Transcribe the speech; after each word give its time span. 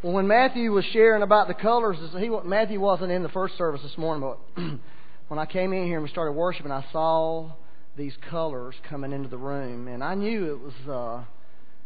Well, 0.00 0.12
when 0.12 0.28
Matthew 0.28 0.70
was 0.70 0.84
sharing 0.92 1.24
about 1.24 1.48
the 1.48 1.54
colors, 1.54 1.96
he 2.16 2.28
Matthew 2.44 2.78
wasn't 2.78 3.10
in 3.10 3.24
the 3.24 3.28
first 3.30 3.58
service 3.58 3.82
this 3.82 3.98
morning, 3.98 4.22
but 4.56 4.62
when 5.26 5.40
I 5.40 5.44
came 5.44 5.72
in 5.72 5.86
here 5.86 5.96
and 5.96 6.04
we 6.04 6.08
started 6.08 6.32
worshiping, 6.32 6.70
I 6.70 6.84
saw 6.92 7.50
these 7.96 8.12
colors 8.30 8.76
coming 8.88 9.12
into 9.12 9.28
the 9.28 9.38
room, 9.38 9.88
and 9.88 10.04
I 10.04 10.14
knew 10.14 10.52
it 10.52 10.60
was 10.60 10.88
uh, 10.88 11.24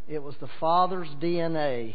it 0.06 0.22
was 0.22 0.34
the 0.42 0.48
Father's 0.60 1.08
DNA. 1.22 1.94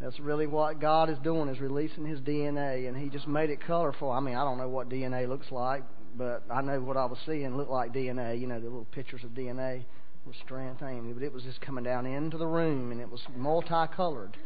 That's 0.00 0.18
really 0.18 0.48
what 0.48 0.80
God 0.80 1.08
is 1.08 1.18
doing 1.22 1.48
is 1.48 1.60
releasing 1.60 2.06
His 2.06 2.18
DNA, 2.18 2.88
and 2.88 2.96
He 2.96 3.08
just 3.08 3.28
made 3.28 3.50
it 3.50 3.60
colorful. 3.64 4.10
I 4.10 4.18
mean, 4.18 4.34
I 4.34 4.42
don't 4.42 4.58
know 4.58 4.68
what 4.68 4.88
DNA 4.88 5.28
looks 5.28 5.52
like, 5.52 5.84
but 6.16 6.42
I 6.50 6.60
know 6.60 6.80
what 6.80 6.96
I 6.96 7.04
was 7.04 7.18
seeing 7.24 7.56
looked 7.56 7.70
like 7.70 7.94
DNA. 7.94 8.40
You 8.40 8.48
know, 8.48 8.58
the 8.58 8.66
little 8.66 8.88
pictures 8.90 9.22
of 9.22 9.30
DNA 9.30 9.84
with 10.26 10.34
strand 10.44 10.80
thing, 10.80 11.12
but 11.14 11.22
it 11.22 11.32
was 11.32 11.44
just 11.44 11.60
coming 11.60 11.84
down 11.84 12.04
into 12.04 12.36
the 12.36 12.48
room, 12.48 12.90
and 12.90 13.00
it 13.00 13.08
was 13.08 13.20
multicolored. 13.36 14.36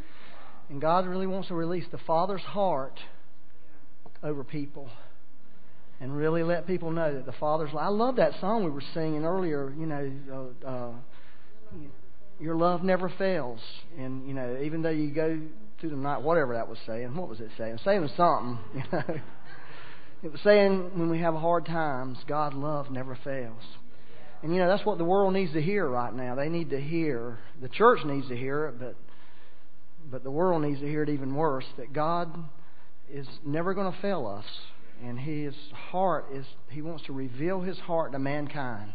And 0.70 0.80
God 0.80 1.06
really 1.06 1.26
wants 1.26 1.48
to 1.48 1.54
release 1.54 1.84
the 1.91 1.98
Father's 2.06 2.42
heart 2.42 2.98
over 4.22 4.42
people 4.42 4.88
and 6.00 6.16
really 6.16 6.42
let 6.42 6.66
people 6.66 6.91
know 6.91 7.14
that 7.14 7.27
the 7.27 7.32
Father's. 7.32 7.70
I 7.78 7.88
love 7.88 8.16
that 8.16 8.32
song 8.41 8.64
we 8.64 8.70
were 8.70 8.82
singing 8.95 9.24
earlier. 9.24 9.72
You 9.78 9.86
know, 9.86 10.52
uh, 10.64 10.69
uh, 10.69 10.92
your 12.41 12.56
love 12.56 12.82
never 12.82 13.08
fails, 13.10 13.60
and 13.98 14.27
you 14.27 14.34
know, 14.34 14.58
even 14.62 14.82
though 14.82 14.91
you 14.91 15.10
go 15.10 15.38
through 15.80 15.91
the 15.91 15.96
night, 15.96 16.22
whatever 16.22 16.55
that 16.55 16.69
was 16.69 16.78
saying. 16.86 17.14
What 17.14 17.28
was 17.28 17.41
it 17.41 17.50
saying? 17.58 17.78
Saying 17.84 18.08
something. 18.16 18.58
You 18.74 18.83
know, 18.92 19.20
it 20.22 20.33
was 20.33 20.41
saying 20.41 20.98
when 20.98 21.10
we 21.10 21.19
have 21.19 21.34
hard 21.34 21.66
times, 21.66 22.16
God's 22.27 22.56
love 22.56 22.91
never 22.91 23.19
fails. 23.22 23.62
And 24.42 24.55
you 24.55 24.58
know, 24.58 24.69
that's 24.69 24.86
what 24.86 24.96
the 24.96 25.05
world 25.05 25.34
needs 25.34 25.52
to 25.52 25.60
hear 25.60 25.86
right 25.86 26.14
now. 26.14 26.34
They 26.34 26.48
need 26.48 26.70
to 26.70 26.80
hear. 26.80 27.38
The 27.60 27.69
church 27.69 27.98
needs 28.06 28.28
to 28.28 28.36
hear 28.36 28.66
it, 28.69 28.78
but 28.78 28.96
but 30.10 30.22
the 30.22 30.30
world 30.30 30.62
needs 30.62 30.80
to 30.80 30.86
hear 30.86 31.02
it 31.02 31.08
even 31.08 31.34
worse 31.34 31.64
that 31.76 31.92
God 31.92 32.32
is 33.10 33.26
never 33.44 33.74
going 33.74 33.92
to 33.92 34.00
fail 34.00 34.27
us. 34.27 34.44
And 35.02 35.19
his 35.19 35.55
heart 35.91 36.27
is, 36.33 36.46
he 36.70 36.83
wants 36.83 37.05
to 37.06 37.12
reveal 37.12 37.61
his 37.61 37.78
heart 37.78 38.12
to 38.12 38.19
mankind, 38.19 38.92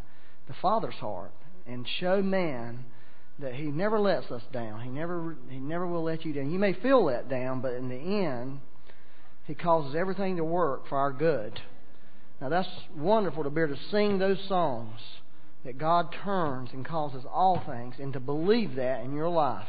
the 0.48 0.56
Father's 0.62 0.96
heart, 0.96 1.34
and 1.68 1.86
show 2.00 2.22
man 2.22 2.86
that 3.40 3.54
he 3.54 3.64
never 3.64 4.00
lets 4.00 4.32
us 4.32 4.42
down. 4.52 4.82
He 4.82 4.90
never, 4.90 5.38
he 5.50 5.60
never 5.60 5.86
will 5.88 6.04
let 6.04 6.26
you 6.26 6.34
down. 6.34 6.52
You 6.52 6.60
may 6.60 6.74
feel 6.74 7.06
let 7.06 7.30
down, 7.30 7.62
but 7.62 7.74
in 7.74 7.90
the 7.90 7.96
end, 7.96 8.60
he 9.46 9.56
causes 9.56 9.96
everything 9.96 10.38
to 10.38 10.44
work 10.44 10.88
for 10.88 10.98
our 10.98 11.12
good. 11.12 11.60
Now 12.42 12.50
that's 12.50 12.70
wonderful 12.96 13.44
to 13.44 13.50
be 13.50 13.62
able 13.62 13.76
to 13.76 13.82
sing 13.92 14.18
those 14.18 14.40
songs 14.48 15.00
that 15.66 15.78
God 15.78 16.16
turns 16.24 16.70
and 16.72 16.86
causes 16.86 17.24
all 17.30 17.62
things, 17.68 17.96
and 18.00 18.14
to 18.14 18.20
believe 18.20 18.76
that 18.76 19.04
in 19.04 19.14
your 19.14 19.30
life 19.30 19.68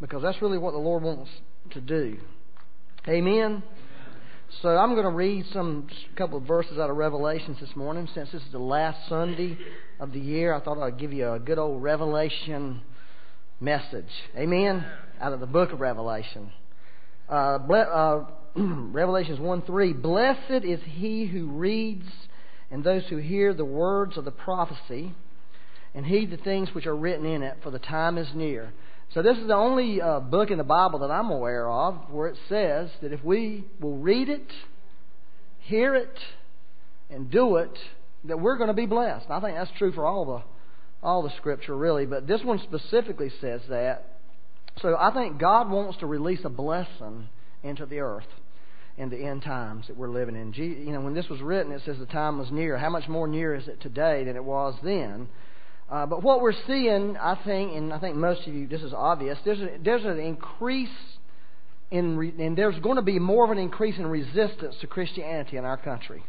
because 0.00 0.22
that's 0.22 0.40
really 0.40 0.58
what 0.58 0.72
the 0.72 0.78
Lord 0.78 1.02
wants 1.02 1.30
to 1.72 1.80
do. 1.80 2.18
Amen. 3.08 3.62
So 4.62 4.68
I'm 4.68 4.94
going 4.94 5.04
to 5.04 5.10
read 5.10 5.46
some 5.52 5.88
couple 6.16 6.38
of 6.38 6.44
verses 6.44 6.78
out 6.78 6.90
of 6.90 6.96
Revelations 6.96 7.58
this 7.60 7.74
morning. 7.76 8.08
Since 8.14 8.32
this 8.32 8.42
is 8.42 8.52
the 8.52 8.58
last 8.58 9.08
Sunday 9.08 9.56
of 10.00 10.12
the 10.12 10.18
year, 10.18 10.52
I 10.52 10.60
thought 10.60 10.78
I'd 10.82 10.98
give 10.98 11.12
you 11.12 11.30
a 11.30 11.38
good 11.38 11.58
old 11.58 11.82
Revelation 11.82 12.80
message. 13.60 14.10
Amen. 14.36 14.84
Out 15.20 15.32
of 15.32 15.40
the 15.40 15.46
book 15.46 15.72
of 15.72 15.80
Revelation. 15.80 16.50
Uh, 17.28 17.58
uh, 17.58 18.24
Revelations 18.56 19.38
1 19.38 19.62
3. 19.62 19.92
Blessed 19.92 20.64
is 20.64 20.80
he 20.84 21.26
who 21.26 21.46
reads 21.46 22.06
and 22.70 22.82
those 22.82 23.04
who 23.08 23.18
hear 23.18 23.54
the 23.54 23.64
words 23.64 24.16
of 24.16 24.24
the 24.24 24.30
prophecy 24.30 25.14
and 25.94 26.06
heed 26.06 26.30
the 26.30 26.36
things 26.36 26.70
which 26.72 26.86
are 26.86 26.96
written 26.96 27.26
in 27.26 27.42
it, 27.42 27.58
for 27.62 27.70
the 27.70 27.78
time 27.78 28.16
is 28.18 28.28
near. 28.34 28.72
So 29.14 29.22
this 29.22 29.36
is 29.38 29.48
the 29.48 29.56
only 29.56 30.00
uh, 30.00 30.20
book 30.20 30.52
in 30.52 30.58
the 30.58 30.64
Bible 30.64 31.00
that 31.00 31.10
I'm 31.10 31.30
aware 31.30 31.68
of 31.68 32.10
where 32.10 32.28
it 32.28 32.38
says 32.48 32.90
that 33.02 33.12
if 33.12 33.24
we 33.24 33.64
will 33.80 33.96
read 33.96 34.28
it, 34.28 34.46
hear 35.58 35.96
it, 35.96 36.16
and 37.10 37.28
do 37.28 37.56
it, 37.56 37.76
that 38.24 38.38
we're 38.38 38.56
going 38.56 38.68
to 38.68 38.74
be 38.74 38.86
blessed. 38.86 39.26
I 39.28 39.40
think 39.40 39.56
that's 39.56 39.70
true 39.78 39.92
for 39.92 40.06
all 40.06 40.24
the 40.24 40.42
all 41.02 41.22
the 41.22 41.32
Scripture 41.38 41.74
really, 41.74 42.04
but 42.04 42.26
this 42.26 42.42
one 42.44 42.60
specifically 42.62 43.32
says 43.40 43.62
that. 43.70 44.06
So 44.82 44.94
I 44.98 45.12
think 45.12 45.38
God 45.38 45.70
wants 45.70 45.98
to 46.00 46.06
release 46.06 46.40
a 46.44 46.50
blessing 46.50 47.28
into 47.62 47.86
the 47.86 48.00
earth 48.00 48.26
in 48.98 49.08
the 49.08 49.16
end 49.16 49.42
times 49.42 49.86
that 49.88 49.96
we're 49.96 50.10
living 50.10 50.36
in. 50.36 50.52
You 50.52 50.92
know, 50.92 51.00
when 51.00 51.14
this 51.14 51.28
was 51.28 51.40
written, 51.40 51.72
it 51.72 51.82
says 51.84 51.96
the 51.98 52.06
time 52.06 52.38
was 52.38 52.50
near. 52.50 52.76
How 52.76 52.90
much 52.90 53.08
more 53.08 53.26
near 53.26 53.54
is 53.54 53.66
it 53.66 53.80
today 53.80 54.24
than 54.24 54.36
it 54.36 54.44
was 54.44 54.74
then? 54.84 55.28
Uh, 55.90 56.06
but 56.06 56.22
what 56.22 56.40
we're 56.40 56.54
seeing, 56.68 57.16
I 57.16 57.36
think, 57.44 57.76
and 57.76 57.92
I 57.92 57.98
think 57.98 58.14
most 58.14 58.46
of 58.46 58.54
you, 58.54 58.68
this 58.68 58.82
is 58.82 58.92
obvious, 58.92 59.38
there's, 59.44 59.60
a, 59.60 59.70
there's 59.82 60.04
an 60.04 60.20
increase 60.20 60.88
in, 61.90 62.16
re, 62.16 62.32
and 62.38 62.56
there's 62.56 62.78
going 62.78 62.96
to 62.96 63.02
be 63.02 63.18
more 63.18 63.44
of 63.44 63.50
an 63.50 63.58
increase 63.58 63.98
in 63.98 64.06
resistance 64.06 64.76
to 64.80 64.86
Christianity 64.86 65.56
in 65.56 65.64
our 65.64 65.76
country. 65.76 66.22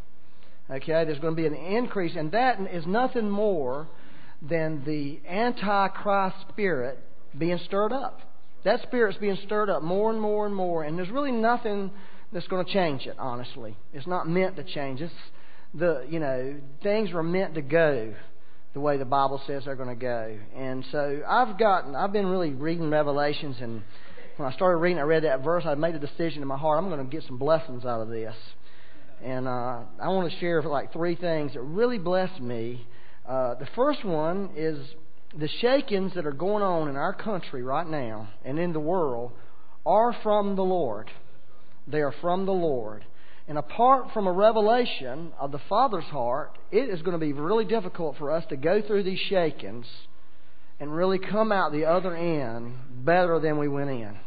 Okay, 0.69 1.05
there's 1.05 1.19
going 1.19 1.35
to 1.35 1.41
be 1.41 1.45
an 1.45 1.53
increase, 1.53 2.15
and 2.15 2.31
that 2.31 2.59
is 2.73 2.87
nothing 2.87 3.29
more 3.29 3.87
than 4.41 4.83
the 4.85 5.19
antichrist 5.29 6.37
spirit 6.49 6.97
being 7.37 7.59
stirred 7.65 7.93
up. 7.93 8.19
That 8.63 8.81
spirit's 8.83 9.17
being 9.19 9.37
stirred 9.45 9.69
up 9.69 9.83
more 9.83 10.11
and 10.11 10.19
more 10.19 10.47
and 10.47 10.55
more, 10.55 10.83
and 10.83 10.97
there's 10.97 11.09
really 11.09 11.31
nothing 11.31 11.91
that's 12.31 12.47
going 12.47 12.65
to 12.65 12.71
change 12.71 13.05
it. 13.05 13.15
Honestly, 13.19 13.75
it's 13.93 14.07
not 14.07 14.27
meant 14.27 14.55
to 14.55 14.63
change. 14.63 15.01
It's 15.01 15.13
the 15.73 16.05
you 16.09 16.19
know 16.19 16.55
things 16.81 17.11
were 17.11 17.23
meant 17.23 17.55
to 17.55 17.61
go 17.61 18.13
the 18.73 18.79
way 18.79 18.97
the 18.97 19.05
Bible 19.05 19.41
says 19.47 19.63
they're 19.65 19.75
going 19.75 19.89
to 19.89 19.95
go. 19.95 20.37
And 20.55 20.85
so 20.91 21.21
I've 21.27 21.57
gotten, 21.57 21.95
I've 21.95 22.13
been 22.13 22.27
really 22.27 22.51
reading 22.51 22.89
Revelations, 22.89 23.57
and 23.59 23.83
when 24.37 24.49
I 24.49 24.53
started 24.53 24.77
reading, 24.77 24.99
I 24.99 25.03
read 25.03 25.23
that 25.23 25.43
verse. 25.43 25.63
I 25.65 25.75
made 25.75 25.95
a 25.95 25.99
decision 25.99 26.41
in 26.41 26.47
my 26.47 26.57
heart. 26.57 26.81
I'm 26.81 26.89
going 26.89 27.05
to 27.05 27.11
get 27.11 27.25
some 27.27 27.37
blessings 27.37 27.85
out 27.85 28.01
of 28.01 28.09
this, 28.09 28.35
and 29.23 29.47
uh, 29.47 29.79
I 30.01 30.07
want 30.07 30.31
to 30.31 30.39
share 30.39 30.61
like 30.63 30.93
three 30.93 31.15
things 31.15 31.53
that 31.53 31.61
really 31.61 31.97
blessed 31.97 32.39
me. 32.39 32.87
Uh, 33.27 33.55
the 33.55 33.67
first 33.75 34.03
one 34.03 34.51
is 34.55 34.77
the 35.37 35.49
shakings 35.59 36.13
that 36.15 36.25
are 36.25 36.31
going 36.31 36.63
on 36.63 36.89
in 36.89 36.95
our 36.95 37.13
country 37.13 37.63
right 37.63 37.87
now 37.87 38.29
and 38.43 38.59
in 38.59 38.73
the 38.73 38.79
world 38.79 39.31
are 39.85 40.15
from 40.23 40.55
the 40.55 40.63
Lord. 40.63 41.09
They 41.87 42.01
are 42.01 42.13
from 42.21 42.45
the 42.45 42.51
Lord. 42.51 43.05
And 43.51 43.57
apart 43.57 44.13
from 44.13 44.27
a 44.27 44.31
revelation 44.31 45.33
of 45.37 45.51
the 45.51 45.59
Father's 45.67 46.05
heart, 46.05 46.57
it 46.71 46.89
is 46.89 47.01
going 47.01 47.19
to 47.19 47.25
be 47.25 47.33
really 47.33 47.65
difficult 47.65 48.15
for 48.17 48.31
us 48.31 48.45
to 48.47 48.55
go 48.55 48.81
through 48.81 49.03
these 49.03 49.19
shakings 49.27 49.85
and 50.79 50.95
really 50.95 51.19
come 51.19 51.51
out 51.51 51.73
the 51.73 51.83
other 51.83 52.15
end 52.15 52.75
better 53.03 53.41
than 53.41 53.57
we 53.57 53.67
went 53.67 53.89
in. 53.89 54.17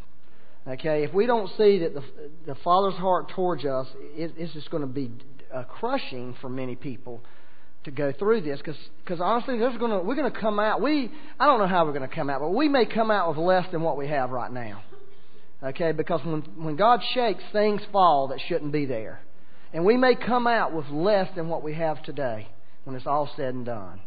Okay, 0.68 1.04
if 1.04 1.14
we 1.14 1.24
don't 1.24 1.48
see 1.56 1.78
that 1.78 1.94
the, 1.94 2.02
the 2.46 2.54
Father's 2.56 2.96
heart 2.96 3.30
towards 3.30 3.64
us, 3.64 3.86
it, 4.14 4.34
it's 4.36 4.52
just 4.52 4.70
going 4.70 4.82
to 4.82 4.86
be 4.86 5.10
uh, 5.54 5.62
crushing 5.62 6.36
for 6.42 6.50
many 6.50 6.76
people 6.76 7.22
to 7.84 7.90
go 7.90 8.12
through 8.12 8.42
this 8.42 8.60
because 8.60 9.20
honestly 9.22 9.58
there's 9.58 9.72
to 9.78 10.00
we're 10.04 10.16
going 10.16 10.30
to 10.30 10.38
come 10.38 10.58
out 10.58 10.82
we 10.82 11.10
I 11.38 11.46
don't 11.46 11.58
know 11.58 11.66
how 11.66 11.84
we're 11.84 11.92
going 11.92 12.08
to 12.08 12.14
come 12.14 12.28
out 12.30 12.40
but 12.40 12.50
we 12.50 12.66
may 12.66 12.86
come 12.86 13.10
out 13.10 13.28
with 13.28 13.36
less 13.36 13.70
than 13.72 13.82
what 13.82 13.98
we 13.98 14.08
have 14.08 14.30
right 14.30 14.50
now 14.50 14.82
Okay, 15.64 15.92
because 15.92 16.20
when, 16.24 16.42
when 16.56 16.76
God 16.76 17.00
shakes, 17.14 17.42
things 17.52 17.80
fall 17.90 18.28
that 18.28 18.38
shouldn't 18.48 18.72
be 18.72 18.84
there. 18.84 19.22
And 19.72 19.84
we 19.84 19.96
may 19.96 20.14
come 20.14 20.46
out 20.46 20.74
with 20.74 20.86
less 20.90 21.28
than 21.34 21.48
what 21.48 21.62
we 21.62 21.74
have 21.74 22.02
today 22.02 22.48
when 22.84 22.94
it's 22.94 23.06
all 23.06 23.30
said 23.36 23.54
and 23.54 23.64
done. 23.64 24.00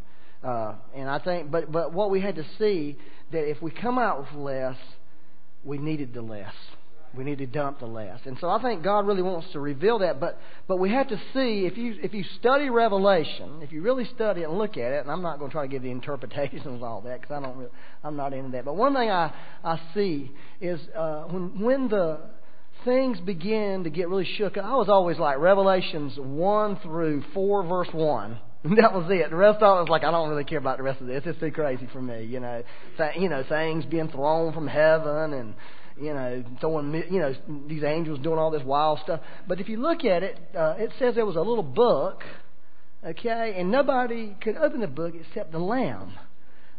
Uh, 0.44 0.76
and 0.96 1.10
I 1.10 1.18
think, 1.20 1.50
but, 1.50 1.72
but 1.72 1.94
what 1.94 2.12
we 2.12 2.22
had 2.22 2.36
to 2.36 2.46
see, 2.60 2.98
that 3.32 3.50
if 3.50 3.62
we 3.62 3.72
come 3.72 3.98
out 3.98 4.20
with 4.20 4.32
less, 4.34 4.78
we 5.64 5.80
needed 5.80 6.14
the 6.14 6.22
less. 6.22 6.54
We 7.16 7.24
need 7.24 7.38
to 7.40 7.48
dump 7.48 7.80
the 7.80 7.86
less. 7.86 8.20
And 8.26 8.38
so 8.40 8.50
I 8.50 8.62
think 8.62 8.84
God 8.84 9.08
really 9.08 9.22
wants 9.22 9.48
to 9.54 9.60
reveal 9.60 10.00
that. 10.00 10.20
But, 10.20 10.40
but 10.68 10.78
we 10.78 10.92
have 10.92 11.08
to 11.10 11.18
see, 11.34 11.66
if 11.66 11.78
you, 11.78 11.96
if 12.02 12.14
you 12.14 12.24
study 12.40 12.70
Revelation, 12.70 13.60
if 13.62 13.72
you 13.72 13.82
really 13.82 14.06
study 14.16 14.42
it 14.42 14.50
and 14.50 14.58
look 14.58 14.78
at 14.78 14.92
it, 14.92 15.02
and 15.02 15.12
I'm 15.12 15.22
not 15.22 15.40
going 15.40 15.50
to 15.50 15.54
try 15.54 15.64
to 15.64 15.68
give 15.68 15.84
the 15.84 15.92
interpretations 15.92 16.66
and 16.66 16.84
all 16.84 17.02
that 17.02 17.22
because 17.22 17.36
I 17.36 17.46
don't 17.46 17.58
really, 17.58 17.72
I'm 18.04 18.16
not 18.16 18.34
into 18.34 18.52
that. 18.52 18.66
But 18.66 18.76
one 18.76 18.94
thing 18.94 19.10
I, 19.10 19.34
I 19.64 19.80
see 19.94 20.32
is 20.62 20.80
uh, 20.96 21.24
when, 21.24 21.62
when 21.62 21.88
the 21.88 22.20
things 22.86 23.20
begin 23.20 23.84
to 23.84 23.90
get 23.90 24.08
really 24.08 24.28
shook 24.38 24.58
I 24.58 24.76
was 24.76 24.88
always 24.88 25.18
like 25.18 25.40
Revelations 25.40 26.14
1 26.18 26.80
through 26.84 27.24
4, 27.34 27.64
verse 27.64 27.90
1. 27.92 28.40
that 28.76 28.94
was 28.94 29.06
it. 29.10 29.30
The 29.30 29.36
rest 29.36 29.62
of 29.62 29.78
it 29.78 29.82
was 29.82 29.90
like 29.90 30.04
I 30.04 30.12
don't 30.12 30.30
really 30.30 30.44
care 30.44 30.58
about 30.58 30.78
the 30.78 30.84
rest 30.84 31.02
of 31.02 31.08
this. 31.08 31.24
It's 31.26 31.40
too 31.40 31.52
crazy 31.52 31.88
for 31.94 32.02
me, 32.02 32.26
you 32.26 32.40
know. 32.40 32.64
Th- 32.98 33.16
you 33.18 33.30
know, 33.30 33.44
things 33.48 33.86
being 33.86 34.10
thrown 34.10 34.54
from 34.54 34.68
heaven 34.68 35.34
and 35.34 35.54
you 36.00 36.14
know, 36.14 36.44
throwing, 36.60 36.94
you 36.94 37.20
know, 37.20 37.36
these 37.68 37.84
angels 37.84 38.20
doing 38.20 38.40
all 38.40 38.52
this 38.52 38.64
wild 38.64 39.00
stuff. 39.04 39.22
But 39.48 39.60
if 39.60 39.70
you 39.70 39.78
look 39.78 40.06
at 40.06 40.24
it, 40.24 40.38
uh, 40.56 40.76
it 40.78 40.92
says 41.00 41.16
there 41.16 41.26
was 41.26 41.36
a 41.36 41.42
little 41.42 41.64
book, 41.64 42.24
okay, 43.06 43.56
and 43.58 43.72
nobody 43.72 44.36
could 44.42 44.58
open 44.58 44.82
the 44.82 44.88
book 44.88 45.14
except 45.20 45.52
the 45.52 45.60
Lamb. 45.60 46.14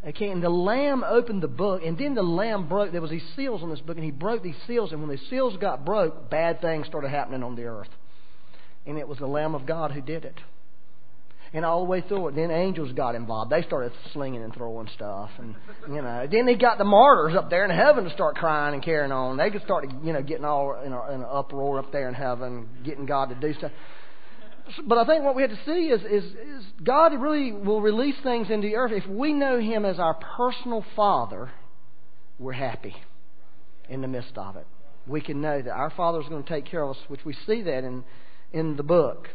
Okay, 0.07 0.31
and 0.31 0.41
the 0.43 0.49
Lamb 0.49 1.03
opened 1.03 1.43
the 1.43 1.49
book, 1.49 1.83
and 1.85 1.99
then 1.99 2.15
the 2.15 2.23
Lamb 2.23 2.69
broke. 2.69 2.93
There 2.93 3.01
was 3.01 3.11
these 3.11 3.27
seals 3.35 3.63
on 3.65 3.71
this 3.71 3.81
book, 3.81 3.97
and 3.97 4.05
he 4.05 4.13
broke 4.13 4.45
these 4.45 4.55
seals, 4.67 4.93
and 4.93 5.01
when 5.01 5.11
the 5.11 5.19
seals 5.29 5.57
got 5.57 5.85
broke, 5.85 6.31
bad 6.31 6.61
things 6.61 6.87
started 6.87 7.09
happening 7.09 7.43
on 7.43 7.57
the 7.57 7.65
earth. 7.65 7.89
And 8.87 8.97
it 8.97 9.09
was 9.09 9.19
the 9.19 9.27
Lamb 9.27 9.57
of 9.57 9.67
God 9.67 9.91
who 9.91 10.01
did 10.01 10.25
it. 10.25 10.37
And 11.53 11.65
all 11.65 11.81
the 11.81 11.91
way 11.91 12.03
through 12.03 12.29
it, 12.29 12.35
then 12.35 12.51
angels 12.51 12.93
got 12.93 13.15
involved. 13.15 13.51
They 13.51 13.63
started 13.63 13.93
slinging 14.13 14.43
and 14.43 14.55
throwing 14.55 14.89
stuff, 14.95 15.31
and 15.39 15.55
you 15.89 16.03
know. 16.03 16.27
Then 16.31 16.45
they 16.45 16.57
got 16.57 16.77
the 16.77 16.85
martyrs 16.85 17.35
up 17.35 17.49
there 17.49 17.65
in 17.65 17.71
heaven 17.71 18.05
to 18.05 18.11
start 18.11 18.37
crying 18.37 18.75
and 18.75 18.83
carrying 18.83 19.13
on. 19.13 19.39
They 19.39 19.51
could 19.51 19.63
start, 19.63 19.87
you 20.05 20.13
know, 20.13 20.23
getting 20.23 20.45
all 20.45 20.79
in, 20.85 20.93
a, 20.93 21.07
in 21.09 21.21
an 21.23 21.27
uproar 21.31 21.79
up 21.79 21.91
there 21.91 22.07
in 22.07 22.15
heaven, 22.15 22.69
getting 22.85 23.07
God 23.07 23.31
to 23.31 23.35
do 23.35 23.55
stuff. 23.55 23.73
But 24.85 24.99
I 24.99 25.07
think 25.07 25.25
what 25.25 25.35
we 25.35 25.43
have 25.43 25.51
to 25.51 25.59
see 25.65 25.89
is, 25.89 26.03
is, 26.03 26.25
is 26.25 26.65
God 26.85 27.15
really 27.15 27.53
will 27.53 27.81
release 27.81 28.17
things 28.23 28.51
into 28.51 28.69
the 28.69 28.77
earth. 28.77 28.93
If 28.93 29.07
we 29.07 29.33
know 29.33 29.59
Him 29.59 29.85
as 29.85 29.99
our 29.99 30.15
personal 30.37 30.85
Father, 30.95 31.51
we're 32.39 32.53
happy 32.53 32.95
in 33.89 34.03
the 34.03 34.09
midst 34.09 34.37
of 34.37 34.57
it. 34.57 34.67
We 35.07 35.23
can 35.23 35.41
know 35.41 35.63
that 35.63 35.71
our 35.71 35.91
Father 35.91 36.21
is 36.21 36.29
going 36.29 36.45
to 36.45 36.49
take 36.49 36.67
care 36.67 36.83
of 36.83 36.91
us, 36.91 37.03
which 37.09 37.25
we 37.25 37.35
see 37.47 37.63
that 37.63 37.85
in, 37.85 38.05
in 38.53 38.77
the 38.77 38.83
book. 38.83 39.29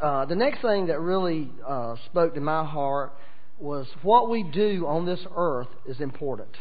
Uh, 0.00 0.24
the 0.24 0.34
next 0.34 0.62
thing 0.62 0.86
that 0.86 0.98
really 0.98 1.50
uh, 1.66 1.94
spoke 2.06 2.34
to 2.34 2.40
my 2.40 2.64
heart 2.64 3.12
was 3.58 3.86
what 4.02 4.30
we 4.30 4.42
do 4.42 4.86
on 4.86 5.04
this 5.04 5.20
earth 5.36 5.68
is 5.86 6.00
important. 6.00 6.56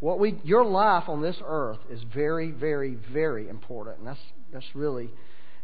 What 0.00 0.18
we, 0.18 0.40
your 0.42 0.64
life 0.64 1.04
on 1.08 1.20
this 1.20 1.36
earth 1.44 1.78
is 1.90 2.00
very, 2.14 2.50
very, 2.50 2.96
very 3.12 3.48
important, 3.48 3.98
and 3.98 4.06
that's 4.06 4.20
that's 4.52 4.66
really. 4.74 5.10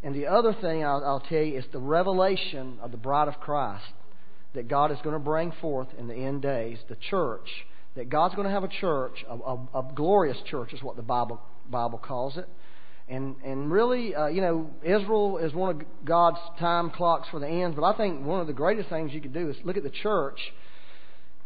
And 0.03 0.15
the 0.15 0.27
other 0.27 0.53
thing 0.53 0.85
I'll, 0.85 1.03
I'll 1.05 1.25
tell 1.27 1.41
you 1.41 1.59
is 1.59 1.65
the 1.73 1.79
revelation 1.79 2.79
of 2.83 2.91
the 2.91 2.99
bride 2.99 3.29
of 3.29 3.41
Christ 3.41 3.85
that 4.55 4.69
God 4.69 4.93
is 4.93 4.99
going 5.03 5.15
to 5.15 5.19
bring 5.19 5.53
forth 5.61 5.89
in 5.99 6.07
the 6.07 6.15
end 6.15 6.43
days, 6.43 6.79
the 6.89 6.97
church. 7.11 7.49
That 7.97 8.11
God's 8.11 8.35
going 8.35 8.47
to 8.47 8.53
have 8.53 8.65
a 8.65 8.69
church, 8.69 9.25
a, 9.27 9.35
a, 9.35 9.55
a 9.75 9.93
glorious 9.95 10.37
church 10.51 10.75
is 10.75 10.83
what 10.83 10.97
the 10.97 11.03
Bible 11.03 11.41
Bible 11.71 11.99
calls 11.99 12.37
it. 12.37 12.47
And 13.09 13.37
and 13.45 13.71
really, 13.71 14.15
uh, 14.15 14.27
you 14.27 14.41
know, 14.41 14.71
Israel 14.83 15.39
is 15.39 15.53
one 15.55 15.77
of 15.77 15.83
God's 16.05 16.39
time 16.59 16.91
clocks 16.91 17.29
for 17.31 17.39
the 17.39 17.47
ends. 17.47 17.77
But 17.77 17.85
I 17.85 17.97
think 17.97 18.25
one 18.25 18.41
of 18.41 18.49
the 18.49 18.53
greatest 18.53 18.89
things 18.89 19.13
you 19.13 19.21
could 19.21 19.33
do 19.33 19.49
is 19.49 19.57
look 19.65 19.77
at 19.77 19.85
the 19.85 19.91
church, 19.91 20.41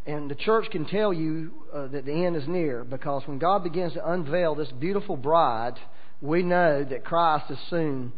and 0.07 0.31
the 0.31 0.35
church 0.35 0.71
can 0.71 0.87
tell 0.87 1.13
you 1.13 1.53
uh, 1.75 1.89
that 1.89 2.07
the 2.07 2.25
end 2.25 2.37
is 2.37 2.49
near 2.49 2.83
because 2.83 3.23
when 3.27 3.39
God 3.39 3.63
begins 3.63 3.93
to 3.93 4.11
unveil 4.11 4.55
this 4.55 4.73
beautiful 4.73 5.19
bride, 5.19 5.75
we 6.23 6.43
know 6.43 6.83
that 6.83 7.05
Christ 7.05 7.51
is 7.51 7.59
soon 7.69 8.13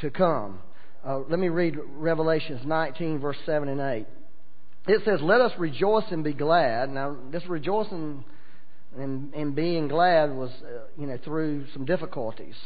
to 0.00 0.10
come. 0.10 0.60
Uh, 1.06 1.18
let 1.28 1.38
me 1.38 1.48
read 1.48 1.76
Revelations 1.92 2.62
19, 2.64 3.18
verse 3.18 3.36
7 3.44 3.68
and 3.68 3.80
8. 3.80 4.06
It 4.86 5.04
says, 5.04 5.20
"Let 5.20 5.42
us 5.42 5.52
rejoice 5.58 6.10
and 6.10 6.24
be 6.24 6.32
glad." 6.32 6.88
Now, 6.90 7.16
this 7.30 7.46
rejoicing 7.46 8.24
and, 8.96 9.32
and 9.34 9.54
being 9.54 9.88
glad 9.88 10.34
was, 10.34 10.50
uh, 10.62 10.86
you 10.98 11.06
know, 11.06 11.18
through 11.24 11.66
some 11.72 11.84
difficulties. 11.84 12.56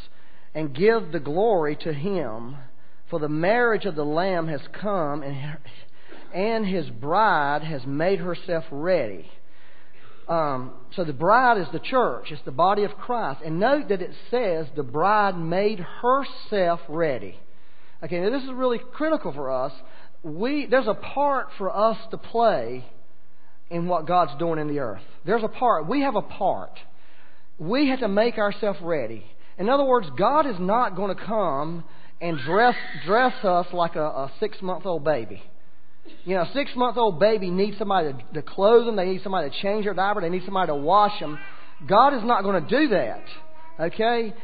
And 0.54 0.74
give 0.74 1.12
the 1.12 1.20
glory 1.20 1.76
to 1.76 1.92
Him, 1.92 2.56
for 3.08 3.18
the 3.18 3.28
marriage 3.28 3.84
of 3.84 3.94
the 3.94 4.04
Lamb 4.04 4.48
has 4.48 4.60
come, 4.72 5.22
and, 5.22 5.58
and 6.34 6.66
His 6.66 6.88
bride 6.90 7.62
has 7.62 7.86
made 7.86 8.18
herself 8.18 8.64
ready. 8.70 9.30
Um, 10.28 10.72
so 10.94 11.04
the 11.04 11.12
bride 11.12 11.58
is 11.58 11.66
the 11.72 11.78
church, 11.78 12.30
it's 12.30 12.42
the 12.42 12.52
body 12.52 12.84
of 12.84 12.96
Christ. 12.96 13.40
And 13.44 13.58
note 13.58 13.88
that 13.88 14.02
it 14.02 14.12
says 14.30 14.66
the 14.76 14.82
bride 14.82 15.36
made 15.36 15.80
herself 15.80 16.80
ready. 16.88 17.38
Okay, 18.04 18.20
now 18.20 18.30
this 18.30 18.42
is 18.42 18.50
really 18.52 18.80
critical 18.92 19.32
for 19.32 19.50
us. 19.50 19.72
We, 20.22 20.66
there's 20.66 20.86
a 20.86 20.94
part 20.94 21.48
for 21.58 21.74
us 21.74 21.98
to 22.10 22.18
play 22.18 22.84
in 23.72 23.86
what 23.88 24.06
God's 24.06 24.38
doing 24.38 24.60
in 24.60 24.68
the 24.68 24.78
earth. 24.78 25.02
There's 25.24 25.42
a 25.42 25.48
part. 25.48 25.88
We 25.88 26.02
have 26.02 26.14
a 26.14 26.22
part. 26.22 26.78
We 27.58 27.88
have 27.88 28.00
to 28.00 28.08
make 28.08 28.36
ourselves 28.38 28.78
ready. 28.82 29.24
In 29.58 29.68
other 29.68 29.84
words, 29.84 30.06
God 30.16 30.46
is 30.46 30.56
not 30.60 30.94
going 30.94 31.14
to 31.16 31.24
come 31.24 31.84
and 32.20 32.38
dress, 32.38 32.74
dress 33.06 33.32
us 33.44 33.66
like 33.72 33.96
a, 33.96 34.04
a 34.04 34.32
six 34.40 34.60
month 34.60 34.86
old 34.86 35.04
baby. 35.04 35.42
You 36.24 36.36
know, 36.36 36.42
a 36.42 36.50
six 36.52 36.70
month 36.76 36.96
old 36.96 37.18
baby 37.18 37.50
needs 37.50 37.78
somebody 37.78 38.12
to, 38.12 38.34
to 38.34 38.42
clothe 38.42 38.86
them, 38.86 38.96
they 38.96 39.06
need 39.06 39.22
somebody 39.22 39.50
to 39.50 39.56
change 39.62 39.84
their 39.84 39.94
diaper, 39.94 40.20
they 40.20 40.28
need 40.28 40.44
somebody 40.44 40.68
to 40.68 40.76
wash 40.76 41.18
them. 41.18 41.38
God 41.86 42.14
is 42.14 42.22
not 42.22 42.42
going 42.42 42.62
to 42.62 42.68
do 42.68 42.88
that. 42.88 43.24
Okay? 43.80 44.34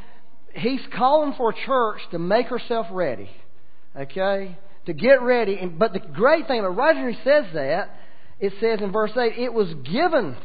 He's 0.55 0.81
calling 0.97 1.35
for 1.37 1.51
a 1.51 1.67
church 1.67 2.01
to 2.13 2.19
make 2.19 2.47
herself 2.47 2.87
ready. 2.91 3.29
Okay? 3.97 4.59
To 4.87 4.93
get 4.93 5.23
ready. 5.23 5.61
But 5.67 5.93
the 5.93 6.01
great 6.01 6.47
thing, 6.47 6.63
but 6.63 6.71
right 6.71 6.97
he 6.97 7.15
says 7.25 7.45
that, 7.55 7.95
it 8.41 8.53
says 8.61 8.81
in 8.81 8.93
verse 8.93 9.13
8, 9.17 9.39
it 9.39 9.53
was 9.53 9.73
given. 9.85 10.37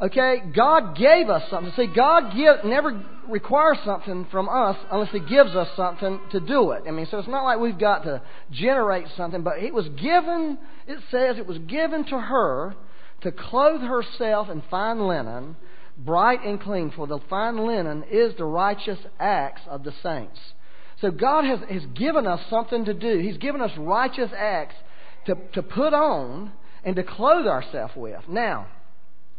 Okay? 0.00 0.42
God 0.54 0.96
gave 0.96 1.28
us 1.28 1.48
something. 1.50 1.72
See, 1.76 1.88
God 1.94 2.34
give, 2.34 2.64
never 2.64 3.02
requires 3.28 3.78
something 3.84 4.26
from 4.30 4.48
us 4.48 4.76
unless 4.90 5.10
He 5.10 5.20
gives 5.20 5.54
us 5.54 5.68
something 5.76 6.20
to 6.32 6.40
do 6.40 6.72
it. 6.72 6.84
I 6.86 6.90
mean, 6.90 7.06
so 7.10 7.18
it's 7.18 7.28
not 7.28 7.44
like 7.44 7.58
we've 7.58 7.78
got 7.78 8.04
to 8.04 8.22
generate 8.50 9.06
something, 9.16 9.42
but 9.42 9.58
it 9.58 9.72
was 9.72 9.88
given, 10.00 10.58
it 10.86 10.98
says 11.10 11.38
it 11.38 11.46
was 11.46 11.58
given 11.58 12.04
to 12.06 12.18
her 12.18 12.74
to 13.22 13.32
clothe 13.32 13.82
herself 13.82 14.48
in 14.48 14.62
fine 14.70 15.06
linen, 15.06 15.56
bright 15.98 16.44
and 16.44 16.60
clean, 16.60 16.90
for 16.94 17.06
the 17.06 17.18
fine 17.28 17.66
linen 17.66 18.04
is 18.10 18.34
the 18.36 18.44
righteous 18.44 18.98
acts 19.18 19.60
of 19.68 19.84
the 19.84 19.92
saints. 20.02 20.38
So 21.00 21.10
God 21.10 21.44
has, 21.44 21.60
has 21.70 21.86
given 21.94 22.26
us 22.26 22.40
something 22.50 22.84
to 22.86 22.94
do. 22.94 23.18
He's 23.18 23.38
given 23.38 23.60
us 23.60 23.70
righteous 23.78 24.30
acts 24.36 24.74
to, 25.26 25.36
to 25.54 25.62
put 25.62 25.94
on 25.94 26.52
and 26.84 26.96
to 26.96 27.02
clothe 27.02 27.46
ourselves 27.46 27.92
with. 27.96 28.20
Now, 28.28 28.66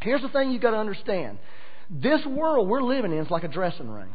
here's 0.00 0.22
the 0.22 0.28
thing 0.28 0.50
you've 0.50 0.62
got 0.62 0.72
to 0.72 0.78
understand. 0.78 1.38
This 1.90 2.24
world 2.24 2.68
we're 2.68 2.82
living 2.82 3.12
in 3.12 3.18
is 3.18 3.30
like 3.30 3.44
a 3.44 3.48
dressing 3.48 3.88
room. 3.88 4.14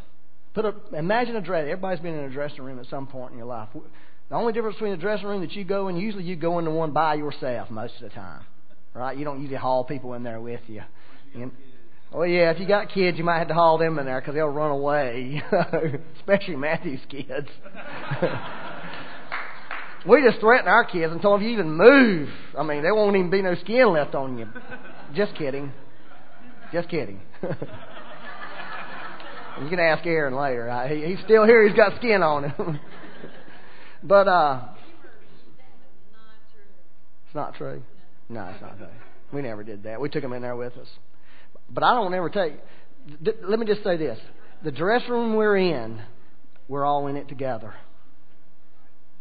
Put 0.53 0.65
a, 0.65 0.73
imagine 0.93 1.35
a 1.35 1.41
dress. 1.41 1.63
Everybody's 1.63 1.99
been 1.99 2.15
in 2.15 2.25
a 2.25 2.29
dressing 2.29 2.63
room 2.63 2.79
at 2.79 2.87
some 2.87 3.07
point 3.07 3.31
in 3.31 3.37
your 3.37 3.47
life. 3.47 3.69
The 4.29 4.35
only 4.35 4.53
difference 4.53 4.75
between 4.75 4.93
a 4.93 4.97
dressing 4.97 5.27
room 5.27 5.41
that 5.41 5.51
you 5.51 5.63
go 5.63 5.87
in, 5.87 5.97
usually 5.97 6.23
you 6.23 6.35
go 6.35 6.59
into 6.59 6.71
one 6.71 6.91
by 6.91 7.13
yourself 7.13 7.69
most 7.69 7.93
of 7.95 8.01
the 8.01 8.09
time. 8.09 8.43
Right? 8.93 9.15
You 9.15 9.23
don't 9.23 9.39
usually 9.39 9.57
haul 9.57 9.83
people 9.83 10.15
in 10.15 10.23
there 10.23 10.41
with 10.41 10.61
you. 10.67 10.81
And, 11.35 11.51
well, 12.11 12.21
oh, 12.21 12.23
yeah, 12.23 12.51
if 12.51 12.59
you 12.59 12.67
got 12.67 12.89
kids, 12.91 13.17
you 13.17 13.23
might 13.23 13.37
have 13.39 13.49
to 13.49 13.53
haul 13.53 13.77
them 13.77 13.99
in 13.99 14.05
there 14.05 14.19
because 14.19 14.33
they'll 14.33 14.47
run 14.47 14.71
away, 14.71 15.43
especially 16.19 16.55
Matthew's 16.55 17.01
kids. 17.09 17.47
We 20.07 20.23
just 20.23 20.39
threaten 20.39 20.67
our 20.67 20.85
kids 20.85 21.11
and 21.11 21.21
tell 21.21 21.33
them 21.33 21.41
if 21.41 21.47
you 21.47 21.53
even 21.53 21.71
move, 21.71 22.29
I 22.57 22.63
mean, 22.63 22.81
there 22.81 22.95
won't 22.95 23.15
even 23.15 23.29
be 23.29 23.41
no 23.41 23.55
skin 23.55 23.91
left 23.91 24.15
on 24.15 24.37
you. 24.37 24.47
Just 25.13 25.35
kidding. 25.35 25.73
Just 26.71 26.89
kidding. 26.89 27.21
you 27.41 27.49
can 29.69 29.79
ask 29.79 30.05
Aaron 30.05 30.35
later. 30.35 30.87
he's 30.87 31.19
still 31.25 31.45
here. 31.45 31.67
He's 31.67 31.75
got 31.75 31.97
skin 31.97 32.23
on 32.23 32.45
him. 32.51 32.79
but 34.03 34.27
uh, 34.27 34.61
it's 37.25 37.35
not 37.35 37.55
true. 37.55 37.81
No, 38.29 38.45
it's 38.45 38.61
not 38.61 38.77
true. 38.77 38.87
We 39.33 39.41
never 39.41 39.63
did 39.63 39.83
that. 39.83 39.99
We 39.99 40.09
took 40.09 40.23
him 40.23 40.33
in 40.33 40.41
there 40.41 40.55
with 40.55 40.73
us. 40.77 40.87
But 41.69 41.83
I 41.83 41.93
don't 41.93 42.13
ever 42.13 42.29
take. 42.29 42.53
Let 43.43 43.59
me 43.59 43.65
just 43.65 43.83
say 43.83 43.97
this: 43.97 44.19
the 44.63 44.71
dress 44.71 45.01
room 45.09 45.35
we're 45.35 45.57
in, 45.57 46.01
we're 46.67 46.85
all 46.85 47.07
in 47.07 47.17
it 47.17 47.27
together. 47.27 47.73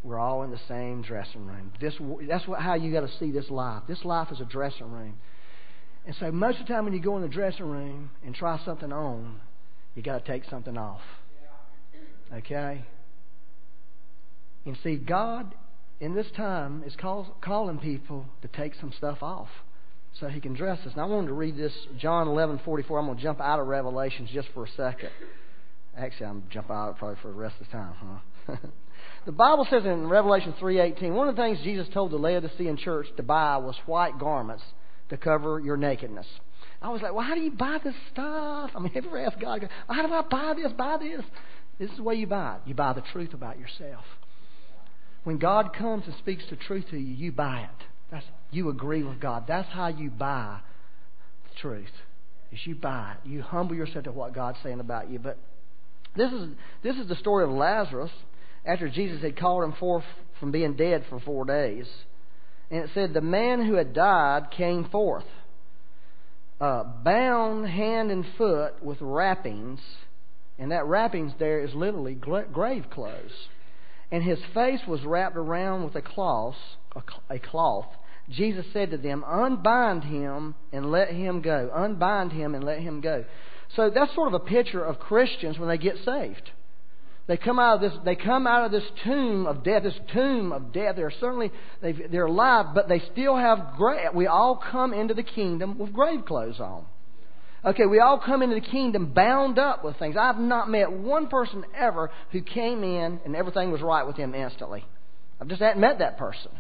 We're 0.07 0.21
all 0.21 0.45
in 0.45 0.53
the 0.53 0.61
same 0.69 1.03
dressing 1.03 1.45
room. 1.47 1.73
This, 1.81 1.95
that's 2.29 2.47
what, 2.47 2.61
how 2.61 2.75
you 2.75 2.93
got 2.93 3.01
to 3.01 3.19
see 3.19 3.33
this 3.33 3.51
life. 3.51 3.83
This 3.89 4.05
life 4.05 4.29
is 4.31 4.41
a 4.41 4.45
dressing 4.45 4.93
room. 4.93 5.15
And 6.07 6.15
so 6.21 6.31
most 6.31 6.61
of 6.61 6.67
the 6.69 6.73
time 6.73 6.85
when 6.85 6.95
you 6.95 7.01
go 7.01 7.17
in 7.17 7.23
the 7.23 7.29
dressing 7.29 7.67
room 7.67 8.11
and 8.25 8.33
try 8.33 8.61
something 8.65 8.93
on, 8.93 9.41
you 9.97 10.03
got 10.05 10.25
to 10.25 10.33
take 10.33 10.49
something 10.49 10.79
off. 10.79 11.01
Okay? 12.33 12.85
And 14.65 14.79
see, 14.85 14.95
God 14.95 15.53
in 15.99 16.15
this 16.15 16.27
time 16.37 16.85
is 16.87 16.95
call, 16.95 17.35
calling 17.41 17.79
people 17.79 18.27
to 18.43 18.49
take 18.49 18.75
some 18.77 18.93
stuff 18.97 19.19
off 19.23 19.49
so 20.21 20.29
He 20.29 20.41
can 20.41 20.55
dress 20.55 20.79
us. 20.87 20.93
Now 20.97 21.05
I 21.05 21.07
wanted 21.07 21.29
to 21.29 21.33
read 21.33 21.57
this 21.57 21.73
John 21.99 22.29
eleven 22.29 22.61
forty 22.65 22.83
four. 22.85 22.99
I'm 22.99 23.07
going 23.07 23.17
to 23.17 23.23
jump 23.23 23.41
out 23.41 23.59
of 23.59 23.67
Revelations 23.67 24.31
just 24.33 24.49
for 24.55 24.67
a 24.67 24.71
second. 24.77 25.11
Actually, 25.97 26.27
I'm 26.27 26.39
going 26.41 26.49
to 26.49 26.55
jump 26.55 26.71
out 26.71 26.99
probably 26.99 27.17
for 27.23 27.29
the 27.29 27.35
rest 27.35 27.55
of 27.61 27.67
the 27.67 27.73
time, 27.73 28.21
huh? 28.47 28.57
The 29.27 29.33
Bible 29.33 29.67
says 29.69 29.85
in 29.85 30.09
Revelation 30.09 30.55
3:18, 30.61 31.13
one 31.13 31.29
of 31.29 31.35
the 31.35 31.43
things 31.43 31.59
Jesus 31.63 31.89
told 31.93 32.13
the 32.13 32.17
Laodicean 32.17 32.77
church 32.77 33.07
to 33.17 33.23
buy 33.25 33.57
was 33.57 33.75
white 33.87 34.19
garments 34.19 34.63
to 35.09 35.17
cover 35.17 35.59
your 35.59 35.77
nakedness. 35.77 36.27
I 36.81 36.91
was 36.91 37.03
like, 37.03 37.13
well, 37.13 37.25
how 37.27 37.35
do 37.35 37.41
you 37.41 37.51
buy 37.51 37.79
this 37.83 37.95
stuff? 38.13 38.71
I 38.75 38.79
mean, 38.79 38.93
have 38.93 39.05
you 39.05 39.11
ever 39.11 39.27
asked 39.27 39.41
God, 39.41 39.69
how 39.89 40.07
do 40.07 40.13
I 40.13 40.23
buy 40.23 40.55
this, 40.55 40.73
buy 40.73 40.99
this? 40.99 41.25
This 41.79 41.91
is 41.91 41.97
the 41.97 42.03
way 42.03 42.15
you 42.15 42.27
buy 42.27 42.57
it. 42.57 42.69
You 42.69 42.75
buy 42.75 42.93
the 42.93 43.03
truth 43.13 43.35
about 43.35 43.59
yourself. 43.59 44.05
When 45.25 45.39
God 45.39 45.75
comes 45.75 46.05
and 46.07 46.15
speaks 46.19 46.45
the 46.49 46.57
truth 46.57 46.85
to 46.91 46.97
you, 46.97 47.15
you 47.15 47.33
buy 47.33 47.63
it. 47.63 47.87
That's, 48.11 48.27
you 48.53 48.69
agree 48.69 49.03
with 49.03 49.21
God. 49.21 49.47
That's 49.49 49.69
how 49.71 49.89
you 49.89 50.11
buy 50.11 50.61
the 51.49 51.59
truth. 51.61 51.91
Is 52.53 52.61
you 52.65 52.77
buy 52.77 53.15
it. 53.15 53.29
You 53.29 53.43
humble 53.43 53.75
yourself 53.75 54.05
to 54.05 54.13
what 54.13 54.35
God's 54.35 54.59
saying 54.63 54.79
about 54.79 55.11
you. 55.11 55.19
But 55.19 55.39
this 56.17 56.33
is 56.33 56.49
this 56.83 56.97
is 56.97 57.09
the 57.09 57.17
story 57.17 57.45
of 57.45 57.51
Lazarus 57.51 58.11
after 58.65 58.89
Jesus 58.89 59.23
had 59.23 59.39
called 59.39 59.65
him 59.65 59.73
forth 59.73 60.05
from 60.41 60.51
being 60.51 60.75
dead 60.75 61.05
for 61.09 61.21
four 61.21 61.45
days. 61.45 61.87
And 62.71 62.85
it 62.85 62.91
said, 62.95 63.15
The 63.15 63.21
man 63.21 63.65
who 63.65 63.75
had 63.75 63.95
died 63.95 64.51
came 64.51 64.89
forth, 64.89 65.25
uh, 66.61 66.83
bound 66.83 67.69
hand 67.69 68.11
and 68.11 68.25
foot 68.37 68.83
with 68.83 68.99
wrappings. 69.01 69.81
And 70.59 70.73
that 70.73 70.87
wrappings 70.87 71.33
there 71.39 71.61
is 71.61 71.75
literally 71.75 72.15
grave 72.15 72.87
clothes. 72.91 73.49
and 74.11 74.23
his 74.23 74.39
face 74.55 74.81
was 74.87 75.05
wrapped 75.05 75.37
around 75.37 75.85
with 75.85 75.95
a 75.97 76.03
cloth, 76.03 76.57
a 77.29 77.39
cloth. 77.39 77.87
Jesus 78.31 78.65
said 78.73 78.91
to 78.91 78.97
them, 78.97 79.23
Unbind 79.27 80.05
him 80.05 80.55
and 80.73 80.91
let 80.91 81.11
him 81.11 81.43
go. 81.43 81.71
Unbind 81.75 82.33
him 82.33 82.55
and 82.55 82.65
let 82.65 82.81
him 82.81 83.01
go. 83.01 83.25
So 83.75 83.91
that's 83.91 84.15
sort 84.15 84.29
of 84.29 84.35
a 84.35 84.45
picture 84.45 84.85
of 84.85 84.99
Christians 84.99 85.59
when 85.59 85.69
they 85.69 85.79
get 85.79 85.97
saved. 86.05 86.51
They 87.27 87.37
come 87.37 87.59
out 87.59 87.77
of 87.77 87.81
this. 87.81 87.99
They 88.05 88.15
come 88.15 88.47
out 88.47 88.67
of 88.67 88.71
this 88.71 88.89
tomb 89.03 89.47
of 89.47 89.65
death. 89.65 89.83
This 89.83 89.99
tomb 90.13 90.53
of 90.53 90.73
death. 90.73 90.95
They're 90.95 91.13
certainly 91.21 91.51
they 91.83 91.93
they're 91.93 92.27
alive, 92.27 92.67
but 92.75 92.89
they 92.89 93.03
still 93.13 93.37
have 93.37 93.75
grave. 93.77 94.11
We 94.15 94.29
all 94.29 94.57
come 94.71 94.95
into 94.95 95.15
the 95.15 95.25
kingdom 95.25 95.79
with 95.79 95.93
grave 95.93 96.25
clothes 96.25 96.61
on. 96.61 96.87
Okay, 97.65 97.87
we 97.87 97.99
all 97.99 98.21
come 98.25 98.43
into 98.43 98.55
the 98.55 98.61
kingdom 98.61 99.13
bound 99.13 99.59
up 99.59 99.85
with 99.85 99.99
things. 99.99 100.17
I've 100.17 100.39
not 100.39 100.71
met 100.71 100.93
one 100.93 101.27
person 101.27 101.65
ever 101.75 102.13
who 102.31 102.41
came 102.41 102.85
in 102.85 103.19
and 103.25 103.35
everything 103.35 103.73
was 103.73 103.83
right 103.83 104.07
with 104.07 104.17
him 104.17 104.37
instantly. 104.37 104.85
I've 105.41 105.49
just 105.49 105.61
hadn't 105.61 105.81
met 105.81 105.99
that 105.99 106.17
person. 106.17 106.53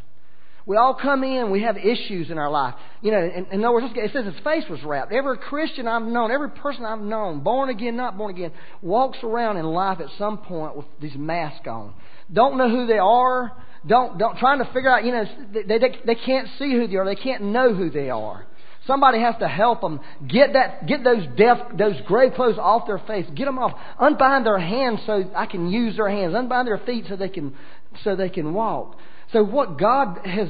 We 0.67 0.77
all 0.77 0.95
come 0.95 1.23
in, 1.23 1.53
we 1.53 1.63
have 1.63 1.77
issues 1.77 2.29
in 2.29 2.39
our 2.39 2.51
life. 2.51 2.75
You 3.01 3.13
know, 3.13 3.19
in, 3.19 3.47
in 3.53 3.65
other 3.65 3.73
words, 3.73 3.87
it 3.95 4.11
says 4.13 4.25
his 4.25 4.43
face 4.43 4.65
was 4.69 4.83
wrapped. 4.83 5.13
Every 5.13 5.39
Christian 5.39 5.87
I've 5.87 6.03
known, 6.03 6.33
every 6.33 6.51
person 6.51 6.85
I've 6.85 7.01
known, 7.01 7.45
born 7.45 7.71
again, 7.71 7.97
not 7.97 8.19
born 8.19 8.35
again, 8.35 8.51
walks 8.83 9.19
around 9.23 9.59
in 9.59 9.65
life 9.65 10.01
at 10.01 10.09
some 10.19 10.39
point 10.39 10.77
with 10.77 10.87
these 11.01 11.15
masks 11.17 11.69
on. 11.69 11.95
Don't 12.33 12.59
know 12.59 12.69
who 12.69 12.87
they 12.87 12.99
are. 12.99 13.53
Don't, 13.87 14.19
don't, 14.19 14.37
trying 14.39 14.59
to 14.59 14.65
figure 14.73 14.91
out, 14.91 15.05
you 15.05 15.13
know, 15.13 15.25
they, 15.53 15.79
they, 15.79 15.97
they 16.05 16.15
can't 16.17 16.49
see 16.59 16.73
who 16.73 16.89
they 16.89 16.97
are. 16.97 17.05
They 17.05 17.15
can't 17.15 17.45
know 17.45 17.73
who 17.73 17.89
they 17.89 18.11
are. 18.11 18.45
Somebody 18.89 19.21
has 19.21 19.37
to 19.39 19.47
help 19.49 19.81
them 19.81 20.01
get 20.27 20.53
that, 20.55 20.89
get 20.89 21.05
those 21.05 21.25
deaf, 21.37 21.59
those 21.79 21.95
gray 22.07 22.31
clothes 22.31 22.59
off 22.59 22.89
their 22.89 22.99
face. 22.99 23.27
Get 23.37 23.45
them 23.45 23.59
off. 23.59 23.79
Unbind 24.01 24.47
their 24.47 24.59
hands 24.59 25.01
so 25.07 25.31
I 25.37 25.47
can 25.47 25.71
use 25.71 25.97
their 25.97 26.09
hands. 26.09 26.35
Unbind 26.35 26.67
their 26.67 26.79
feet 26.79 27.05
so 27.09 27.15
they 27.15 27.29
can, 27.29 27.55
so 28.03 28.17
they 28.17 28.29
can 28.29 28.53
walk. 28.53 28.97
So 29.33 29.43
what 29.43 29.79
God 29.79 30.21
has 30.25 30.49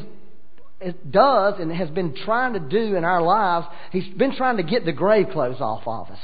does 1.11 1.55
and 1.59 1.73
has 1.73 1.89
been 1.91 2.15
trying 2.25 2.53
to 2.53 2.61
do 2.61 2.97
in 2.97 3.05
our 3.05 3.23
lives, 3.23 3.67
He's 3.93 4.09
been 4.15 4.37
trying 4.37 4.59
to 4.59 4.63
get 4.63 4.85
the 4.85 4.93
grave 4.93 5.29
clothes 5.33 5.61
off 5.61 5.83
of 5.87 6.11
us. 6.11 6.19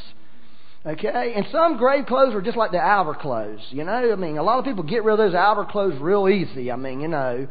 Okay? 0.84 1.32
And 1.34 1.46
some 1.52 1.78
grave 1.78 2.06
clothes 2.06 2.34
are 2.34 2.42
just 2.42 2.56
like 2.56 2.72
the 2.72 2.78
outer 2.78 3.14
clothes. 3.14 3.60
You 3.70 3.84
know, 3.84 4.12
I 4.12 4.16
mean, 4.16 4.36
a 4.36 4.42
lot 4.42 4.58
of 4.58 4.64
people 4.64 4.84
get 4.84 5.04
rid 5.04 5.12
of 5.12 5.18
those 5.18 5.34
outer 5.34 5.64
clothes 5.64 5.98
real 6.00 6.28
easy. 6.28 6.70
I 6.70 6.76
mean, 6.76 7.00
you 7.00 7.08
know, 7.08 7.46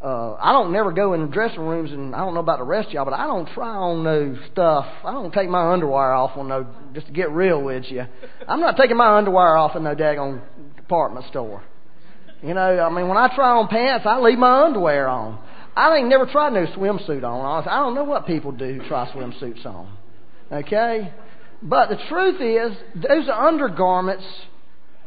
uh, 0.00 0.34
I 0.34 0.52
don't 0.52 0.72
never 0.72 0.92
go 0.92 1.14
in 1.14 1.30
dressing 1.30 1.60
rooms, 1.60 1.90
and 1.90 2.14
I 2.14 2.18
don't 2.18 2.34
know 2.34 2.40
about 2.40 2.58
the 2.58 2.64
rest 2.64 2.88
of 2.88 2.94
y'all, 2.94 3.04
but 3.04 3.14
I 3.14 3.26
don't 3.26 3.48
try 3.48 3.74
on 3.74 4.04
no 4.04 4.36
stuff. 4.52 4.86
I 5.04 5.12
don't 5.12 5.32
take 5.32 5.48
my 5.48 5.72
underwear 5.72 6.12
off 6.12 6.36
on 6.36 6.48
no, 6.48 6.66
just 6.94 7.06
to 7.06 7.12
get 7.12 7.30
real 7.30 7.62
with 7.62 7.84
you. 7.90 8.04
I'm 8.46 8.60
not 8.60 8.76
taking 8.76 8.96
my 8.96 9.16
underwear 9.16 9.56
off 9.56 9.74
in 9.74 9.82
no 9.82 9.94
daggone 9.94 10.42
department 10.76 11.26
store. 11.26 11.62
You 12.42 12.54
know, 12.54 12.80
I 12.80 12.90
mean, 12.94 13.08
when 13.08 13.16
I 13.16 13.34
try 13.34 13.50
on 13.50 13.68
pants, 13.68 14.06
I 14.06 14.20
leave 14.20 14.38
my 14.38 14.64
underwear 14.64 15.08
on. 15.08 15.42
I 15.74 15.94
ain't 15.96 16.08
never 16.08 16.26
tried 16.26 16.52
no 16.52 16.66
swimsuit 16.66 17.22
on. 17.22 17.66
I 17.68 17.78
don't 17.78 17.94
know 17.94 18.04
what 18.04 18.26
people 18.26 18.52
do 18.52 18.74
who 18.74 18.88
try 18.88 19.10
swimsuits 19.12 19.64
on. 19.66 19.96
Okay? 20.50 21.12
But 21.62 21.88
the 21.88 21.98
truth 22.08 22.40
is, 22.40 22.76
those 22.94 23.28
undergarments, 23.28 24.24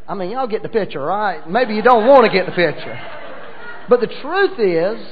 I 0.07 0.15
mean, 0.15 0.31
y'all 0.31 0.47
get 0.47 0.63
the 0.63 0.69
picture, 0.69 1.01
right? 1.01 1.47
Maybe 1.49 1.75
you 1.75 1.81
don't 1.81 2.07
want 2.07 2.25
to 2.25 2.31
get 2.31 2.45
the 2.45 2.51
picture. 2.51 2.99
But 3.87 4.01
the 4.01 4.07
truth 4.21 4.59
is, 4.59 5.07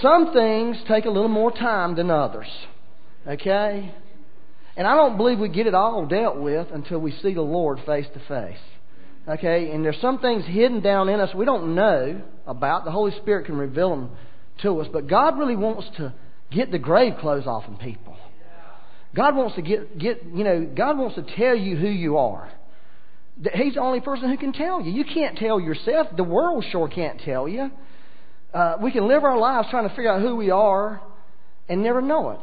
some 0.00 0.32
things 0.32 0.78
take 0.88 1.04
a 1.04 1.10
little 1.10 1.28
more 1.28 1.50
time 1.50 1.96
than 1.96 2.10
others. 2.10 2.48
Okay? 3.26 3.94
And 4.76 4.86
I 4.86 4.94
don't 4.94 5.16
believe 5.16 5.38
we 5.38 5.48
get 5.48 5.66
it 5.66 5.74
all 5.74 6.06
dealt 6.06 6.38
with 6.38 6.68
until 6.72 6.98
we 6.98 7.12
see 7.22 7.34
the 7.34 7.42
Lord 7.42 7.80
face 7.84 8.06
to 8.14 8.20
face. 8.26 8.60
Okay, 9.28 9.70
and 9.70 9.84
there's 9.84 10.00
some 10.00 10.18
things 10.18 10.44
hidden 10.44 10.80
down 10.80 11.08
in 11.08 11.20
us 11.20 11.32
we 11.34 11.44
don't 11.44 11.74
know 11.74 12.20
about. 12.46 12.84
The 12.84 12.90
Holy 12.90 13.12
Spirit 13.18 13.46
can 13.46 13.56
reveal 13.56 13.90
them 13.90 14.10
to 14.62 14.80
us, 14.80 14.88
but 14.92 15.06
God 15.06 15.38
really 15.38 15.54
wants 15.54 15.88
to 15.98 16.12
get 16.50 16.72
the 16.72 16.78
grave 16.78 17.14
clothes 17.20 17.46
off 17.46 17.64
of 17.68 17.78
people. 17.78 18.16
God 19.14 19.36
wants 19.36 19.54
to 19.56 19.62
get, 19.62 19.98
get, 19.98 20.24
you 20.24 20.42
know, 20.42 20.64
God 20.74 20.98
wants 20.98 21.16
to 21.16 21.36
tell 21.36 21.54
you 21.54 21.76
who 21.76 21.88
you 21.88 22.16
are. 22.16 22.50
He's 23.54 23.74
the 23.74 23.80
only 23.80 24.00
person 24.00 24.30
who 24.30 24.36
can 24.36 24.52
tell 24.52 24.80
you. 24.80 24.90
You 24.90 25.04
can't 25.04 25.36
tell 25.38 25.60
yourself. 25.60 26.08
The 26.16 26.24
world 26.24 26.64
sure 26.70 26.88
can't 26.88 27.20
tell 27.20 27.46
you. 27.46 27.70
Uh, 28.52 28.76
we 28.82 28.90
can 28.90 29.08
live 29.08 29.24
our 29.24 29.38
lives 29.38 29.68
trying 29.70 29.88
to 29.88 29.94
figure 29.94 30.10
out 30.10 30.20
who 30.20 30.36
we 30.36 30.50
are 30.50 31.00
and 31.68 31.82
never 31.82 32.02
know 32.02 32.30
it 32.30 32.40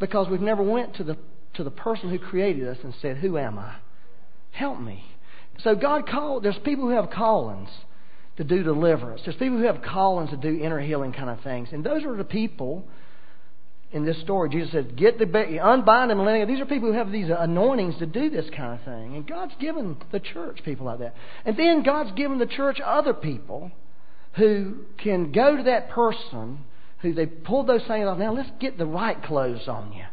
because 0.00 0.28
we've 0.28 0.40
never 0.40 0.62
went 0.62 0.96
to 0.96 1.04
the 1.04 1.16
to 1.54 1.64
the 1.64 1.70
person 1.70 2.10
who 2.10 2.18
created 2.20 2.68
us 2.68 2.76
and 2.84 2.94
said, 3.02 3.16
"Who 3.16 3.36
am 3.36 3.58
I? 3.58 3.76
Help 4.52 4.80
me." 4.80 5.04
So 5.64 5.74
God 5.74 6.08
called, 6.08 6.44
there's 6.44 6.58
people 6.64 6.84
who 6.84 6.94
have 6.94 7.10
callings 7.10 7.68
to 8.36 8.44
do 8.44 8.62
deliverance. 8.62 9.22
There's 9.24 9.36
people 9.36 9.58
who 9.58 9.64
have 9.64 9.82
callings 9.82 10.30
to 10.30 10.36
do 10.36 10.60
inner 10.62 10.80
healing 10.80 11.12
kind 11.12 11.30
of 11.30 11.40
things. 11.42 11.68
And 11.72 11.84
those 11.84 12.04
are 12.04 12.16
the 12.16 12.24
people 12.24 12.84
in 13.90 14.04
this 14.04 14.20
story. 14.20 14.50
Jesus 14.50 14.70
said, 14.70 14.96
get 14.96 15.18
the 15.18 15.24
unbind 15.60 16.10
them 16.10 16.24
let 16.24 16.46
These 16.46 16.60
are 16.60 16.66
people 16.66 16.92
who 16.92 16.98
have 16.98 17.10
these 17.10 17.30
anointings 17.36 17.98
to 17.98 18.06
do 18.06 18.30
this 18.30 18.48
kind 18.56 18.78
of 18.78 18.84
thing. 18.84 19.16
And 19.16 19.26
God's 19.26 19.54
given 19.60 19.96
the 20.12 20.20
church 20.20 20.60
people 20.64 20.86
like 20.86 21.00
that. 21.00 21.14
And 21.44 21.56
then 21.56 21.82
God's 21.82 22.12
given 22.12 22.38
the 22.38 22.46
church 22.46 22.78
other 22.84 23.14
people 23.14 23.72
who 24.34 24.84
can 24.98 25.32
go 25.32 25.56
to 25.56 25.62
that 25.64 25.90
person 25.90 26.60
who 27.00 27.14
they 27.14 27.26
pulled 27.26 27.66
those 27.66 27.84
things 27.88 28.06
off. 28.06 28.18
Now 28.18 28.34
let's 28.34 28.50
get 28.60 28.78
the 28.78 28.86
right 28.86 29.20
clothes 29.22 29.66
on 29.66 29.92
you. 29.92 30.04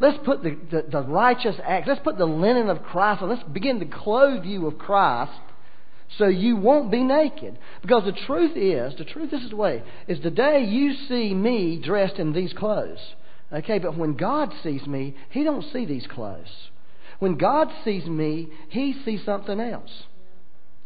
Let's 0.00 0.18
put 0.24 0.42
the, 0.42 0.58
the, 0.70 0.84
the 0.90 1.02
righteous 1.02 1.56
acts. 1.62 1.86
Let's 1.88 2.02
put 2.02 2.18
the 2.18 2.26
linen 2.26 2.68
of 2.68 2.82
Christ 2.82 3.22
on. 3.22 3.28
Let's 3.28 3.42
begin 3.44 3.80
to 3.80 3.86
clothe 3.86 4.44
you 4.44 4.62
with 4.62 4.78
Christ 4.78 5.32
so 6.18 6.26
you 6.26 6.56
won't 6.56 6.90
be 6.90 7.02
naked. 7.02 7.58
Because 7.82 8.04
the 8.04 8.26
truth 8.26 8.56
is, 8.56 8.96
the 8.96 9.04
truth 9.04 9.32
is 9.32 9.50
the 9.50 9.56
way, 9.56 9.82
is 10.06 10.20
the 10.22 10.30
day 10.30 10.64
you 10.64 10.94
see 11.08 11.34
me 11.34 11.80
dressed 11.82 12.16
in 12.16 12.32
these 12.32 12.52
clothes. 12.52 12.98
Okay, 13.52 13.78
but 13.78 13.96
when 13.96 14.14
God 14.14 14.52
sees 14.62 14.86
me, 14.86 15.14
He 15.30 15.44
don't 15.44 15.64
see 15.72 15.84
these 15.86 16.06
clothes. 16.06 16.50
When 17.18 17.36
God 17.36 17.68
sees 17.84 18.06
me, 18.06 18.48
He 18.68 18.94
sees 19.04 19.24
something 19.24 19.60
else. 19.60 19.90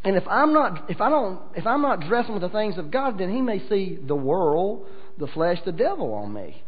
And 0.04 0.16
if 0.16 0.26
I'm 0.28 0.52
not, 0.52 0.90
if 0.90 1.00
I 1.00 1.08
don't, 1.08 1.40
if 1.56 1.66
I'm 1.66 1.82
not 1.82 2.00
dressing 2.00 2.34
with 2.34 2.42
the 2.42 2.48
things 2.48 2.78
of 2.78 2.90
God, 2.90 3.18
then 3.18 3.34
He 3.34 3.40
may 3.40 3.66
see 3.68 3.98
the 4.06 4.14
world, 4.14 4.86
the 5.18 5.26
flesh, 5.26 5.58
the 5.64 5.72
devil 5.72 6.14
on 6.14 6.32
me. 6.32 6.62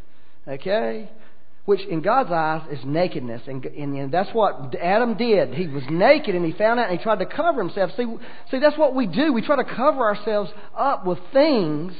Okay? 0.48 1.10
Which 1.64 1.80
in 1.82 2.00
God's 2.00 2.30
eyes 2.32 2.62
is 2.72 2.84
nakedness. 2.84 3.42
And, 3.46 3.64
and, 3.64 4.12
that's 4.12 4.30
what 4.32 4.74
Adam 4.80 5.16
did. 5.16 5.54
He 5.54 5.66
was 5.66 5.84
naked 5.90 6.34
and 6.34 6.44
he 6.44 6.52
found 6.52 6.80
out 6.80 6.88
and 6.90 6.98
he 6.98 7.02
tried 7.02 7.18
to 7.18 7.26
cover 7.26 7.62
himself. 7.62 7.90
See, 7.96 8.06
see, 8.50 8.58
that's 8.58 8.78
what 8.78 8.94
we 8.94 9.06
do. 9.06 9.32
We 9.32 9.42
try 9.42 9.56
to 9.56 9.64
cover 9.64 10.00
ourselves 10.00 10.50
up 10.76 11.06
with 11.06 11.18
things 11.32 11.92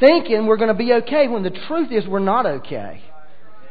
thinking 0.00 0.46
we're 0.46 0.56
going 0.56 0.68
to 0.68 0.74
be 0.74 0.92
okay 0.92 1.28
when 1.28 1.42
the 1.42 1.58
truth 1.66 1.90
is 1.90 2.06
we're 2.06 2.18
not 2.18 2.46
okay. 2.46 3.02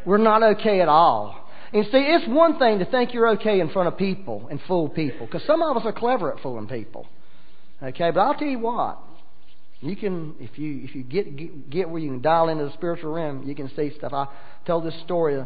We're 0.05 0.17
not 0.17 0.43
okay 0.43 0.81
at 0.81 0.89
all. 0.89 1.47
And 1.73 1.85
see, 1.85 1.97
it's 1.97 2.27
one 2.27 2.59
thing 2.59 2.79
to 2.79 2.85
think 2.85 3.13
you're 3.13 3.29
okay 3.31 3.59
in 3.59 3.69
front 3.69 3.87
of 3.87 3.97
people 3.97 4.47
and 4.49 4.59
fool 4.67 4.87
people, 4.89 5.25
because 5.25 5.45
some 5.45 5.61
of 5.61 5.75
us 5.75 5.83
are 5.85 5.91
clever 5.91 6.33
at 6.33 6.41
fooling 6.41 6.67
people. 6.67 7.07
Okay, 7.83 8.11
but 8.11 8.21
I'll 8.21 8.33
tell 8.33 8.47
you 8.47 8.59
what, 8.59 8.99
you 9.81 9.95
can, 9.95 10.35
if 10.39 10.57
you 10.57 10.81
if 10.83 10.95
you 10.95 11.03
get, 11.03 11.69
get 11.69 11.89
where 11.89 11.99
you 11.99 12.09
can 12.09 12.21
dial 12.21 12.49
into 12.49 12.65
the 12.65 12.73
spiritual 12.73 13.13
realm, 13.13 13.47
you 13.47 13.53
can 13.53 13.69
see 13.75 13.93
stuff. 13.95 14.11
I 14.11 14.27
told 14.65 14.85
this 14.85 14.99
story 15.03 15.39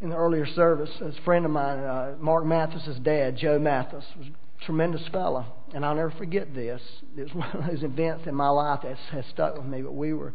in 0.00 0.10
the 0.10 0.16
earlier 0.16 0.46
service. 0.46 0.90
A 1.00 1.12
friend 1.24 1.44
of 1.44 1.50
mine, 1.50 1.78
uh, 1.80 2.14
Mark 2.20 2.44
Mathis's 2.44 2.98
dad, 3.00 3.36
Joe 3.36 3.58
Mathis, 3.58 4.04
was 4.16 4.28
a 4.28 4.64
tremendous 4.64 5.02
fellow, 5.08 5.46
and 5.74 5.84
I'll 5.84 5.96
never 5.96 6.12
forget 6.12 6.54
this. 6.54 6.80
It 7.16 7.22
was 7.24 7.34
one 7.34 7.50
of 7.50 7.66
those 7.66 7.82
events 7.82 8.26
in 8.26 8.34
my 8.34 8.48
life 8.50 8.80
that 8.84 8.96
has 9.10 9.24
stuck 9.32 9.56
with 9.56 9.66
me. 9.66 9.82
But 9.82 9.94
we 9.94 10.12
were 10.12 10.32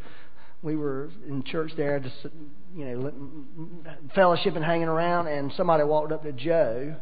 we 0.62 0.75
were 0.75 1.10
in 1.25 1.43
church 1.43 1.72
there, 1.77 2.00
just 2.01 2.17
you 2.75 2.86
know, 2.86 3.13
fellowship 4.13 4.55
and 4.55 4.65
hanging 4.65 4.89
around, 4.89 5.27
and 5.27 5.53
somebody 5.55 5.84
walked 5.86 6.12
up 6.12 6.24
to 6.24 6.34
Joe 6.34 6.98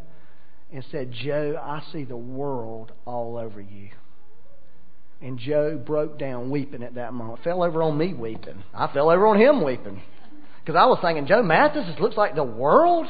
and 0.72 0.86
said, 0.92 1.12
"Joe, 1.12 1.60
I 1.60 1.82
see 1.92 2.04
the 2.04 2.18
world 2.18 2.92
all 3.06 3.36
over 3.38 3.60
you." 3.60 3.90
And 5.24 5.40
Joe 5.40 5.78
broke 5.78 6.20
down 6.20 6.52
weeping 6.52 6.84
at 6.84 6.96
that 6.96 7.14
moment. 7.14 7.44
Fell 7.46 7.64
over 7.64 7.82
on 7.82 7.98
me 7.98 8.14
weeping. 8.14 8.62
I 8.74 8.92
fell 8.92 9.10
over 9.10 9.26
on 9.28 9.40
him 9.40 9.64
weeping. 9.64 10.04
Because 10.60 10.78
I 10.78 10.86
was 10.86 11.00
thinking, 11.02 11.28
Joe 11.28 11.42
Mathis 11.42 11.98
looks 11.98 12.18
like 12.18 12.36
the 12.36 12.44
world? 12.44 13.08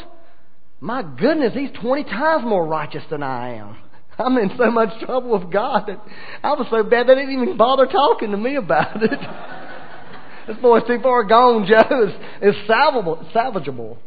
My 0.79 1.01
goodness, 1.01 1.53
he's 1.55 1.71
20 1.81 2.03
times 2.03 2.43
more 2.45 2.67
righteous 2.67 3.01
than 3.09 3.23
I 3.23 3.55
am. 3.55 3.77
I'm 4.19 4.37
in 4.37 4.51
so 4.59 4.69
much 4.69 4.89
trouble 5.03 5.39
with 5.39 5.51
God 5.51 5.85
that 5.87 5.99
I 6.43 6.53
was 6.53 6.67
so 6.69 6.83
bad 6.83 7.07
they 7.07 7.15
didn't 7.15 7.31
even 7.31 7.57
bother 7.57 7.87
talking 7.87 8.29
to 8.29 8.37
me 8.37 8.57
about 8.57 9.01
it. 9.01 9.09
this 10.47 10.57
boy's 10.61 10.83
too 10.85 10.99
far 11.01 11.23
gone, 11.23 11.65
Joe. 11.65 12.03
Is 12.03 12.53
is 12.53 12.69
salvageable, 12.69 13.31
salvageable. 13.33 13.97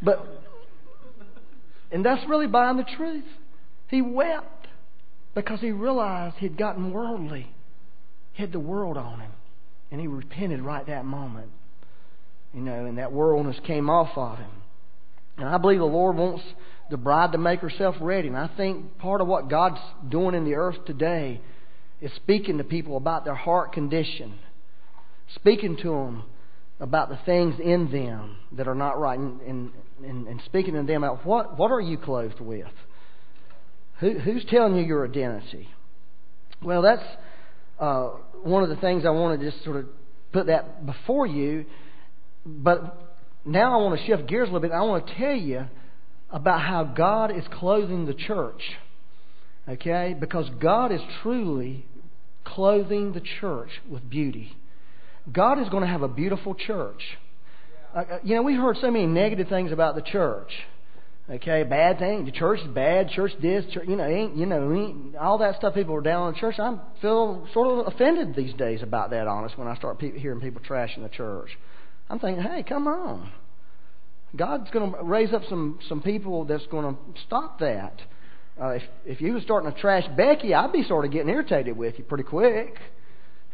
But, 0.00 0.24
and 1.90 2.04
that's 2.04 2.24
really 2.28 2.46
buying 2.46 2.76
the 2.76 2.86
truth. 2.96 3.24
He 3.88 4.00
wept 4.00 4.57
because 5.34 5.60
he 5.60 5.70
realized 5.70 6.36
he'd 6.38 6.56
gotten 6.56 6.92
worldly. 6.92 7.52
He 8.32 8.42
had 8.42 8.52
the 8.52 8.60
world 8.60 8.96
on 8.96 9.20
him. 9.20 9.32
And 9.90 10.00
he 10.00 10.06
repented 10.06 10.60
right 10.60 10.86
that 10.86 11.04
moment. 11.04 11.50
You 12.52 12.60
know, 12.60 12.86
and 12.86 12.98
that 12.98 13.12
worldliness 13.12 13.60
came 13.66 13.88
off 13.90 14.16
of 14.16 14.38
him. 14.38 14.50
And 15.36 15.48
I 15.48 15.58
believe 15.58 15.78
the 15.78 15.84
Lord 15.84 16.16
wants 16.16 16.44
the 16.90 16.96
bride 16.96 17.32
to 17.32 17.38
make 17.38 17.60
herself 17.60 17.96
ready. 18.00 18.28
And 18.28 18.36
I 18.36 18.48
think 18.56 18.98
part 18.98 19.20
of 19.20 19.28
what 19.28 19.48
God's 19.48 19.80
doing 20.08 20.34
in 20.34 20.44
the 20.44 20.54
earth 20.54 20.84
today 20.86 21.40
is 22.00 22.10
speaking 22.16 22.58
to 22.58 22.64
people 22.64 22.96
about 22.96 23.24
their 23.24 23.34
heart 23.34 23.72
condition, 23.72 24.34
speaking 25.34 25.76
to 25.78 25.90
them 25.90 26.24
about 26.80 27.08
the 27.08 27.18
things 27.26 27.56
in 27.62 27.90
them 27.90 28.36
that 28.52 28.68
are 28.68 28.74
not 28.74 28.98
right, 28.98 29.18
and, 29.18 29.40
and, 30.04 30.26
and 30.26 30.40
speaking 30.44 30.74
to 30.74 30.82
them 30.82 31.02
about 31.02 31.26
what, 31.26 31.58
what 31.58 31.70
are 31.70 31.80
you 31.80 31.98
clothed 31.98 32.40
with? 32.40 32.66
Who, 34.00 34.18
who's 34.18 34.44
telling 34.48 34.76
you 34.76 34.84
your 34.84 35.06
identity? 35.06 35.68
Well, 36.62 36.82
that's 36.82 37.04
uh, 37.78 38.10
one 38.42 38.62
of 38.62 38.68
the 38.68 38.76
things 38.76 39.04
I 39.04 39.10
want 39.10 39.40
to 39.40 39.50
just 39.50 39.64
sort 39.64 39.76
of 39.76 39.86
put 40.32 40.46
that 40.46 40.86
before 40.86 41.26
you. 41.26 41.66
But 42.44 42.96
now 43.44 43.78
I 43.78 43.82
want 43.82 44.00
to 44.00 44.06
shift 44.06 44.28
gears 44.28 44.48
a 44.48 44.52
little 44.52 44.60
bit. 44.60 44.72
I 44.72 44.82
want 44.82 45.06
to 45.06 45.14
tell 45.14 45.34
you 45.34 45.66
about 46.30 46.60
how 46.60 46.84
God 46.84 47.36
is 47.36 47.44
clothing 47.52 48.06
the 48.06 48.14
church. 48.14 48.62
Okay? 49.68 50.14
Because 50.18 50.48
God 50.60 50.92
is 50.92 51.00
truly 51.22 51.86
clothing 52.44 53.12
the 53.12 53.22
church 53.40 53.70
with 53.88 54.08
beauty. 54.08 54.56
God 55.30 55.60
is 55.60 55.68
going 55.68 55.82
to 55.82 55.88
have 55.88 56.02
a 56.02 56.08
beautiful 56.08 56.54
church. 56.54 57.02
Uh, 57.94 57.98
uh, 57.98 58.18
you 58.22 58.34
know, 58.34 58.42
we 58.42 58.54
heard 58.54 58.76
so 58.80 58.90
many 58.90 59.06
negative 59.06 59.48
things 59.48 59.72
about 59.72 59.94
the 59.94 60.02
church. 60.02 60.50
Okay, 61.30 61.62
bad 61.62 61.98
thing. 61.98 62.24
The 62.24 62.30
church 62.30 62.60
is 62.60 62.68
bad. 62.68 63.10
Church 63.10 63.32
this. 63.42 63.66
Church, 63.72 63.86
you 63.86 63.96
know, 63.96 64.06
ain't 64.06 64.36
you 64.36 64.46
know 64.46 64.72
ain't, 64.72 65.14
all 65.14 65.38
that 65.38 65.56
stuff. 65.56 65.74
People 65.74 65.94
are 65.94 66.00
down 66.00 66.22
on 66.22 66.32
the 66.32 66.38
church. 66.38 66.58
I 66.58 66.78
feel 67.02 67.46
sort 67.52 67.86
of 67.86 67.92
offended 67.92 68.34
these 68.34 68.54
days 68.54 68.82
about 68.82 69.10
that. 69.10 69.26
Honest, 69.26 69.58
when 69.58 69.68
I 69.68 69.76
start 69.76 69.98
pe- 69.98 70.18
hearing 70.18 70.40
people 70.40 70.62
trashing 70.66 71.02
the 71.02 71.10
church, 71.10 71.50
I'm 72.08 72.18
thinking, 72.18 72.42
hey, 72.42 72.62
come 72.62 72.86
on. 72.88 73.30
God's 74.34 74.70
going 74.70 74.90
to 74.92 75.02
raise 75.02 75.34
up 75.34 75.42
some 75.50 75.78
some 75.88 76.00
people 76.00 76.46
that's 76.46 76.66
going 76.66 76.94
to 76.94 77.20
stop 77.26 77.60
that. 77.60 78.00
Uh, 78.60 78.68
if 78.70 78.82
if 79.04 79.20
you 79.20 79.34
were 79.34 79.40
starting 79.40 79.70
to 79.70 79.78
trash 79.78 80.04
Becky, 80.16 80.54
I'd 80.54 80.72
be 80.72 80.82
sort 80.84 81.04
of 81.04 81.12
getting 81.12 81.28
irritated 81.28 81.76
with 81.76 81.98
you 81.98 82.04
pretty 82.04 82.24
quick, 82.24 82.74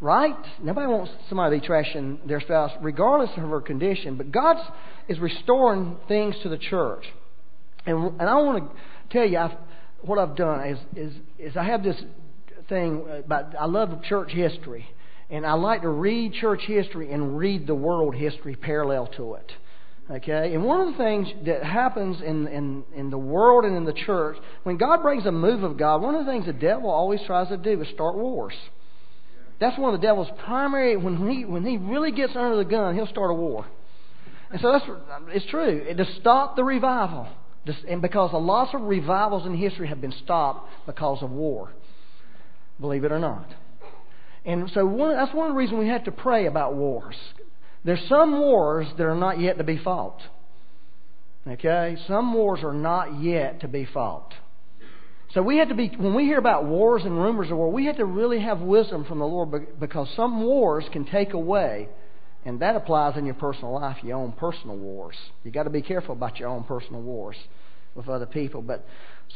right? 0.00 0.37
Nobody 0.62 0.87
wants 0.87 1.12
somebody 1.28 1.57
to 1.57 1.61
be 1.61 1.69
trashing 1.69 2.26
their 2.26 2.40
spouse, 2.40 2.71
regardless 2.81 3.31
of 3.37 3.49
her 3.49 3.61
condition. 3.61 4.16
But 4.16 4.31
God 4.31 4.59
is 5.09 5.19
restoring 5.19 5.97
things 6.07 6.37
to 6.45 6.49
the 6.49 6.59
church, 6.59 7.04
and 7.87 8.21
and 8.21 8.29
I 8.29 8.35
want 8.37 8.71
to 8.71 8.76
tell 9.11 9.26
you 9.26 9.38
I've, 9.38 9.57
what 10.03 10.19
I've 10.19 10.37
done 10.37 10.69
is 10.69 10.79
is 10.97 11.12
is 11.38 11.57
I 11.57 11.64
have 11.64 11.83
this 11.83 12.00
thing 12.69 13.05
uh, 13.09 13.17
about 13.19 13.55
I 13.57 13.67
love 13.67 14.03
church 14.05 14.31
history, 14.31 14.87
and 15.31 15.47
I 15.47 15.55
like 15.55 15.83
to 15.83 15.88
read 15.88 16.35
church 16.35 16.62
history 16.67 17.12
and 17.12 17.37
read 17.38 17.67
the 17.67 17.75
world 17.75 18.14
history 18.14 18.57
parallel 18.57 19.09
to 19.17 19.35
it. 19.35 19.53
Okay? 20.11 20.53
And 20.55 20.64
one 20.64 20.87
of 20.87 20.93
the 20.93 20.99
things 20.99 21.29
that 21.47 21.64
happens 21.64 22.21
in, 22.21 22.47
in, 22.49 22.85
in 22.95 23.11
the 23.11 23.19
world 23.19 23.64
and 23.64 23.75
in 23.75 23.85
the 23.85 23.95
church, 23.95 24.37
when 24.62 24.76
God 24.76 25.03
brings 25.03 25.25
a 25.25 25.33
move 25.33 25.62
of 25.62 25.79
God, 25.79 26.03
one 26.03 26.14
of 26.14 26.26
the 26.26 26.31
things 26.31 26.45
the 26.45 26.53
devil 26.53 26.91
always 26.91 27.21
tries 27.26 27.49
to 27.49 27.57
do 27.57 27.81
is 27.81 27.88
start 27.88 28.14
wars. 28.14 28.53
That's 29.61 29.79
one 29.79 29.95
of 29.95 30.00
the 30.00 30.07
devil's 30.07 30.29
primary, 30.45 30.97
when 30.97 31.31
he, 31.31 31.45
when 31.45 31.64
he 31.64 31.79
really 31.79 32.12
gets 32.12 32.37
under 32.37 32.57
the 32.57 32.64
gun, 32.64 32.95
he'll 32.95 33.07
start 33.07 33.31
a 33.31 33.35
war. 33.35 33.67
And 34.50 34.61
so 34.61 34.73
that's, 34.73 34.85
it's 35.29 35.47
true. 35.47 35.95
To 35.97 36.07
stop 36.21 36.57
the 36.57 36.64
revival. 36.64 37.29
And 37.88 38.02
because 38.02 38.30
a 38.33 38.38
lot 38.38 38.75
of 38.75 38.83
revivals 38.83 39.47
in 39.47 39.56
history 39.56 39.88
have 39.88 40.00
been 40.00 40.14
stopped 40.25 40.68
because 40.87 41.23
of 41.23 41.30
war. 41.30 41.73
Believe 42.80 43.04
it 43.04 43.12
or 43.12 43.18
not. 43.18 43.49
And 44.44 44.71
so 44.75 44.85
one, 44.85 45.14
that's 45.14 45.35
one 45.35 45.49
of 45.49 45.54
the 45.54 45.59
reasons 45.59 45.78
we 45.78 45.88
have 45.88 46.04
to 46.04 46.12
pray 46.12 46.47
about 46.47 46.75
wars. 46.75 47.16
There's 47.85 48.04
some 48.09 48.38
wars 48.38 48.87
that 48.97 49.04
are 49.04 49.14
not 49.14 49.40
yet 49.40 49.59
to 49.59 49.64
be 49.64 49.78
fought. 49.78 50.21
Okay? 51.47 51.97
Some 52.06 52.33
wars 52.35 52.61
are 52.62 52.73
not 52.73 53.23
yet 53.23 53.61
to 53.61 53.68
be 53.68 53.87
fought. 53.87 54.33
So 55.33 55.42
we 55.42 55.59
have 55.59 55.68
to 55.68 55.75
be, 55.75 55.88
when 55.99 56.14
we 56.14 56.25
hear 56.25 56.38
about 56.38 56.64
wars 56.64 57.02
and 57.04 57.21
rumors 57.21 57.50
of 57.50 57.56
war, 57.56 57.71
we 57.71 57.87
have 57.87 57.97
to 57.97 58.04
really 58.04 58.40
have 58.40 58.61
wisdom 58.61 59.04
from 59.04 59.18
the 59.18 59.26
Lord 59.26 59.80
because 59.80 60.09
some 60.14 60.42
wars 60.42 60.85
can 60.92 61.04
take 61.04 61.33
away, 61.33 61.88
and 62.45 62.61
that 62.61 62.77
applies 62.77 63.17
in 63.17 63.25
your 63.25 63.35
personal 63.35 63.75
life, 63.75 63.97
your 64.03 64.19
own 64.19 64.33
personal 64.33 64.77
wars. 64.77 65.17
You've 65.43 65.55
got 65.55 65.65
to 65.65 65.71
be 65.71 65.83
careful 65.83 66.15
about 66.15 66.39
your 66.39 66.49
own 66.49 66.65
personal 66.65 67.01
wars 67.01 67.37
with 67.95 68.09
other 68.09 68.27
people. 68.27 68.61
But 68.61 68.87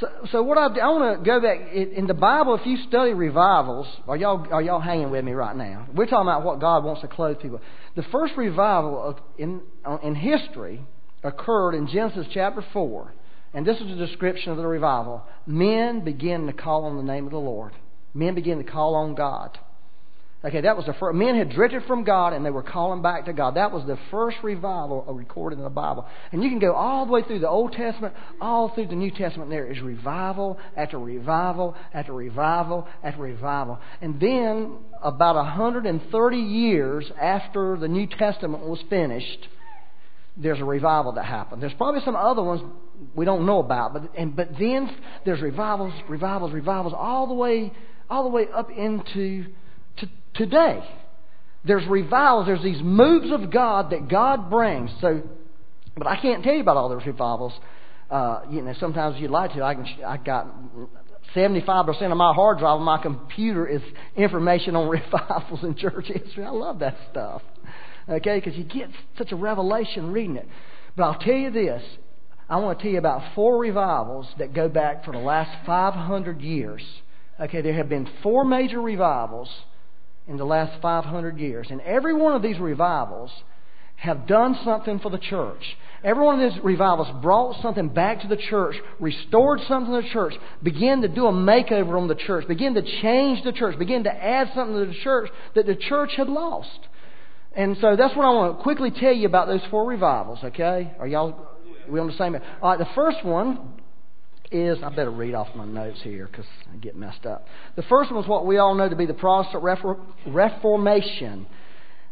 so, 0.01 0.09
so 0.31 0.43
what 0.43 0.59
I, 0.59 0.67
I 0.67 0.89
want 0.89 1.19
to 1.19 1.25
go 1.25 1.41
back 1.41 1.73
in 1.73 2.07
the 2.07 2.15
Bible. 2.15 2.55
If 2.55 2.67
you 2.67 2.77
study 2.89 3.15
revivals, 3.15 3.87
are 4.07 4.17
y'all 4.17 4.47
are 4.53 4.63
y'all 4.63 4.81
hanging 4.81 5.11
with 5.11 5.25
me 5.25 5.33
right 5.33 5.57
now? 5.57 5.87
We're 5.95 6.07
talking 6.07 6.29
about 6.29 6.45
what 6.45 6.61
God 6.61 6.85
wants 6.85 7.01
to 7.01 7.09
clothe 7.09 7.41
people. 7.41 7.61
The 7.97 8.03
first 8.13 8.35
revival 8.37 9.19
in 9.39 9.63
uh, 9.85 9.99
in 10.03 10.15
history 10.15 10.83
occurred 11.25 11.75
in 11.75 11.89
Genesis 11.89 12.27
chapter 12.33 12.65
four, 12.73 13.15
and 13.55 13.67
this 13.67 13.79
is 13.79 13.91
a 13.91 14.07
description 14.07 14.53
of 14.53 14.59
the 14.59 14.67
revival. 14.67 15.23
Men 15.47 16.05
begin 16.05 16.47
to 16.47 16.53
call 16.53 16.85
on 16.85 16.97
the 16.97 17.03
name 17.03 17.25
of 17.25 17.33
the 17.33 17.39
Lord. 17.39 17.73
Men 18.15 18.35
begin 18.35 18.59
to 18.59 18.65
call 18.65 18.95
on 18.95 19.15
God. 19.15 19.59
Okay, 20.45 20.61
that 20.61 20.77
was 20.77 20.87
the 20.87 20.93
first. 20.93 21.17
Men 21.17 21.37
had 21.37 21.51
drifted 21.51 21.83
from 21.89 22.05
God 22.05 22.33
and 22.33 22.47
they 22.47 22.51
were 22.51 22.63
calling 22.63 23.03
back 23.03 23.25
to 23.25 23.33
God. 23.33 23.57
That 23.57 23.73
was 23.73 23.85
the 23.89 23.99
first 24.13 24.37
revival 24.45 25.05
recorded 25.09 25.59
in 25.59 25.65
the 25.65 25.71
Bible. 25.71 26.07
And 26.31 26.45
you 26.45 26.49
can 26.49 26.61
go 26.61 26.75
all 26.75 27.07
the 27.07 27.13
way 27.13 27.23
through 27.23 27.41
the 27.41 27.49
Old 27.49 27.73
Testament, 27.73 28.15
all 28.41 28.69
through 28.73 28.87
the 28.87 28.95
New 28.95 29.11
Testament. 29.11 29.51
There 29.51 29.67
is 29.67 29.81
revival 29.81 30.57
after 30.77 30.97
revival 30.97 31.75
after 31.93 32.13
revival 32.13 32.87
after 33.03 33.21
revival. 33.21 33.81
And 34.01 34.21
then, 34.21 34.77
about 35.03 35.35
130 35.35 36.37
years 36.37 37.11
after 37.21 37.77
the 37.77 37.89
New 37.89 38.07
Testament 38.07 38.65
was 38.65 38.79
finished, 38.89 39.49
there's 40.37 40.61
a 40.61 40.65
revival 40.65 41.13
that 41.15 41.25
happened. 41.25 41.61
There's 41.61 41.75
probably 41.75 42.01
some 42.05 42.15
other 42.15 42.45
ones 42.45 42.63
we 43.17 43.25
don't 43.25 43.45
know 43.45 43.59
about, 43.59 43.93
but 43.93 44.13
and 44.17 44.37
but 44.37 44.51
then 44.57 44.89
there's 45.25 45.41
revivals, 45.41 45.93
revivals, 46.09 46.53
revivals, 46.53 46.95
all 46.97 47.27
the 47.27 47.35
way, 47.35 47.73
all 48.09 48.23
the 48.23 48.29
way 48.29 48.47
up 48.55 48.71
into 48.71 49.47
today. 50.39 50.83
There's 51.65 51.87
revivals, 51.87 52.47
there's 52.47 52.63
these 52.63 52.81
moves 52.83 53.31
of 53.31 53.51
God 53.53 53.91
that 53.91 54.09
God 54.09 54.49
brings. 54.49 54.91
So, 55.01 55.23
but 55.97 56.07
I 56.07 56.21
can't 56.21 56.43
tell 56.43 56.55
you 56.55 56.61
about 56.61 56.77
all 56.77 56.89
those 56.89 57.05
revivals. 57.05 57.53
Uh, 58.11 58.43
you 58.51 58.63
know, 58.63 58.73
sometimes 58.81 59.21
you'd 59.21 59.31
like 59.31 59.53
to. 59.53 59.63
I 59.63 59.75
can. 59.75 59.87
I 60.07 60.17
got 60.17 60.47
75% 61.35 62.11
of 62.11 62.17
my 62.17 62.33
hard 62.33 62.59
drive 62.59 62.79
on 62.79 62.83
my 62.83 63.03
computer 63.03 63.67
is 63.67 63.83
information 64.17 64.77
on 64.77 64.89
revivals 64.89 65.63
in 65.63 65.75
church 65.77 66.07
history. 66.07 66.45
I 66.45 66.51
love 66.51 66.79
that 66.79 66.97
stuff. 67.11 67.43
Okay, 68.09 68.41
because 68.41 68.57
you 68.57 68.65
get 68.65 68.89
such 69.19 69.33
a 69.33 69.37
revelation 69.37 70.13
reading 70.13 70.37
it. 70.37 70.49
But 70.97 71.03
I'll 71.03 71.19
tell 71.19 71.35
you 71.35 71.51
this. 71.51 71.83
I 72.49 72.57
want 72.57 72.79
to 72.79 72.83
tell 72.83 72.93
you 72.93 72.99
about 72.99 73.35
four 73.35 73.59
revivals 73.59 74.27
that 74.39 74.55
go 74.55 74.71
back 74.71 75.05
for 75.05 75.13
the 75.13 75.19
last 75.19 75.67
500 75.67 76.41
years. 76.41 76.83
Okay, 77.39 77.61
there 77.61 77.75
have 77.75 77.91
been 77.91 78.09
four 78.23 78.47
major 78.47 78.81
revivals 78.81 79.51
in 80.29 80.37
the 80.37 80.45
last 80.45 80.81
500 80.81 81.39
years. 81.39 81.69
And 81.71 81.81
every 81.81 82.15
one 82.15 82.35
of 82.35 82.43
these 82.43 82.59
revivals 82.59 83.31
have 83.97 84.29
done 84.29 84.57
something 84.65 85.01
for 85.01 85.11
the 85.11 85.19
church. 85.19 85.77
Every 86.05 86.25
one 86.25 86.41
of 86.41 86.53
these 86.53 86.63
revivals 86.63 87.09
brought 87.21 87.61
something 87.61 87.89
back 87.89 88.21
to 88.21 88.29
the 88.29 88.37
church, 88.37 88.77
restored 89.01 89.61
something 89.67 89.93
to 89.93 90.03
the 90.03 90.13
church, 90.13 90.35
began 90.63 91.03
to 91.03 91.09
do 91.09 91.27
a 91.27 91.33
makeover 91.33 92.01
on 92.01 92.07
the 92.07 92.15
church, 92.15 92.47
began 92.47 92.75
to 92.75 92.83
change 93.03 93.43
the 93.43 93.51
church, 93.51 93.77
began 93.79 94.05
to 94.05 94.13
add 94.13 94.53
something 94.55 94.79
to 94.79 94.87
the 94.87 95.01
church 95.03 95.31
that 95.57 95.67
the 95.67 95.75
church 95.75 96.13
had 96.17 96.29
lost. 96.29 96.79
And 97.57 97.77
so 97.81 97.97
that's 97.97 98.15
what 98.15 98.25
I 98.25 98.31
want 98.31 98.59
to 98.59 98.63
quickly 98.63 98.93
tell 98.93 99.13
you 99.13 99.27
about 99.27 99.49
those 99.49 99.63
four 99.69 99.85
revivals, 99.85 100.39
okay? 100.45 100.93
Are 101.01 101.09
y'all 101.09 101.49
we 101.89 101.99
on 101.99 102.07
the 102.07 102.13
same? 102.13 102.37
All 102.63 102.71
right, 102.71 102.79
the 102.79 102.89
first 102.95 103.25
one 103.25 103.78
is, 104.51 104.79
I 104.83 104.89
better 104.91 105.11
read 105.11 105.35
off 105.35 105.49
my 105.55 105.65
notes 105.65 106.01
here 106.03 106.27
because 106.27 106.47
I 106.73 106.77
get 106.77 106.97
messed 106.97 107.27
up. 107.27 107.47
The 107.77 107.83
first 107.83 108.11
one 108.11 108.23
is 108.23 108.29
what 108.29 108.47
we 108.47 108.59
all 108.59 108.75
know 108.75 108.89
to 108.89 108.97
be 108.97 109.07
the 109.07 109.15
Protestant 109.15 109.63
Reformation. 110.27 111.47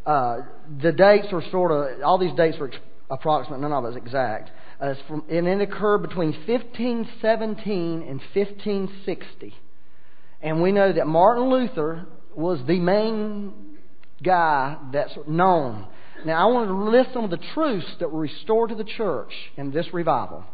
Uh, 0.04 0.38
the 0.82 0.92
dates 0.92 1.28
are 1.32 1.42
sort 1.50 1.72
of, 1.72 2.02
all 2.02 2.18
these 2.18 2.34
dates 2.36 2.56
are 2.60 2.70
approximate, 3.10 3.60
none 3.60 3.72
of 3.72 3.84
it 3.84 3.88
is 3.90 3.96
exact. 3.96 4.50
Uh, 4.80 4.94
from, 5.08 5.24
and 5.30 5.46
it 5.46 5.60
occurred 5.60 6.02
between 6.02 6.32
1517 6.46 8.02
and 8.02 8.20
1560. 8.34 9.54
And 10.42 10.62
we 10.62 10.72
know 10.72 10.92
that 10.92 11.06
Martin 11.06 11.50
Luther 11.50 12.06
was 12.34 12.60
the 12.66 12.78
main 12.78 13.78
guy 14.22 14.76
that's 14.92 15.16
known. 15.26 15.86
Now, 16.24 16.48
I 16.48 16.52
want 16.52 16.68
to 16.68 16.90
list 16.90 17.10
some 17.12 17.24
of 17.24 17.30
the 17.30 17.40
truths 17.54 17.86
that 18.00 18.10
were 18.10 18.20
restored 18.20 18.70
to 18.70 18.74
the 18.74 18.84
church 18.84 19.32
in 19.56 19.70
this 19.70 19.86
revival. 19.92 20.44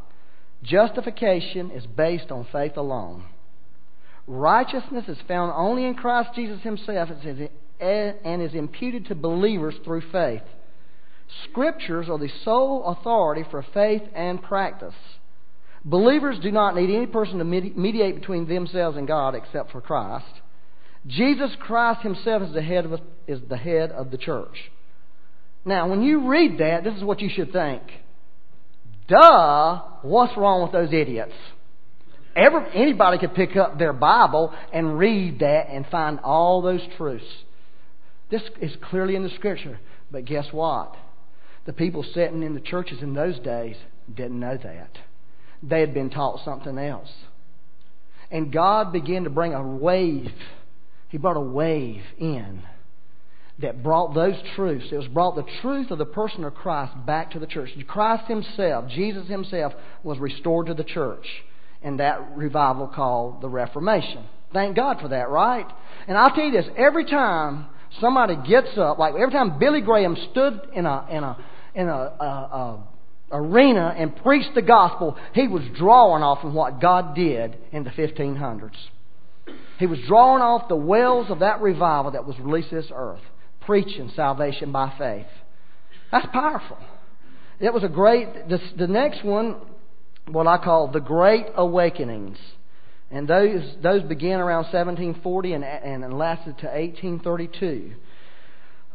Justification 0.63 1.71
is 1.71 1.87
based 1.87 2.31
on 2.31 2.47
faith 2.53 2.77
alone. 2.77 3.25
Righteousness 4.27 5.05
is 5.09 5.19
found 5.27 5.53
only 5.55 5.85
in 5.85 5.95
Christ 5.95 6.31
Jesus 6.35 6.63
Himself 6.63 7.11
and 7.81 8.43
is 8.43 8.55
imputed 8.55 9.07
to 9.07 9.15
believers 9.15 9.75
through 9.85 10.03
faith. 10.13 10.43
Scriptures 11.51 12.09
are 12.09 12.19
the 12.19 12.31
sole 12.45 12.85
authority 12.85 13.45
for 13.51 13.65
faith 13.75 14.03
and 14.15 14.43
practice. 14.43 14.95
Believers 15.85 16.39
do 16.41 16.53
not 16.53 16.77
need 16.77 16.95
any 16.95 17.07
person 17.07 17.39
to 17.39 17.45
mediate 17.45 18.15
between 18.15 18.47
themselves 18.47 18.97
and 18.97 19.09
God 19.09 19.35
except 19.35 19.73
for 19.73 19.81
Christ. 19.81 20.41
Jesus 21.07 21.51
Christ 21.59 22.03
Himself 22.03 22.43
is 22.43 22.55
the 22.55 22.63
head 22.63 22.85
of, 22.85 23.01
is 23.27 23.41
the 23.49 23.57
head 23.57 23.91
of 23.91 24.13
the 24.13 24.19
church. 24.19 24.71
Now, 25.65 25.89
when 25.89 26.03
you 26.03 26.29
read 26.29 26.59
that, 26.59 26.85
this 26.85 26.95
is 26.95 27.03
what 27.03 27.21
you 27.21 27.29
should 27.29 27.53
think. 27.53 27.83
Duh, 29.13 29.81
what's 30.01 30.35
wrong 30.39 30.63
with 30.63 30.73
those 30.73 30.91
idiots? 30.91 31.35
Every, 32.35 32.65
anybody 32.75 33.19
could 33.19 33.35
pick 33.35 33.57
up 33.57 33.79
their 33.79 33.93
Bible 33.93 34.55
and 34.73 34.99
read 34.99 35.41
that 35.41 35.69
and 35.69 35.87
find 35.89 36.19
all 36.21 36.63
those 36.63 36.81
truths. 36.97 37.25
This 38.31 38.41
is 38.63 38.73
clearly 38.89 39.15
in 39.15 39.23
the 39.23 39.35
Scripture. 39.37 39.79
But 40.11 40.25
guess 40.25 40.47
what? 40.51 40.97
The 41.67 41.75
people 41.75 42.03
sitting 42.15 42.43
in 42.43 42.55
the 42.55 42.61
churches 42.61 43.03
in 43.03 43.13
those 43.13 43.39
days 43.41 43.77
didn't 44.13 44.41
know 44.41 44.57
that. 44.57 44.91
They 45.63 45.81
had 45.81 45.93
been 45.93 46.09
taught 46.09 46.43
something 46.43 46.79
else. 46.79 47.11
And 48.31 48.51
God 48.51 48.95
began 48.95 49.25
to 49.25 49.31
bring 49.31 49.53
a 49.53 49.63
wave. 49.63 50.33
He 51.11 51.19
brought 51.19 51.37
a 51.37 51.41
wave 51.41 52.03
in 52.19 52.63
that 53.61 53.83
brought 53.83 54.15
those 54.15 54.37
truths. 54.57 54.87
It 54.91 54.97
was 54.97 55.09
brought 55.09 55.37
the 55.37 55.47
truth 55.61 55.91
of 55.91 55.99
the 55.99 56.07
person 56.07 56.45
of 56.45 56.55
Christ 56.55 56.93
back 57.07 57.33
to 57.33 57.39
the 57.39 57.47
church. 57.47 57.71
Christ 57.87 58.25
Himself, 58.27 58.89
Jesus 58.89 59.29
Himself, 59.29 59.73
was 60.03 60.19
restored 60.19 60.67
to 60.67 60.75
the 60.75 60.85
church 60.85 61.27
in 61.83 61.99
that 61.99 62.37
revival 62.37 62.89
called 62.89 63.43
the 63.43 63.49
Reformation. 63.49 64.25
Thank 64.53 64.77
God 64.77 65.01
for 65.01 65.09
that, 65.09 65.29
right? 65.29 65.67
And 66.07 66.17
I'll 66.17 66.35
tell 66.35 66.45
you 66.45 66.53
this: 66.53 66.67
every 66.77 67.05
time 67.05 67.67
somebody 68.01 68.37
gets 68.49 68.77
up, 68.79 68.99
like 68.99 69.15
every 69.15 69.33
time 69.33 69.59
Billy 69.59 69.81
Graham 69.81 70.17
stood 70.31 70.61
in 70.75 70.87
a 70.87 71.07
in 71.11 71.25
a 71.25 71.37
in 71.75 71.89
a, 71.89 71.93
a, 71.93 72.25
a 72.25 72.85
arena 73.33 73.95
and 73.97 74.15
preached 74.17 74.55
the 74.55 74.63
gospel, 74.63 75.17
he 75.35 75.49
was 75.49 75.63
drawing 75.77 76.23
off 76.23 76.43
from 76.43 76.55
what 76.55 76.81
God 76.81 77.15
did 77.15 77.57
in 77.73 77.85
the 77.85 77.91
1500s. 77.91 78.77
He 79.79 79.87
was 79.87 79.99
drawing 80.07 80.43
off 80.43 80.69
the 80.69 80.77
wells 80.77 81.31
of 81.31 81.41
that 81.41 81.61
revival 81.61 82.13
that 82.13 82.27
was 82.27 82.39
released 82.39 82.71
this 82.71 82.91
earth 82.95 83.23
preaching 83.67 84.11
salvation 84.15 84.73
by 84.73 84.93
faith. 84.99 85.27
That's 86.11 86.27
powerful. 86.33 86.79
It 87.59 87.73
was 87.73 87.85
a 87.85 87.89
great, 87.89 88.49
the, 88.49 88.87
next 88.87 89.25
one, 89.25 89.57
what 90.27 90.47
I 90.47 90.59
call 90.59 90.89
the 90.89 91.01
Great 91.01 91.47
Awakenings. 91.55 92.39
And 93.11 93.29
those, 93.29 93.63
those 93.83 94.03
began 94.03 94.41
around 94.41 94.65
1740 94.65 95.53
and, 95.53 95.65
and 95.65 96.19
lasted 96.19 96.59
to 96.59 96.67
1832. 96.67 97.93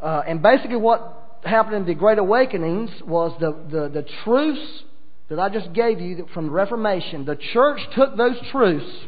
Uh, 0.01 0.21
and 0.27 0.41
basically, 0.41 0.75
what 0.75 1.39
happened 1.43 1.75
in 1.75 1.85
the 1.85 1.93
Great 1.93 2.17
Awakenings 2.17 2.89
was 3.05 3.35
the, 3.39 3.51
the, 3.69 3.89
the 3.89 4.05
truths 4.23 4.83
that 5.29 5.39
I 5.39 5.49
just 5.49 5.73
gave 5.73 5.99
you 5.99 6.27
from 6.33 6.47
the 6.47 6.51
Reformation. 6.51 7.25
The 7.25 7.37
church 7.53 7.79
took 7.95 8.17
those 8.17 8.37
truths 8.51 9.07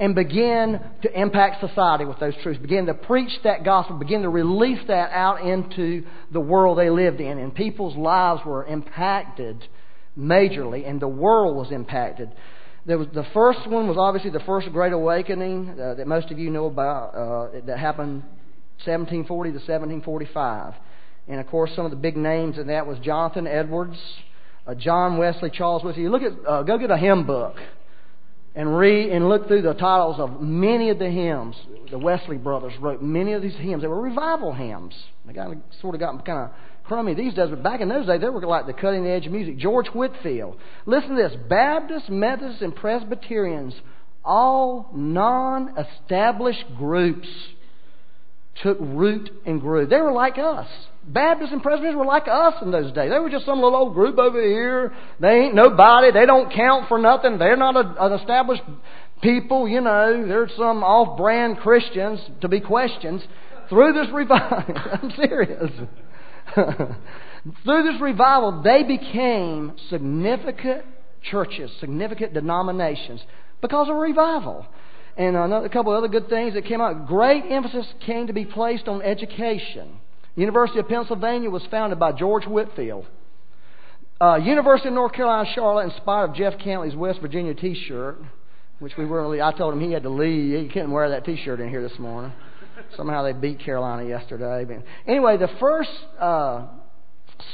and 0.00 0.14
begin 0.14 0.80
to 1.02 1.20
impact 1.20 1.60
society 1.60 2.04
with 2.04 2.18
those 2.18 2.34
truths, 2.42 2.60
begin 2.60 2.86
to 2.86 2.94
preach 2.94 3.30
that 3.44 3.64
gospel, 3.64 3.96
begin 3.96 4.22
to 4.22 4.28
release 4.28 4.80
that 4.88 5.10
out 5.12 5.44
into 5.46 6.04
the 6.32 6.40
world 6.40 6.78
they 6.78 6.90
lived 6.90 7.20
in. 7.20 7.38
And 7.38 7.54
people's 7.54 7.96
lives 7.96 8.42
were 8.44 8.64
impacted 8.64 9.66
majorly, 10.18 10.88
and 10.88 11.00
the 11.00 11.08
world 11.08 11.56
was 11.56 11.70
impacted. 11.70 12.30
There 12.86 12.98
was, 12.98 13.08
the 13.14 13.26
first 13.32 13.66
one 13.66 13.88
was 13.88 13.96
obviously 13.98 14.30
the 14.30 14.44
first 14.44 14.70
Great 14.72 14.92
Awakening 14.92 15.70
uh, 15.80 15.94
that 15.94 16.06
most 16.06 16.30
of 16.30 16.38
you 16.38 16.50
know 16.50 16.66
about, 16.66 17.14
uh, 17.14 17.60
that 17.66 17.78
happened 17.78 18.22
1740 18.84 19.50
to 19.50 19.54
1745. 19.54 20.74
And 21.26 21.40
of 21.40 21.46
course, 21.46 21.70
some 21.74 21.86
of 21.86 21.90
the 21.90 21.96
big 21.96 22.16
names 22.16 22.58
in 22.58 22.66
that 22.66 22.86
was 22.86 22.98
Jonathan 22.98 23.46
Edwards, 23.46 23.96
uh, 24.66 24.74
John 24.74 25.16
Wesley, 25.16 25.50
Charles 25.50 25.82
Wesley. 25.82 26.02
You 26.02 26.10
look 26.10 26.22
at, 26.22 26.32
uh, 26.46 26.62
go 26.62 26.76
get 26.76 26.90
a 26.90 26.98
hymn 26.98 27.26
book 27.26 27.56
and 28.54 28.76
read 28.76 29.10
and 29.10 29.28
look 29.28 29.48
through 29.48 29.62
the 29.62 29.74
titles 29.74 30.20
of 30.20 30.40
many 30.40 30.90
of 30.90 30.98
the 30.98 31.10
hymns. 31.10 31.56
The 31.90 31.98
Wesley 31.98 32.36
brothers 32.36 32.72
wrote 32.80 33.02
many 33.02 33.32
of 33.32 33.42
these 33.42 33.56
hymns. 33.56 33.82
They 33.82 33.88
were 33.88 34.00
revival 34.00 34.52
hymns. 34.52 34.94
They 35.26 35.32
got 35.32 35.56
sort 35.80 35.94
of 35.94 36.00
got 36.00 36.24
kind 36.24 36.38
of 36.38 36.50
crummy 36.84 37.14
these 37.14 37.34
days, 37.34 37.48
but 37.50 37.62
back 37.62 37.80
in 37.80 37.88
those 37.88 38.06
days, 38.06 38.20
they 38.20 38.28
were 38.28 38.40
like 38.46 38.66
the 38.66 38.72
cutting 38.72 39.06
edge 39.06 39.26
music. 39.26 39.58
George 39.58 39.88
Whitefield. 39.88 40.56
Listen 40.86 41.16
to 41.16 41.28
this: 41.28 41.36
Baptists, 41.48 42.08
Methodists, 42.08 42.62
and 42.62 42.74
Presbyterians, 42.74 43.74
all 44.24 44.90
non-established 44.94 46.64
groups, 46.76 47.28
took 48.62 48.78
root 48.80 49.30
and 49.46 49.60
grew. 49.60 49.86
They 49.86 50.00
were 50.00 50.12
like 50.12 50.38
us. 50.38 50.68
Baptists 51.06 51.52
and 51.52 51.62
Presbyterians 51.62 51.98
were 51.98 52.06
like 52.06 52.28
us 52.28 52.54
in 52.62 52.70
those 52.70 52.92
days. 52.92 53.10
They 53.10 53.18
were 53.18 53.30
just 53.30 53.44
some 53.44 53.60
little 53.60 53.76
old 53.76 53.94
group 53.94 54.18
over 54.18 54.42
here. 54.42 54.94
They 55.20 55.44
ain't 55.44 55.54
nobody. 55.54 56.10
They 56.12 56.26
don't 56.26 56.52
count 56.52 56.88
for 56.88 56.98
nothing. 56.98 57.38
They're 57.38 57.56
not 57.56 57.76
a, 57.76 58.04
an 58.06 58.12
established 58.14 58.62
people, 59.22 59.68
you 59.68 59.80
know. 59.80 60.26
They're 60.26 60.48
some 60.56 60.82
off 60.82 61.16
brand 61.16 61.58
Christians 61.58 62.20
to 62.40 62.48
be 62.48 62.60
questioned. 62.60 63.26
Through 63.68 63.92
this 63.92 64.08
revival, 64.12 64.64
I'm 64.92 65.10
serious. 65.16 65.70
Through 67.64 67.92
this 67.92 68.00
revival, 68.00 68.62
they 68.62 68.82
became 68.82 69.72
significant 69.90 70.84
churches, 71.30 71.70
significant 71.80 72.34
denominations 72.34 73.22
because 73.60 73.88
of 73.88 73.96
revival. 73.96 74.66
And 75.16 75.36
another, 75.36 75.66
a 75.66 75.68
couple 75.68 75.92
of 75.92 75.98
other 75.98 76.08
good 76.08 76.28
things 76.28 76.54
that 76.54 76.64
came 76.64 76.80
out. 76.80 77.06
Great 77.06 77.44
emphasis 77.48 77.86
came 78.04 78.26
to 78.26 78.32
be 78.32 78.44
placed 78.44 78.88
on 78.88 79.02
education. 79.02 80.00
University 80.36 80.80
of 80.80 80.88
Pennsylvania 80.88 81.48
was 81.48 81.62
founded 81.70 81.98
by 81.98 82.12
George 82.12 82.44
Whitefield. 82.44 83.06
Uh, 84.20 84.36
University 84.36 84.88
of 84.88 84.94
North 84.94 85.12
Carolina, 85.12 85.48
Charlotte, 85.54 85.84
in 85.84 85.90
spite 85.96 86.24
of 86.24 86.34
Jeff 86.34 86.54
Cantley's 86.58 86.96
West 86.96 87.20
Virginia 87.20 87.54
T-shirt, 87.54 88.18
which 88.78 88.96
we 88.96 89.04
really, 89.04 89.40
I 89.40 89.52
told 89.52 89.74
him 89.74 89.80
he 89.80 89.92
had 89.92 90.02
to 90.04 90.08
leave. 90.08 90.60
He 90.60 90.68
couldn't 90.68 90.90
wear 90.90 91.10
that 91.10 91.24
T-shirt 91.24 91.60
in 91.60 91.68
here 91.68 91.86
this 91.86 91.98
morning. 91.98 92.32
Somehow 92.96 93.22
they 93.22 93.32
beat 93.32 93.60
Carolina 93.60 94.08
yesterday. 94.08 94.64
But 94.64 94.84
anyway, 95.06 95.36
the 95.36 95.50
first 95.60 95.90
uh, 96.20 96.66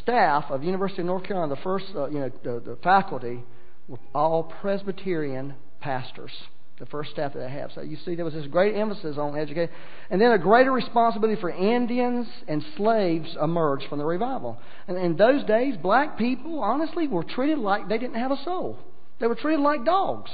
staff 0.02 0.44
of 0.50 0.62
University 0.64 1.02
of 1.02 1.06
North 1.06 1.24
Carolina, 1.24 1.54
the 1.54 1.60
first, 1.62 1.86
uh, 1.94 2.08
you 2.08 2.20
know, 2.20 2.30
the, 2.44 2.60
the 2.60 2.78
faculty, 2.82 3.42
were 3.88 3.98
all 4.14 4.44
Presbyterian 4.60 5.54
pastors 5.80 6.32
the 6.80 6.86
first 6.86 7.10
staff 7.10 7.34
that 7.34 7.38
they 7.38 7.50
have. 7.50 7.70
So 7.74 7.82
you 7.82 7.98
see, 8.04 8.14
there 8.14 8.24
was 8.24 8.34
this 8.34 8.46
great 8.46 8.74
emphasis 8.74 9.18
on 9.18 9.36
education. 9.36 9.72
And 10.08 10.20
then 10.20 10.32
a 10.32 10.38
greater 10.38 10.72
responsibility 10.72 11.38
for 11.38 11.50
Indians 11.50 12.26
and 12.48 12.64
slaves 12.76 13.36
emerged 13.40 13.84
from 13.88 13.98
the 13.98 14.04
revival. 14.04 14.58
And 14.88 14.96
in 14.96 15.16
those 15.16 15.44
days, 15.44 15.76
black 15.76 16.18
people, 16.18 16.60
honestly, 16.60 17.06
were 17.06 17.22
treated 17.22 17.58
like 17.58 17.88
they 17.88 17.98
didn't 17.98 18.16
have 18.16 18.32
a 18.32 18.42
soul. 18.44 18.78
They 19.20 19.26
were 19.26 19.34
treated 19.34 19.60
like 19.60 19.84
dogs. 19.84 20.30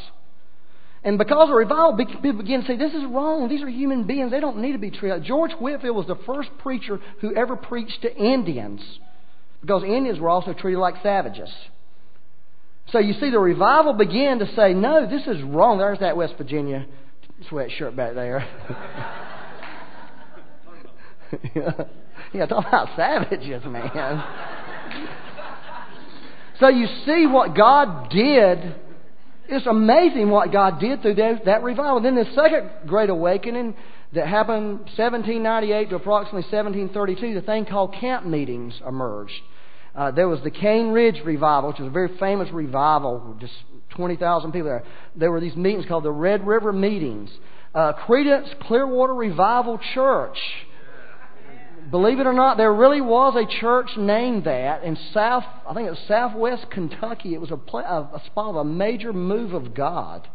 And 1.03 1.19
because 1.19 1.51
of 1.51 1.57
revival, 1.57 1.97
people 1.97 2.43
began 2.43 2.63
to 2.63 2.67
say, 2.67 2.77
this 2.77 2.95
is 2.95 3.05
wrong. 3.05 3.49
These 3.49 3.63
are 3.63 3.69
human 3.69 4.05
beings. 4.05 4.31
They 4.31 4.41
don't 4.41 4.59
need 4.59 4.73
to 4.73 4.79
be 4.79 4.91
treated. 4.91 5.25
George 5.25 5.53
Whitefield 5.53 5.97
was 5.97 6.07
the 6.07 6.19
first 6.27 6.51
preacher 6.59 7.01
who 7.21 7.35
ever 7.35 7.57
preached 7.57 8.03
to 8.03 8.17
Indians. 8.17 8.81
Because 9.61 9.83
Indians 9.83 10.21
were 10.21 10.31
also 10.31 10.53
treated 10.53 10.79
like 10.79 11.03
savages. 11.03 11.51
So 12.93 12.99
you 13.01 13.15
see, 13.15 13.31
the 13.31 13.39
revival 13.39 13.95
began 13.95 14.39
to 14.39 14.47
say, 14.55 14.73
no, 14.73 15.09
this 15.09 15.27
is 15.27 15.43
wrong. 15.43 15.79
There's 15.79 15.99
that 15.99 16.17
West 16.17 16.35
Virginia 16.39 16.87
sweatshirt 17.51 17.97
back 17.97 18.15
there. 18.15 18.47
yeah. 22.33 22.47
talk 22.47 22.67
about 22.67 22.97
savages, 22.97 23.65
man. 23.65 24.25
so 26.61 26.69
you 26.69 26.87
see 27.05 27.27
what 27.27 27.57
God 27.57 28.11
did. 28.11 28.77
It's 29.49 29.67
amazing 29.67 30.31
what 30.31 30.53
God 30.53 30.81
did 30.81 31.03
through 31.03 31.17
that, 31.17 31.45
that 31.45 31.63
revival. 31.63 32.01
Then 32.01 32.15
the 32.15 32.27
second 32.35 32.71
great 32.87 33.11
awakening 33.11 33.75
that 34.13 34.29
happened 34.29 34.79
1798 34.97 35.91
to 35.91 35.97
approximately 35.97 36.43
1732, 36.43 37.35
the 37.35 37.43
thing 37.43 37.67
called 37.67 37.95
camp 37.95 38.25
meetings 38.25 38.81
emerged. 38.87 39.43
Uh, 39.97 40.11
there 40.11 40.29
was 40.29 40.41
the 40.43 40.51
Cane 40.51 40.89
Ridge 40.89 41.23
Revival, 41.25 41.71
which 41.71 41.79
was 41.79 41.89
a 41.89 41.91
very 41.91 42.19
famous 42.19 42.51
revival, 42.53 43.35
just 43.41 43.55
20,000 43.91 44.53
people 44.53 44.69
there. 44.69 44.85
There 45.17 45.33
were 45.33 45.41
these 45.41 45.57
meetings 45.57 45.87
called 45.87 46.05
the 46.05 46.13
Red 46.13 46.47
River 46.47 46.71
Meetings. 46.71 47.31
Uh, 47.75 47.95
Creedence 48.07 48.61
Clearwater 48.61 49.15
Revival 49.15 49.81
Church. 49.95 50.39
Believe 51.91 52.21
it 52.21 52.27
or 52.27 52.33
not, 52.33 52.59
there 52.59 52.75
really 52.75 53.01
was 53.01 53.37
a 53.37 53.61
church 53.61 53.91
named 53.97 54.45
that 54.45 54.83
in 54.83 54.99
South, 55.15 55.45
I 55.67 55.73
think 55.73 55.87
it 55.87 55.91
was 55.91 56.01
Southwest 56.09 56.67
Kentucky. 56.71 57.33
It 57.33 57.41
was 57.41 57.51
a, 57.51 57.77
a, 57.77 58.17
a 58.17 58.23
spot 58.27 58.51
of 58.51 58.57
a 58.57 58.65
major 58.65 59.13
move 59.13 59.55
of 59.55 59.73
God. 59.73 60.29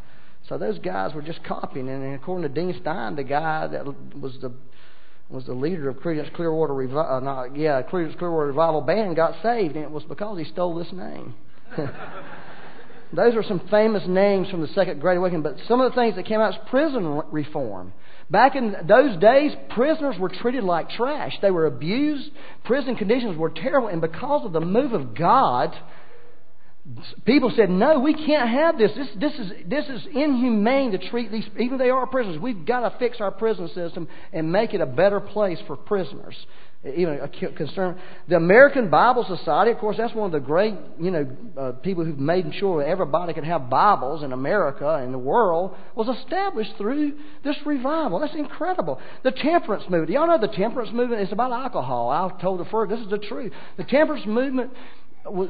So 0.49 0.57
those 0.57 0.79
guys 0.79 1.13
were 1.13 1.21
just 1.21 1.43
copying. 1.43 1.87
And 1.87 2.15
according 2.15 2.43
to 2.43 2.61
Dean 2.61 2.75
Stein, 2.81 3.15
the 3.15 3.23
guy 3.23 3.67
that 3.67 3.85
was 3.85 4.37
the 4.41 4.53
was 5.31 5.45
the 5.45 5.53
leader 5.53 5.89
of 5.89 5.97
Creedence 5.97 6.33
Clearwater 6.33 6.73
Revival, 6.73 7.15
uh, 7.15 7.19
not, 7.19 7.55
yeah, 7.55 7.81
Creedence 7.81 8.17
Clearwater 8.17 8.47
Revival 8.47 8.81
Band 8.81 9.15
got 9.15 9.35
saved, 9.41 9.75
and 9.75 9.83
it 9.83 9.91
was 9.91 10.03
because 10.03 10.37
he 10.37 10.45
stole 10.45 10.75
this 10.75 10.91
name. 10.91 11.33
Those 13.13 13.35
are 13.35 13.43
some 13.43 13.67
famous 13.69 14.03
names 14.07 14.49
from 14.49 14.61
the 14.61 14.67
Second 14.69 15.01
Great 15.01 15.17
Awakening, 15.17 15.43
but 15.43 15.57
some 15.67 15.81
of 15.81 15.91
the 15.91 15.95
things 15.99 16.15
that 16.15 16.25
came 16.25 16.39
out 16.39 16.53
is 16.53 16.59
prison 16.69 17.21
reform. 17.31 17.93
Back 18.29 18.55
in 18.55 18.73
those 18.87 19.19
days, 19.19 19.51
prisoners 19.71 20.15
were 20.17 20.29
treated 20.29 20.63
like 20.63 20.89
trash. 20.91 21.37
They 21.41 21.51
were 21.51 21.65
abused. 21.65 22.31
Prison 22.63 22.95
conditions 22.95 23.37
were 23.37 23.49
terrible, 23.49 23.89
and 23.89 23.99
because 23.99 24.45
of 24.45 24.53
the 24.53 24.61
move 24.61 24.93
of 24.93 25.13
God, 25.13 25.75
People 27.25 27.51
said, 27.55 27.69
no, 27.69 27.99
we 27.99 28.13
can't 28.13 28.49
have 28.49 28.77
this. 28.77 28.91
This, 28.95 29.07
this, 29.19 29.33
is, 29.33 29.51
this 29.67 29.85
is 29.87 30.07
inhumane 30.13 30.91
to 30.91 31.09
treat 31.09 31.31
these, 31.31 31.45
even 31.59 31.77
they 31.77 31.89
are 31.89 32.05
prisoners. 32.07 32.39
We've 32.39 32.65
got 32.65 32.81
to 32.81 32.97
fix 32.99 33.21
our 33.21 33.31
prison 33.31 33.69
system 33.73 34.07
and 34.33 34.51
make 34.51 34.73
it 34.73 34.81
a 34.81 34.85
better 34.85 35.19
place 35.19 35.59
for 35.67 35.75
prisoners. 35.75 36.35
even 36.83 37.19
a 37.21 37.27
concern. 37.27 37.99
The 38.27 38.37
American 38.37 38.89
Bible 38.89 39.23
Society, 39.27 39.71
of 39.71 39.77
course, 39.77 39.97
that's 39.97 40.15
one 40.15 40.25
of 40.25 40.31
the 40.31 40.39
great, 40.39 40.73
you 40.99 41.11
know, 41.11 41.27
uh, 41.55 41.71
people 41.73 42.03
who've 42.03 42.17
made 42.17 42.51
sure 42.55 42.81
everybody 42.81 43.33
could 43.33 43.43
have 43.43 43.69
Bibles 43.69 44.23
in 44.23 44.33
America 44.33 44.95
and 44.95 45.13
the 45.13 45.19
world, 45.19 45.75
was 45.95 46.07
established 46.17 46.71
through 46.77 47.13
this 47.43 47.55
revival. 47.65 48.19
That's 48.19 48.33
incredible. 48.35 48.99
The 49.23 49.31
temperance 49.31 49.83
movement. 49.89 50.09
Y'all 50.09 50.27
know 50.27 50.39
the 50.39 50.53
temperance 50.55 50.91
movement 50.91 51.21
is 51.21 51.31
about 51.31 51.51
alcohol. 51.51 52.09
I 52.09 52.41
told 52.41 52.59
the 52.59 52.65
first, 52.65 52.89
this 52.89 52.99
is 52.99 53.09
the 53.09 53.19
truth. 53.19 53.53
The 53.77 53.83
temperance 53.83 54.25
movement, 54.25 54.71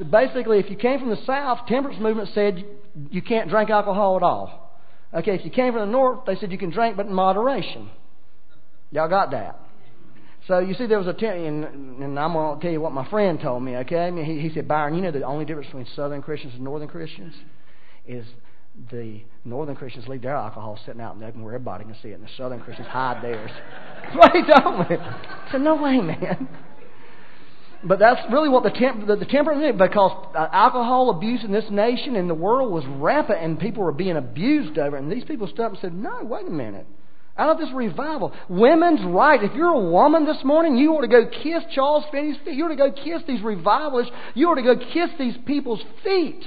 basically, 0.10 0.60
if 0.60 0.70
you 0.70 0.76
came 0.76 1.00
from 1.00 1.10
the 1.10 1.24
South, 1.26 1.68
temperance 1.68 2.00
movement 2.00 2.30
said 2.34 2.64
you 3.10 3.22
can't 3.22 3.50
drink 3.50 3.70
alcohol 3.70 4.18
at 4.18 4.24
all. 4.24 4.80
Okay, 5.14 5.36
if 5.36 5.44
you 5.44 5.52
came 5.52 5.74
from 5.74 5.82
the 5.82 5.92
North, 5.92 6.26
they 6.26 6.36
said 6.36 6.52
you 6.52 6.58
can 6.58 6.70
drink, 6.70 6.96
but 6.96 7.06
in 7.06 7.14
moderation. 7.14 7.90
Y'all 8.92 9.10
got 9.10 9.32
that? 9.32 9.60
So 10.48 10.60
you 10.60 10.74
see, 10.74 10.88
there 10.88 10.98
was 10.98 11.08
a 11.08 11.14
ten, 11.14 11.36
and, 11.38 12.04
and 12.04 12.20
I'm 12.20 12.34
to 12.34 12.58
tell 12.62 12.72
you 12.72 12.82
what 12.82 12.94
my 12.94 13.08
friend 13.10 13.40
told 13.40 13.64
me. 13.64 13.76
Okay, 13.78 14.00
I 14.00 14.12
mean, 14.12 14.26
he, 14.26 14.40
he 14.40 14.54
said, 14.54 14.68
Byron, 14.68 14.96
you 14.96 15.02
know 15.02 15.12
the 15.12 15.24
only 15.24 15.46
difference 15.46 15.68
between 15.68 15.88
Southern 15.96 16.22
Christians 16.22 16.54
and 16.56 16.64
Northern 16.64 16.88
Christians 16.88 17.34
is 18.08 18.26
the 18.92 19.22
Northern 19.46 19.76
Christians 19.76 20.08
leave 20.08 20.22
their 20.22 20.36
alcohol 20.36 20.80
sitting 20.86 21.02
out 21.02 21.14
in 21.14 21.22
the 21.22 21.28
open 21.28 21.44
where 21.44 21.54
everybody 21.54 21.84
can 21.84 21.96
see 22.02 22.10
it, 22.10 22.14
and 22.14 22.24
the 22.24 22.30
Southern 22.38 22.62
Christians 22.62 22.88
hide 22.88 23.24
theirs. 23.24 23.52
That's 24.04 24.16
what 24.18 24.32
he 24.32 24.42
told 24.44 24.90
me. 24.90 24.98
I 24.98 25.58
no 25.58 25.76
way, 25.76 26.00
man. 26.00 26.50
But 27.84 28.00
that's 28.00 28.22
really 28.32 28.50
what 28.50 28.64
the, 28.64 28.70
temp- 28.70 29.08
the, 29.08 29.16
the 29.16 29.26
temperance 29.26 29.74
is 29.74 29.80
because 29.80 30.28
uh, 30.36 30.48
alcohol 30.52 31.10
abuse 31.10 31.44
in 31.44 31.52
this 31.52 31.66
nation 31.72 32.16
and 32.16 32.30
the 32.30 32.36
world 32.36 32.72
was 32.72 32.84
rampant 32.88 33.40
and 33.42 33.60
people 33.60 33.84
were 33.84 33.92
being 33.92 34.18
abused 34.18 34.78
over 34.78 34.98
it. 34.98 35.02
And 35.02 35.12
these 35.12 35.24
people 35.24 35.48
stood 35.48 35.62
up 35.62 35.72
and 35.72 35.82
said, 35.82 35.94
no, 35.94 36.20
wait 36.24 36.48
a 36.48 36.52
minute 36.52 36.86
out 37.38 37.50
of 37.50 37.58
this 37.58 37.74
revival. 37.74 38.34
Women's 38.50 39.04
right. 39.06 39.42
If 39.42 39.54
you're 39.56 39.74
a 39.74 39.90
woman 39.90 40.26
this 40.26 40.44
morning, 40.44 40.78
you 40.78 40.94
ought 40.94 41.02
to 41.02 41.08
go 41.08 41.26
kiss 41.26 41.64
Charles 41.74 42.04
Finney's 42.12 42.38
feet. 42.46 42.56
You 42.56 42.66
ought 42.66 42.70
to 42.70 42.76
go 42.76 42.92
kiss 42.92 43.24
these 43.28 43.42
revivalists. 43.42 44.12
You 44.36 44.50
ought 44.50 44.56
to 44.56 44.62
go 44.62 44.76
kiss 44.78 45.10
these 45.18 45.36
people's 45.46 45.82
feet. 46.04 46.44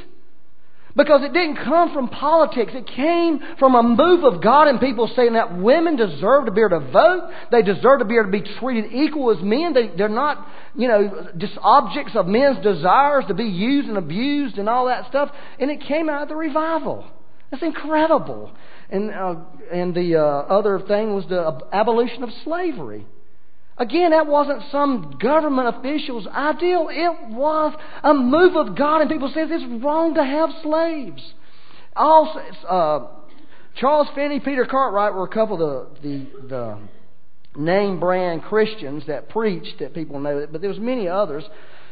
Because 0.96 1.22
it 1.24 1.32
didn't 1.32 1.56
come 1.56 1.92
from 1.92 2.08
politics. 2.08 2.72
It 2.72 2.86
came 2.86 3.40
from 3.58 3.74
a 3.74 3.82
move 3.82 4.22
of 4.22 4.40
God 4.40 4.68
and 4.68 4.78
people 4.78 5.10
saying 5.16 5.32
that 5.32 5.58
women 5.58 5.96
deserve 5.96 6.46
to 6.46 6.52
be 6.52 6.60
able 6.60 6.80
to 6.80 6.90
vote. 6.92 7.30
They 7.50 7.62
deserve 7.62 7.98
to 7.98 8.04
be 8.04 8.14
able 8.14 8.26
to 8.26 8.30
be 8.30 8.42
treated 8.60 8.92
equal 8.92 9.36
as 9.36 9.42
men. 9.42 9.72
They, 9.74 9.88
they're 9.88 10.08
not, 10.08 10.46
you 10.76 10.86
know, 10.86 11.30
just 11.36 11.54
objects 11.60 12.12
of 12.14 12.28
men's 12.28 12.62
desires 12.62 13.24
to 13.26 13.34
be 13.34 13.44
used 13.44 13.88
and 13.88 13.98
abused 13.98 14.56
and 14.56 14.68
all 14.68 14.86
that 14.86 15.08
stuff. 15.08 15.30
And 15.58 15.68
it 15.68 15.80
came 15.80 16.08
out 16.08 16.22
of 16.22 16.28
the 16.28 16.36
revival. 16.36 17.04
That's 17.50 17.64
incredible. 17.64 18.52
And, 18.88 19.10
uh, 19.10 19.36
and 19.72 19.96
the 19.96 20.16
uh, 20.16 20.22
other 20.22 20.78
thing 20.78 21.12
was 21.12 21.24
the 21.26 21.60
abolition 21.72 22.22
of 22.22 22.30
slavery. 22.44 23.04
Again, 23.76 24.10
that 24.10 24.26
wasn't 24.26 24.62
some 24.70 25.18
government 25.20 25.76
official's 25.76 26.26
ideal. 26.28 26.88
It 26.90 27.34
was 27.34 27.74
a 28.04 28.14
move 28.14 28.56
of 28.56 28.76
God, 28.76 29.00
and 29.00 29.10
people 29.10 29.30
said 29.34 29.50
it's 29.50 29.82
wrong 29.82 30.14
to 30.14 30.24
have 30.24 30.50
slaves. 30.62 31.34
Uh, 31.96 33.06
Charles 33.76 34.08
Finney, 34.14 34.38
Peter 34.38 34.64
Cartwright 34.64 35.14
were 35.14 35.24
a 35.24 35.28
couple 35.28 35.56
of 35.56 36.00
the, 36.02 36.08
the, 36.08 36.48
the 36.48 36.78
name 37.56 37.98
brand 37.98 38.42
Christians 38.42 39.04
that 39.08 39.28
preached 39.28 39.80
that 39.80 39.92
people 39.92 40.20
know 40.20 40.38
it, 40.38 40.52
but 40.52 40.60
there 40.60 40.70
was 40.70 40.78
many 40.78 41.08
others. 41.08 41.44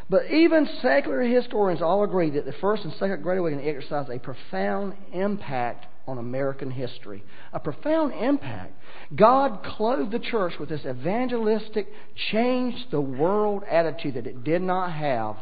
But 0.08 0.30
even 0.30 0.68
secular 0.82 1.22
historians 1.22 1.82
all 1.82 2.04
agree 2.04 2.30
that 2.30 2.44
the 2.44 2.52
first 2.60 2.84
and 2.84 2.92
second 2.94 3.22
Great 3.22 3.38
Awakening 3.38 3.66
exercised 3.66 4.10
a 4.10 4.18
profound 4.18 4.94
impact 5.12 5.86
on 6.06 6.18
American 6.18 6.70
history. 6.70 7.22
A 7.52 7.60
profound 7.60 8.12
impact. 8.14 8.74
God 9.14 9.62
clothed 9.64 10.10
the 10.10 10.18
church 10.18 10.54
with 10.58 10.68
this 10.68 10.84
evangelistic, 10.84 11.88
change 12.30 12.74
the 12.90 13.00
world 13.00 13.62
attitude 13.70 14.14
that 14.14 14.26
it 14.26 14.44
did 14.44 14.62
not 14.62 14.92
have 14.92 15.36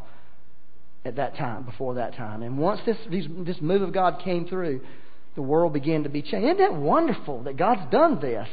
at 1.04 1.16
that 1.16 1.36
time, 1.36 1.64
before 1.64 1.94
that 1.94 2.14
time. 2.14 2.42
And 2.42 2.58
once 2.58 2.80
this, 2.84 2.96
this 3.10 3.60
move 3.60 3.82
of 3.82 3.92
God 3.92 4.20
came 4.22 4.46
through, 4.46 4.82
the 5.34 5.42
world 5.42 5.72
began 5.72 6.02
to 6.02 6.08
be 6.08 6.20
changed. 6.20 6.44
Isn't 6.44 6.58
that 6.58 6.74
wonderful 6.74 7.44
that 7.44 7.56
God's 7.56 7.90
done 7.90 8.20
this? 8.20 8.48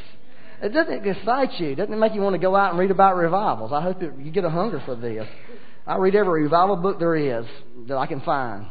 It 0.61 0.69
doesn't 0.69 1.05
excite 1.05 1.59
you. 1.59 1.75
Doesn't 1.75 1.93
it 1.93 1.97
make 1.97 2.13
you 2.13 2.21
want 2.21 2.35
to 2.35 2.39
go 2.39 2.55
out 2.55 2.71
and 2.71 2.79
read 2.79 2.89
about 2.89 3.15
revivals. 3.15 3.71
I 3.73 3.81
hope 3.81 4.01
you 4.01 4.31
get 4.31 4.43
a 4.43 4.49
hunger 4.49 4.81
for 4.85 4.95
this. 4.95 5.27
I 5.85 5.97
read 5.97 6.15
every 6.15 6.43
revival 6.43 6.77
book 6.77 6.99
there 6.99 7.15
is 7.15 7.45
that 7.87 7.97
I 7.97 8.07
can 8.07 8.21
find. 8.21 8.65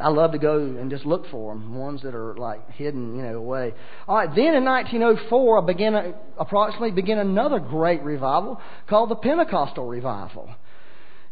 I 0.00 0.08
love 0.08 0.32
to 0.32 0.38
go 0.38 0.58
and 0.58 0.90
just 0.90 1.04
look 1.04 1.26
for 1.30 1.52
them, 1.52 1.74
ones 1.74 2.02
that 2.02 2.14
are 2.14 2.34
like 2.34 2.70
hidden, 2.72 3.14
you 3.14 3.22
know, 3.22 3.36
away. 3.36 3.74
All 4.08 4.16
right, 4.16 4.34
then 4.34 4.54
in 4.54 4.64
1904, 4.64 5.62
I 5.62 5.66
began 5.66 6.14
approximately 6.38 6.92
began 6.92 7.18
another 7.18 7.58
great 7.58 8.02
revival 8.02 8.58
called 8.88 9.10
the 9.10 9.16
Pentecostal 9.16 9.86
revival. 9.86 10.48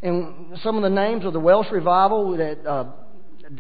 And 0.03 0.59
some 0.63 0.77
of 0.77 0.83
the 0.83 0.91
names 0.91 1.25
of 1.25 1.33
the 1.33 1.41
Welsh 1.41 1.71
revival 1.71 2.37
that 2.37 2.67
uh, 2.67 2.85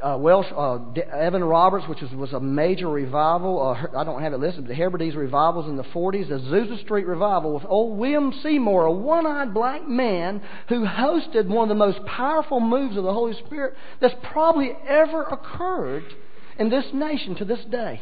uh, 0.02 0.16
Welsh, 0.18 0.46
uh, 0.56 0.78
Evan 1.12 1.42
Roberts, 1.42 1.86
which 1.88 2.00
was, 2.00 2.10
was 2.12 2.32
a 2.32 2.40
major 2.40 2.88
revival. 2.88 3.60
Uh, 3.60 3.98
I 3.98 4.04
don't 4.04 4.22
have 4.22 4.32
it 4.32 4.38
listed, 4.38 4.64
but 4.64 4.68
the 4.68 4.74
Hebrides 4.74 5.16
revivals 5.16 5.68
in 5.68 5.76
the 5.76 5.82
40s, 5.82 6.28
the 6.28 6.36
Azusa 6.36 6.80
Street 6.82 7.06
revival 7.06 7.54
with 7.54 7.64
old 7.66 7.98
William 7.98 8.32
Seymour, 8.42 8.86
a 8.86 8.92
one 8.92 9.26
eyed 9.26 9.52
black 9.52 9.86
man 9.88 10.42
who 10.68 10.86
hosted 10.86 11.46
one 11.46 11.64
of 11.64 11.76
the 11.76 11.84
most 11.84 12.04
powerful 12.06 12.60
moves 12.60 12.96
of 12.96 13.04
the 13.04 13.12
Holy 13.12 13.34
Spirit 13.44 13.74
that's 14.00 14.14
probably 14.32 14.72
ever 14.86 15.22
occurred 15.24 16.04
in 16.58 16.70
this 16.70 16.86
nation 16.92 17.34
to 17.36 17.44
this 17.44 17.64
day. 17.70 18.00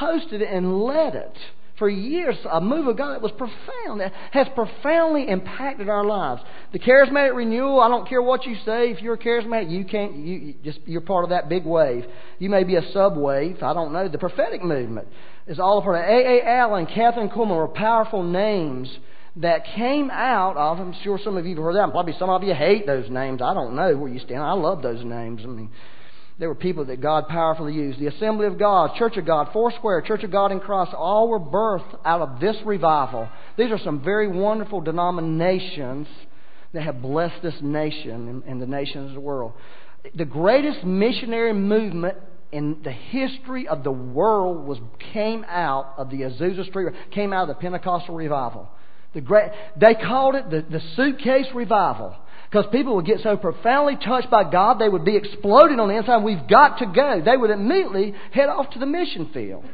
Hosted 0.00 0.40
it 0.40 0.48
and 0.50 0.82
led 0.82 1.14
it 1.14 1.36
for 1.78 1.88
years, 1.88 2.36
a 2.50 2.60
move 2.60 2.86
of 2.86 2.96
God 2.96 3.14
that 3.14 3.22
was 3.22 3.32
profound, 3.32 4.00
that 4.00 4.12
has 4.32 4.46
profoundly 4.54 5.28
impacted 5.28 5.88
our 5.88 6.04
lives. 6.04 6.42
The 6.72 6.78
charismatic 6.78 7.34
renewal, 7.34 7.80
I 7.80 7.88
don't 7.88 8.08
care 8.08 8.20
what 8.20 8.44
you 8.44 8.56
say, 8.64 8.90
if 8.90 9.00
you're 9.00 9.14
a 9.14 9.18
charismatic, 9.18 9.70
you 9.70 9.84
can't, 9.84 10.16
you, 10.16 10.54
just, 10.62 10.80
you're 10.86 11.00
part 11.00 11.24
of 11.24 11.30
that 11.30 11.48
big 11.48 11.64
wave. 11.64 12.04
You 12.38 12.50
may 12.50 12.64
be 12.64 12.76
a 12.76 12.82
subwave, 12.82 13.62
I 13.62 13.72
don't 13.72 13.92
know. 13.92 14.08
The 14.08 14.18
prophetic 14.18 14.62
movement 14.62 15.08
is 15.46 15.58
all 15.58 15.82
part 15.82 15.96
of 15.96 16.02
A. 16.02 16.40
A. 16.40 16.46
Allen, 16.46 16.86
Kathryn 16.86 17.34
Kuhlman 17.34 17.56
were 17.56 17.68
powerful 17.68 18.22
names 18.22 18.94
that 19.36 19.64
came 19.64 20.10
out 20.10 20.56
of, 20.58 20.78
I'm 20.78 20.94
sure 21.02 21.18
some 21.22 21.38
of 21.38 21.46
you 21.46 21.54
have 21.56 21.64
heard 21.64 21.76
that, 21.76 21.90
probably 21.90 22.14
some 22.18 22.28
of 22.28 22.42
you 22.42 22.54
hate 22.54 22.86
those 22.86 23.08
names. 23.08 23.40
I 23.40 23.54
don't 23.54 23.74
know 23.74 23.96
where 23.96 24.12
you 24.12 24.20
stand. 24.20 24.42
I 24.42 24.52
love 24.52 24.82
those 24.82 25.02
names. 25.04 25.40
I 25.42 25.46
mean, 25.46 25.70
there 26.38 26.48
were 26.48 26.54
people 26.54 26.84
that 26.86 27.00
God 27.00 27.28
powerfully 27.28 27.74
used. 27.74 27.98
The 27.98 28.06
Assembly 28.06 28.46
of 28.46 28.58
God, 28.58 28.96
Church 28.96 29.16
of 29.16 29.26
God, 29.26 29.48
Foursquare, 29.52 30.00
Church 30.00 30.24
of 30.24 30.30
God 30.30 30.50
in 30.50 30.60
Christ, 30.60 30.92
all 30.94 31.28
were 31.28 31.38
birthed 31.38 31.98
out 32.04 32.20
of 32.20 32.40
this 32.40 32.56
revival. 32.64 33.28
These 33.56 33.70
are 33.70 33.78
some 33.78 34.02
very 34.02 34.28
wonderful 34.28 34.80
denominations 34.80 36.08
that 36.72 36.82
have 36.82 37.02
blessed 37.02 37.42
this 37.42 37.54
nation 37.60 38.42
and 38.46 38.60
the 38.60 38.66
nations 38.66 39.10
of 39.10 39.14
the 39.14 39.20
world. 39.20 39.52
The 40.14 40.24
greatest 40.24 40.84
missionary 40.84 41.52
movement 41.52 42.16
in 42.50 42.80
the 42.82 42.92
history 42.92 43.68
of 43.68 43.84
the 43.84 43.90
world 43.90 44.66
was 44.66 44.78
came 45.12 45.44
out 45.48 45.94
of 45.96 46.10
the 46.10 46.22
Azusa 46.22 46.66
Street, 46.66 46.92
came 47.10 47.32
out 47.32 47.48
of 47.48 47.48
the 47.48 47.60
Pentecostal 47.60 48.14
revival. 48.14 48.68
The 49.14 49.20
great, 49.20 49.50
they 49.76 49.94
called 49.94 50.34
it 50.34 50.50
the, 50.50 50.64
the 50.70 50.82
suitcase 50.96 51.46
revival. 51.54 52.16
Because 52.52 52.66
people 52.70 52.96
would 52.96 53.06
get 53.06 53.20
so 53.22 53.38
profoundly 53.38 53.96
touched 53.96 54.28
by 54.28 54.44
God, 54.44 54.78
they 54.78 54.88
would 54.88 55.06
be 55.06 55.16
exploding 55.16 55.80
on 55.80 55.88
the 55.88 55.96
inside. 55.96 56.22
We've 56.22 56.46
got 56.46 56.80
to 56.80 56.86
go. 56.86 57.22
They 57.24 57.34
would 57.34 57.48
immediately 57.48 58.12
head 58.30 58.50
off 58.50 58.68
to 58.74 58.78
the 58.78 58.84
mission 58.84 59.30
field. 59.32 59.64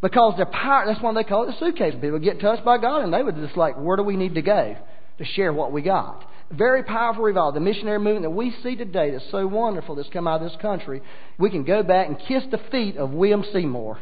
Because 0.00 0.36
their 0.36 0.46
power, 0.46 0.84
that's 0.86 1.02
why 1.02 1.12
they 1.12 1.24
call 1.24 1.42
it 1.42 1.46
the 1.46 1.58
suitcase. 1.58 1.94
People 1.94 2.12
would 2.12 2.22
get 2.22 2.40
touched 2.40 2.64
by 2.64 2.78
God 2.78 3.02
and 3.02 3.12
they 3.12 3.20
would 3.20 3.34
just 3.34 3.56
like, 3.56 3.74
where 3.76 3.96
do 3.96 4.04
we 4.04 4.16
need 4.16 4.36
to 4.36 4.42
go 4.42 4.76
to 5.18 5.24
share 5.24 5.52
what 5.52 5.72
we 5.72 5.82
got? 5.82 6.24
Very 6.52 6.84
powerful 6.84 7.24
revival. 7.24 7.50
The 7.50 7.58
missionary 7.58 7.98
movement 7.98 8.22
that 8.22 8.30
we 8.30 8.54
see 8.62 8.76
today 8.76 9.10
that's 9.10 9.28
so 9.32 9.48
wonderful 9.48 9.96
that's 9.96 10.08
come 10.10 10.28
out 10.28 10.40
of 10.40 10.48
this 10.48 10.60
country, 10.62 11.02
we 11.36 11.50
can 11.50 11.64
go 11.64 11.82
back 11.82 12.06
and 12.06 12.16
kiss 12.28 12.44
the 12.52 12.60
feet 12.70 12.96
of 12.96 13.10
William 13.10 13.44
Seymour, 13.52 13.98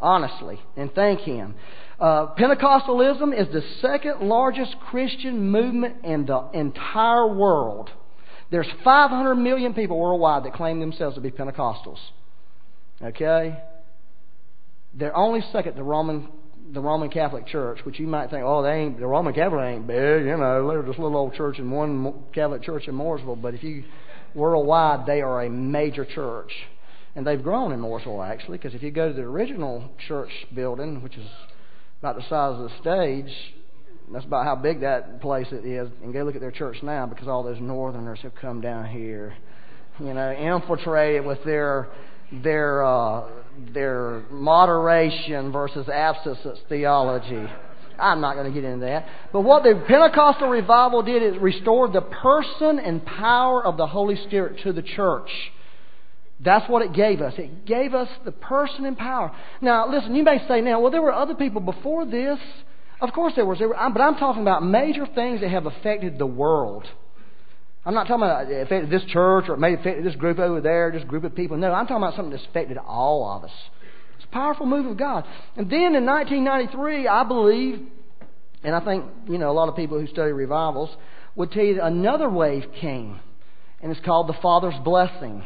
honestly, 0.00 0.60
and 0.76 0.92
thank 0.92 1.20
him. 1.20 1.56
Uh, 1.98 2.34
Pentecostalism 2.36 3.38
is 3.38 3.52
the 3.52 3.62
second 3.80 4.20
largest 4.20 4.76
Christian 4.88 5.50
movement 5.50 6.04
in 6.04 6.26
the 6.26 6.48
entire 6.54 7.26
world. 7.26 7.90
There's 8.50 8.68
500 8.84 9.34
million 9.34 9.74
people 9.74 9.98
worldwide 9.98 10.44
that 10.44 10.54
claim 10.54 10.78
themselves 10.80 11.16
to 11.16 11.20
be 11.20 11.30
Pentecostals. 11.30 11.98
Okay? 13.02 13.60
They're 14.94 15.16
only 15.16 15.42
second 15.52 15.74
to 15.74 15.82
Roman 15.82 16.28
the 16.72 16.80
Roman 16.80 17.08
Catholic 17.08 17.46
Church, 17.46 17.78
which 17.84 17.98
you 17.98 18.06
might 18.06 18.28
think, 18.28 18.44
oh, 18.44 18.62
they 18.62 18.72
ain't 18.72 19.00
the 19.00 19.06
Roman 19.06 19.32
Catholic 19.32 19.64
ain't 19.64 19.86
big, 19.86 20.26
you 20.26 20.36
know, 20.36 20.68
they're 20.68 20.82
just 20.82 20.98
a 20.98 21.02
little 21.02 21.16
old 21.16 21.34
church 21.34 21.58
in 21.58 21.70
one 21.70 22.12
Catholic 22.34 22.62
church 22.62 22.86
in 22.88 22.94
Mooresville. 22.94 23.40
But 23.40 23.54
if 23.54 23.62
you 23.62 23.84
worldwide, 24.34 25.06
they 25.06 25.22
are 25.22 25.42
a 25.42 25.48
major 25.48 26.04
church, 26.04 26.52
and 27.16 27.26
they've 27.26 27.42
grown 27.42 27.72
in 27.72 27.80
Mooresville 27.80 28.26
actually, 28.26 28.58
because 28.58 28.74
if 28.74 28.82
you 28.82 28.90
go 28.90 29.08
to 29.08 29.14
the 29.14 29.22
original 29.22 29.90
church 30.06 30.30
building, 30.54 31.02
which 31.02 31.16
is 31.16 31.26
about 32.00 32.16
the 32.16 32.22
size 32.22 32.58
of 32.58 32.70
the 32.70 32.72
stage. 32.80 33.34
That's 34.12 34.24
about 34.24 34.46
how 34.46 34.56
big 34.56 34.80
that 34.80 35.20
place 35.20 35.48
it 35.50 35.66
is. 35.66 35.88
And 36.02 36.12
go 36.12 36.22
look 36.22 36.34
at 36.34 36.40
their 36.40 36.50
church 36.50 36.76
now 36.82 37.06
because 37.06 37.28
all 37.28 37.42
those 37.42 37.60
northerners 37.60 38.20
have 38.22 38.34
come 38.34 38.60
down 38.60 38.86
here, 38.86 39.34
you 39.98 40.14
know, 40.14 40.32
infiltrated 40.32 41.26
with 41.26 41.44
their 41.44 41.88
their 42.32 42.84
uh, 42.84 43.28
their 43.74 44.22
moderation 44.30 45.52
versus 45.52 45.88
abstinence 45.88 46.60
theology. 46.68 47.46
I'm 47.98 48.20
not 48.20 48.34
going 48.34 48.46
to 48.46 48.52
get 48.52 48.64
into 48.64 48.86
that. 48.86 49.08
But 49.32 49.40
what 49.40 49.64
the 49.64 49.82
Pentecostal 49.86 50.48
revival 50.48 51.02
did 51.02 51.22
is 51.22 51.36
restored 51.40 51.92
the 51.92 52.00
person 52.00 52.78
and 52.78 53.04
power 53.04 53.64
of 53.64 53.76
the 53.76 53.88
Holy 53.88 54.16
Spirit 54.24 54.62
to 54.62 54.72
the 54.72 54.82
church. 54.82 55.28
That's 56.40 56.68
what 56.68 56.82
it 56.82 56.92
gave 56.92 57.20
us. 57.20 57.34
It 57.36 57.66
gave 57.66 57.94
us 57.94 58.08
the 58.24 58.32
person 58.32 58.84
and 58.84 58.96
power. 58.96 59.34
Now, 59.60 59.90
listen, 59.90 60.14
you 60.14 60.22
may 60.22 60.38
say 60.46 60.60
now, 60.60 60.80
well, 60.80 60.92
there 60.92 61.02
were 61.02 61.12
other 61.12 61.34
people 61.34 61.60
before 61.60 62.04
this. 62.04 62.38
Of 63.00 63.12
course 63.12 63.32
there 63.34 63.44
was. 63.44 63.58
There 63.58 63.68
were, 63.68 63.76
but 63.92 64.00
I'm 64.00 64.16
talking 64.16 64.42
about 64.42 64.64
major 64.64 65.06
things 65.06 65.40
that 65.40 65.50
have 65.50 65.66
affected 65.66 66.18
the 66.18 66.26
world. 66.26 66.86
I'm 67.84 67.94
not 67.94 68.06
talking 68.06 68.24
about 68.24 68.50
it 68.50 68.60
affected 68.60 68.90
this 68.90 69.04
church 69.10 69.46
or 69.48 69.54
it 69.54 69.58
may 69.58 69.74
affect 69.74 70.04
this 70.04 70.14
group 70.16 70.38
over 70.38 70.60
there, 70.60 70.92
this 70.92 71.04
group 71.04 71.24
of 71.24 71.34
people. 71.34 71.56
No, 71.56 71.72
I'm 71.72 71.86
talking 71.86 72.02
about 72.02 72.16
something 72.16 72.32
that's 72.32 72.46
affected 72.46 72.76
all 72.76 73.30
of 73.30 73.44
us. 73.44 73.52
It's 74.16 74.26
a 74.26 74.28
powerful 74.28 74.66
move 74.66 74.86
of 74.86 74.96
God. 74.96 75.24
And 75.56 75.70
then 75.70 75.94
in 75.94 76.04
1993, 76.04 77.08
I 77.08 77.24
believe, 77.24 77.86
and 78.62 78.74
I 78.74 78.80
think 78.84 79.04
you 79.28 79.38
know 79.38 79.50
a 79.50 79.52
lot 79.52 79.68
of 79.68 79.76
people 79.76 79.98
who 79.98 80.06
study 80.06 80.32
revivals 80.32 80.90
would 81.34 81.50
tell 81.50 81.64
you 81.64 81.76
that 81.76 81.86
another 81.86 82.28
wave 82.28 82.64
came, 82.80 83.20
and 83.80 83.90
it's 83.90 84.04
called 84.04 84.28
the 84.28 84.36
Father's 84.42 84.78
Blessing. 84.84 85.44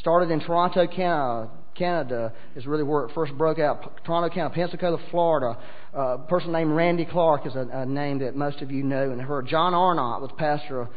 Started 0.00 0.30
in 0.30 0.40
Toronto, 0.40 0.86
Canada. 0.86 1.50
Canada 1.74 2.32
is 2.56 2.66
really 2.66 2.82
where 2.82 3.04
it 3.04 3.12
first 3.14 3.32
broke 3.34 3.58
out. 3.58 4.04
Toronto, 4.04 4.34
Canada, 4.34 4.54
Pensacola, 4.54 4.98
Florida. 5.10 5.58
Uh, 5.94 6.00
a 6.00 6.18
person 6.26 6.52
named 6.52 6.72
Randy 6.72 7.04
Clark 7.04 7.46
is 7.46 7.54
a, 7.54 7.68
a, 7.72 7.86
name 7.86 8.18
that 8.18 8.34
most 8.34 8.60
of 8.60 8.70
you 8.70 8.82
know 8.82 9.10
and 9.10 9.20
heard. 9.20 9.46
John 9.46 9.74
Arnott 9.74 10.22
was 10.22 10.30
pastor 10.36 10.82
of 10.82 10.88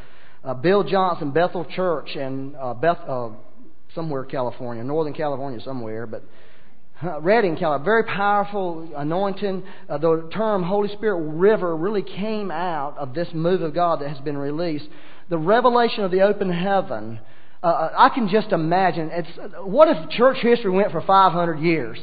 uh, 0.44 0.54
Bill 0.54 0.84
Johnson 0.84 1.32
Bethel 1.32 1.66
Church 1.66 2.16
in 2.16 2.56
uh, 2.60 2.74
Beth, 2.74 2.98
uh, 3.08 3.30
somewhere 3.94 4.26
California, 4.26 4.84
Northern 4.84 5.14
California 5.14 5.60
somewhere, 5.64 6.08
but 6.08 6.24
Redding, 7.22 7.58
California. 7.58 7.84
Very 7.84 8.04
powerful 8.04 8.90
anointing. 8.96 9.64
Uh, 9.90 9.98
the 9.98 10.30
term 10.34 10.64
Holy 10.64 10.90
Spirit 10.90 11.20
River 11.34 11.76
really 11.76 12.04
came 12.04 12.52
out 12.52 12.98
of 12.98 13.14
this 13.14 13.28
move 13.34 13.62
of 13.62 13.74
God 13.74 14.00
that 14.00 14.10
has 14.10 14.20
been 14.20 14.38
released. 14.38 14.88
The 15.30 15.38
revelation 15.38 16.04
of 16.04 16.12
the 16.12 16.22
open 16.22 16.52
heaven 16.52 17.20
uh, 17.64 17.68
uh, 17.68 17.94
I 17.98 18.10
can 18.10 18.28
just 18.28 18.52
imagine. 18.52 19.10
It's, 19.12 19.30
what 19.64 19.88
if 19.88 20.10
church 20.10 20.38
history 20.42 20.72
went 20.72 20.92
for 20.92 21.02
500 21.02 21.60
years? 21.60 21.98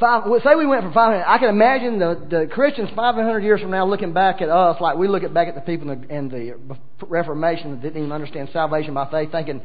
Five, 0.00 0.24
say 0.44 0.54
we 0.56 0.66
went 0.66 0.82
for 0.82 0.92
500. 0.92 1.24
I 1.24 1.38
can 1.38 1.48
imagine 1.48 1.98
the, 1.98 2.26
the 2.28 2.46
Christians 2.52 2.90
500 2.94 3.42
years 3.44 3.60
from 3.60 3.70
now 3.70 3.86
looking 3.86 4.12
back 4.12 4.42
at 4.42 4.48
us 4.48 4.80
like 4.80 4.98
we 4.98 5.08
look 5.08 5.22
at 5.22 5.32
back 5.32 5.48
at 5.48 5.54
the 5.54 5.60
people 5.62 5.90
in 5.90 6.00
the, 6.00 6.14
in 6.14 6.28
the 6.28 7.06
Reformation 7.06 7.70
that 7.70 7.82
didn't 7.82 7.98
even 7.98 8.12
understand 8.12 8.50
salvation 8.52 8.92
by 8.92 9.10
faith, 9.10 9.30
thinking, 9.30 9.62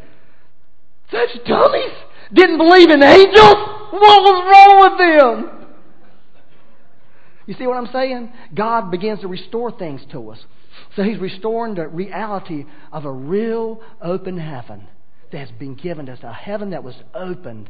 such 1.10 1.46
dummies 1.46 1.92
didn't 2.34 2.58
believe 2.58 2.90
in 2.90 3.04
angels. 3.04 3.56
What 3.92 4.24
was 4.24 4.38
wrong 4.48 4.82
with 4.82 4.98
them? 5.00 5.68
You 7.46 7.56
see 7.56 7.68
what 7.68 7.76
I'm 7.76 7.92
saying? 7.92 8.32
God 8.54 8.92
begins 8.92 9.22
to 9.22 9.28
restore 9.28 9.78
things 9.78 10.02
to 10.12 10.30
us. 10.30 10.40
So 10.96 11.04
he's 11.04 11.20
restoring 11.20 11.76
the 11.76 11.88
reality 11.88 12.66
of 12.92 13.06
a 13.06 13.12
real 13.12 13.82
open 14.02 14.38
heaven 14.38 14.88
that 15.32 15.38
has 15.38 15.52
been 15.52 15.76
given 15.76 16.10
us, 16.10 16.20
a 16.24 16.34
heaven 16.34 16.72
that 16.72 16.84
was 16.84 16.96
opened, 17.14 17.70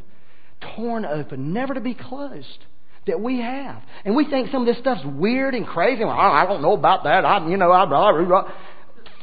torn 0.75 1.05
open, 1.05 1.53
never 1.53 1.73
to 1.73 1.81
be 1.81 1.93
closed. 1.93 2.65
That 3.07 3.19
we 3.19 3.39
have, 3.39 3.81
and 4.05 4.15
we 4.15 4.29
think 4.29 4.51
some 4.51 4.61
of 4.61 4.67
this 4.67 4.77
stuff's 4.77 5.01
weird 5.03 5.55
and 5.55 5.65
crazy. 5.65 6.05
Well, 6.05 6.11
I 6.11 6.45
don't 6.45 6.61
know 6.61 6.73
about 6.73 7.03
that. 7.05 7.25
I, 7.25 7.49
you 7.49 7.57
know, 7.57 7.71
I, 7.71 7.83
I, 7.83 8.41
I, 8.41 8.53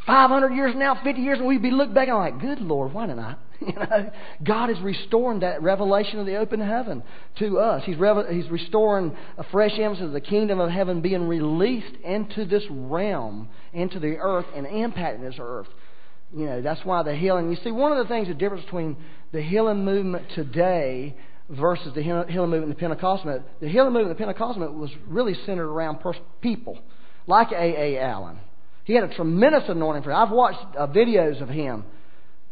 500 0.04 0.52
years 0.52 0.74
now, 0.74 0.98
50 1.00 1.20
years, 1.20 1.38
and 1.38 1.46
we'd 1.46 1.62
be 1.62 1.70
looking 1.70 1.94
back 1.94 2.08
and 2.08 2.16
like, 2.16 2.40
good 2.40 2.60
Lord, 2.60 2.92
why 2.92 3.06
didn't 3.06 3.20
I? 3.20 3.36
You 3.66 3.72
know, 3.72 4.10
God 4.44 4.70
is 4.70 4.78
restoring 4.80 5.40
that 5.40 5.62
revelation 5.62 6.20
of 6.20 6.26
the 6.26 6.36
open 6.36 6.60
heaven 6.60 7.02
to 7.40 7.58
us. 7.58 7.82
He's, 7.84 7.96
revel- 7.96 8.26
he's 8.30 8.48
restoring 8.48 9.16
a 9.36 9.42
fresh 9.50 9.72
emphasis 9.78 10.06
of 10.06 10.12
the 10.12 10.20
kingdom 10.20 10.60
of 10.60 10.70
heaven 10.70 11.00
being 11.00 11.26
released 11.26 11.96
into 12.04 12.44
this 12.44 12.62
realm, 12.70 13.48
into 13.72 13.98
the 13.98 14.16
earth, 14.18 14.46
and 14.54 14.64
impacting 14.64 15.22
this 15.22 15.36
earth. 15.40 15.66
You 16.32 16.46
know, 16.46 16.62
that's 16.62 16.84
why 16.84 17.02
the 17.02 17.16
healing. 17.16 17.50
You 17.50 17.56
see, 17.64 17.72
one 17.72 17.90
of 17.90 17.98
the 17.98 18.04
things, 18.12 18.28
the 18.28 18.34
difference 18.34 18.64
between 18.64 18.96
the 19.32 19.42
healing 19.42 19.84
movement 19.84 20.26
today 20.34 21.16
versus 21.48 21.92
the 21.94 22.02
healing 22.02 22.50
movement 22.50 22.64
in 22.64 22.68
the 22.68 22.74
Pentecostal 22.74 23.26
movement, 23.26 23.60
the 23.60 23.68
healing 23.68 23.92
movement 23.92 24.12
in 24.12 24.16
the 24.16 24.24
Pentecostal 24.24 24.60
movement 24.60 24.80
was 24.80 24.90
really 25.06 25.34
centered 25.46 25.68
around 25.68 26.00
pers- 26.00 26.16
people, 26.40 26.78
like 27.26 27.50
A. 27.50 27.96
A. 27.96 28.00
Allen. 28.00 28.38
He 28.84 28.94
had 28.94 29.04
a 29.04 29.14
tremendous 29.14 29.64
anointing 29.68 30.02
for 30.02 30.10
it. 30.10 30.14
I've 30.14 30.30
watched 30.30 30.76
uh, 30.78 30.86
videos 30.86 31.42
of 31.42 31.48
him 31.48 31.84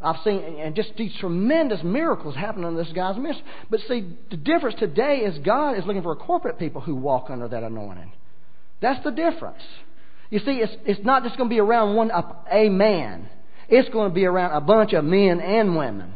I've 0.02 0.22
seen, 0.24 0.42
and 0.58 0.74
just 0.74 0.92
these 0.98 1.12
tremendous 1.20 1.82
miracles 1.82 2.34
happening 2.34 2.68
in 2.68 2.76
this 2.76 2.92
guy's 2.94 3.16
midst. 3.16 3.40
But 3.70 3.80
see, 3.88 4.06
the 4.30 4.36
difference 4.36 4.78
today 4.78 5.18
is 5.20 5.38
God 5.38 5.78
is 5.78 5.86
looking 5.86 6.02
for 6.02 6.14
corporate 6.16 6.58
people 6.58 6.82
who 6.82 6.94
walk 6.94 7.28
under 7.30 7.48
that 7.48 7.62
anointing. 7.62 8.12
That's 8.82 9.02
the 9.04 9.10
difference. 9.10 9.62
You 10.28 10.40
see, 10.40 10.52
it's, 10.52 10.72
it's 10.84 11.04
not 11.04 11.22
just 11.22 11.38
going 11.38 11.48
to 11.48 11.54
be 11.54 11.60
around 11.60 11.96
one 11.96 12.10
a, 12.10 12.36
a 12.50 12.68
man. 12.68 13.28
It's 13.68 13.88
going 13.88 14.10
to 14.10 14.14
be 14.14 14.26
around 14.26 14.52
a 14.52 14.60
bunch 14.60 14.92
of 14.92 15.04
men 15.04 15.40
and 15.40 15.76
women. 15.76 16.12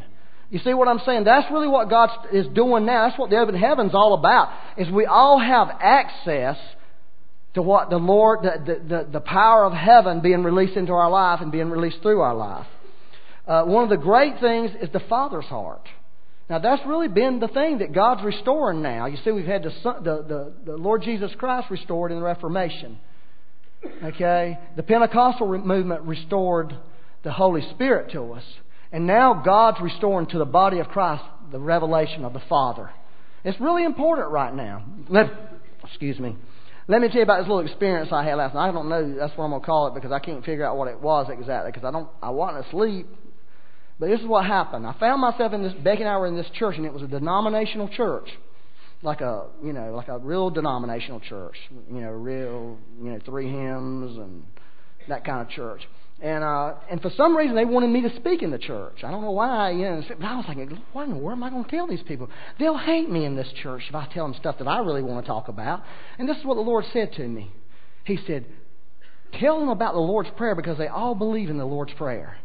You 0.51 0.59
see 0.59 0.73
what 0.73 0.87
I'm 0.87 0.99
saying? 1.05 1.23
That's 1.23 1.49
really 1.51 1.67
what 1.67 1.89
God 1.89 2.09
is 2.31 2.45
doing 2.53 2.85
now. 2.85 3.07
That's 3.07 3.17
what 3.17 3.29
the 3.29 3.37
open 3.37 3.55
heaven's 3.55 3.95
all 3.95 4.13
about. 4.13 4.49
Is 4.77 4.91
we 4.91 5.05
all 5.05 5.39
have 5.39 5.69
access 5.79 6.57
to 7.55 7.61
what 7.61 7.89
the 7.89 7.97
Lord, 7.97 8.43
the, 8.43 8.59
the, 8.63 8.95
the, 8.95 9.07
the 9.13 9.19
power 9.21 9.65
of 9.65 9.73
heaven 9.73 10.21
being 10.21 10.43
released 10.43 10.77
into 10.77 10.91
our 10.93 11.09
life 11.09 11.41
and 11.41 11.51
being 11.51 11.69
released 11.69 12.01
through 12.01 12.21
our 12.21 12.35
life 12.35 12.67
uh, 13.47 13.63
one 13.63 13.83
of 13.83 13.89
the 13.89 13.97
great 13.97 14.39
things 14.39 14.71
is 14.81 14.89
the 14.93 15.01
Father's 15.01 15.45
heart. 15.45 15.87
Now, 16.49 16.59
that's 16.59 16.81
really 16.85 17.07
been 17.07 17.39
the 17.39 17.47
thing 17.47 17.77
that 17.79 17.93
God's 17.93 18.23
restoring 18.23 18.81
now. 18.81 19.05
You 19.05 19.17
see, 19.23 19.31
we've 19.31 19.45
had 19.45 19.63
the, 19.63 19.71
the, 19.83 20.25
the, 20.27 20.53
the 20.71 20.77
Lord 20.77 21.01
Jesus 21.01 21.31
Christ 21.37 21.71
restored 21.71 22.11
in 22.11 22.19
the 22.19 22.23
Reformation. 22.25 22.99
Okay? 24.03 24.59
The 24.75 24.83
Pentecostal 24.83 25.47
movement 25.59 26.01
restored 26.03 26.75
the 27.23 27.31
Holy 27.31 27.61
Spirit 27.71 28.11
to 28.11 28.33
us. 28.33 28.43
And 28.91 29.07
now 29.07 29.41
God's 29.45 29.79
restoring 29.81 30.27
to 30.27 30.37
the 30.37 30.45
body 30.45 30.79
of 30.79 30.89
Christ 30.89 31.23
the 31.51 31.59
revelation 31.59 32.25
of 32.25 32.33
the 32.33 32.41
Father. 32.49 32.89
It's 33.43 33.59
really 33.59 33.85
important 33.85 34.29
right 34.29 34.53
now. 34.53 34.83
Let, 35.09 35.31
excuse 35.85 36.19
me. 36.19 36.35
Let 36.87 36.99
me 36.99 37.07
tell 37.07 37.17
you 37.17 37.23
about 37.23 37.39
this 37.39 37.47
little 37.47 37.65
experience 37.65 38.09
I 38.11 38.25
had 38.25 38.35
last 38.35 38.53
night. 38.53 38.69
I 38.69 38.71
don't 38.71 38.89
know. 38.89 39.15
That's 39.17 39.35
what 39.37 39.45
I'm 39.45 39.51
going 39.51 39.61
to 39.61 39.65
call 39.65 39.87
it 39.87 39.93
because 39.93 40.11
I 40.11 40.19
can't 40.19 40.43
figure 40.43 40.65
out 40.65 40.75
what 40.75 40.89
it 40.89 40.99
was 40.99 41.27
exactly 41.29 41.71
because 41.71 41.87
I 41.87 41.91
don't. 41.91 42.09
I 42.21 42.31
wasn't 42.31 42.65
asleep 42.67 43.07
but 44.01 44.09
this 44.09 44.19
is 44.19 44.25
what 44.25 44.47
happened. 44.47 44.87
I 44.87 44.93
found 44.99 45.21
myself 45.21 45.53
in 45.53 45.61
this, 45.61 45.73
Becky 45.73 46.01
and 46.01 46.09
I 46.09 46.17
were 46.17 46.25
in 46.25 46.35
this 46.35 46.49
church, 46.55 46.75
and 46.75 46.87
it 46.87 46.91
was 46.91 47.03
a 47.03 47.07
denominational 47.07 47.87
church. 47.87 48.27
Like 49.03 49.21
a, 49.21 49.45
you 49.63 49.73
know, 49.73 49.93
like 49.95 50.07
a 50.07 50.17
real 50.17 50.49
denominational 50.49 51.19
church. 51.19 51.55
You 51.87 52.01
know, 52.01 52.09
real, 52.09 52.79
you 52.99 53.11
know, 53.11 53.19
three 53.23 53.47
hymns 53.47 54.17
and 54.17 54.43
that 55.07 55.23
kind 55.23 55.41
of 55.41 55.49
church. 55.49 55.81
And 56.19 56.43
uh, 56.43 56.73
and 56.89 56.99
for 56.99 57.11
some 57.15 57.37
reason 57.37 57.55
they 57.55 57.65
wanted 57.65 57.91
me 57.91 58.01
to 58.01 58.15
speak 58.15 58.41
in 58.41 58.49
the 58.49 58.57
church. 58.57 59.03
I 59.03 59.11
don't 59.11 59.21
know 59.21 59.31
why. 59.31 59.69
You 59.69 59.83
know, 59.83 60.03
but 60.07 60.25
I 60.25 60.35
was 60.37 60.45
thinking, 60.47 60.81
what 60.93 61.03
in 61.03 61.11
the 61.11 61.17
world 61.17 61.37
am 61.37 61.43
I 61.43 61.51
going 61.51 61.63
to 61.63 61.69
tell 61.69 61.85
these 61.85 62.03
people? 62.07 62.27
They'll 62.57 62.79
hate 62.79 63.09
me 63.09 63.25
in 63.25 63.35
this 63.35 63.51
church 63.61 63.83
if 63.87 63.93
I 63.93 64.07
tell 64.11 64.25
them 64.25 64.35
stuff 64.39 64.57
that 64.57 64.67
I 64.67 64.79
really 64.79 65.03
want 65.03 65.23
to 65.23 65.27
talk 65.27 65.47
about. 65.47 65.83
And 66.17 66.27
this 66.27 66.37
is 66.37 66.45
what 66.45 66.55
the 66.55 66.61
Lord 66.61 66.85
said 66.91 67.13
to 67.17 67.27
me. 67.27 67.51
He 68.05 68.17
said, 68.25 68.45
"Tell 69.39 69.59
them 69.59 69.69
about 69.69 69.93
the 69.93 69.99
Lord's 69.99 70.31
prayer 70.37 70.55
because 70.55 70.79
they 70.79 70.87
all 70.87 71.13
believe 71.13 71.51
in 71.51 71.59
the 71.59 71.65
Lord's 71.65 71.93
prayer." 71.93 72.37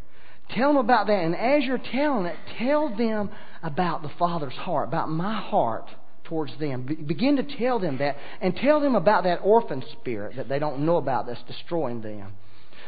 Tell 0.51 0.69
them 0.69 0.77
about 0.77 1.09
that. 1.09 1.25
And 1.25 1.35
as 1.35 1.65
you're 1.65 1.79
telling 1.79 2.27
it, 2.27 2.37
tell 2.59 2.95
them 2.97 3.31
about 3.63 4.03
the 4.03 4.11
Father's 4.19 4.55
heart, 4.55 4.89
about 4.89 5.09
my 5.09 5.41
heart 5.41 5.89
towards 6.25 6.57
them. 6.59 6.83
Be- 6.83 6.95
begin 6.95 7.37
to 7.37 7.43
tell 7.43 7.79
them 7.79 7.99
that. 7.99 8.17
And 8.41 8.55
tell 8.57 8.81
them 8.81 8.95
about 8.95 9.25
that 9.25 9.41
orphan 9.43 9.83
spirit 10.01 10.37
that 10.37 10.49
they 10.49 10.59
don't 10.59 10.81
know 10.81 10.97
about 10.97 11.27
that's 11.27 11.43
destroying 11.45 12.01
them. 12.01 12.33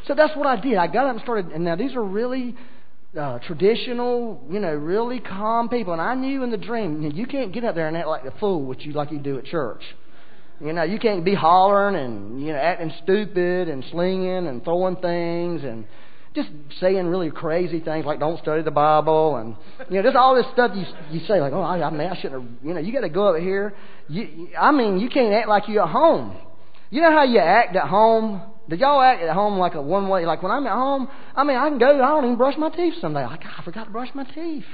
So 0.07 0.15
that's 0.15 0.37
what 0.37 0.47
I 0.47 0.61
did. 0.61 0.77
I 0.77 0.87
got 0.87 1.07
up 1.07 1.13
and 1.13 1.21
started. 1.23 1.47
And 1.53 1.65
now 1.65 1.77
these 1.77 1.95
are 1.95 2.03
really 2.03 2.55
uh, 3.19 3.39
traditional, 3.41 4.41
you 4.51 4.61
know, 4.61 4.73
really 4.75 5.19
calm 5.19 5.69
people. 5.69 5.93
And 5.93 6.03
I 6.03 6.15
knew 6.15 6.43
in 6.43 6.51
the 6.51 6.57
dream, 6.57 7.03
you 7.15 7.27
can't 7.27 7.53
get 7.53 7.65
up 7.65 7.75
there 7.75 7.89
and 7.89 7.97
act 7.97 8.09
like 8.09 8.25
a 8.25 8.39
fool, 8.39 8.65
which 8.65 8.85
you 8.85 8.93
like 8.93 9.11
you 9.11 9.19
do 9.19 9.39
at 9.39 9.45
church. 9.47 9.83
You 10.61 10.73
know, 10.73 10.83
you 10.83 10.99
can't 10.99 11.25
be 11.25 11.35
hollering 11.35 11.95
and 11.95 12.41
you 12.41 12.53
know 12.53 12.59
acting 12.59 12.93
stupid 13.05 13.69
and 13.69 13.85
slinging 13.93 14.49
and 14.49 14.65
throwing 14.65 14.97
things 14.97 15.63
and 15.63 15.87
just 16.35 16.49
saying 16.81 17.07
really 17.07 17.31
crazy 17.31 17.81
things 17.81 18.05
like 18.05 18.21
don't 18.21 18.39
study 18.41 18.63
the 18.63 18.71
Bible 18.71 19.37
and 19.37 19.57
you 19.91 19.97
know 19.97 20.03
just 20.03 20.17
all 20.17 20.35
this 20.35 20.47
stuff 20.53 20.73
you 20.75 20.85
you 21.11 21.27
say 21.27 21.41
like 21.41 21.53
oh 21.53 21.61
I, 21.61 21.83
I 21.83 21.91
mean 21.91 22.09
I 22.09 22.17
shouldn't 22.17 22.43
have 22.43 22.51
you 22.63 22.75
know 22.75 22.81
you 22.81 22.93
got 22.93 23.01
to 23.01 23.09
go 23.09 23.29
over 23.29 23.41
here. 23.41 23.75
You, 24.09 24.49
I 24.59 24.73
mean 24.73 24.99
you 24.99 25.09
can't 25.09 25.33
act 25.35 25.49
like 25.49 25.69
you're 25.69 25.83
at 25.83 25.89
home. 25.89 26.37
You 26.91 27.03
know 27.03 27.13
how 27.13 27.25
you 27.25 27.39
act 27.39 27.77
at 27.77 27.89
home? 27.89 28.43
Did 28.69 28.81
y'all 28.81 29.01
act 29.01 29.23
at 29.23 29.35
home 29.35 29.59
like 29.59 29.75
a 29.75 29.83
one 29.83 30.09
way? 30.09 30.27
Like 30.27 30.43
when 30.43 30.53
I'm 30.53 30.67
at 30.67 30.73
home, 30.73 31.09
I 31.35 31.45
mean 31.45 31.57
I 31.57 31.69
can 31.69 31.79
go. 31.79 32.03
I 32.03 32.09
don't 32.09 32.25
even 32.25 32.37
brush 32.37 32.57
my 32.59 32.71
teeth 32.71 32.95
someday. 33.01 33.25
Like 33.25 33.45
I 33.45 33.63
forgot 33.63 33.85
to 33.85 33.91
brush 33.91 34.11
my 34.15 34.25
teeth. 34.25 34.65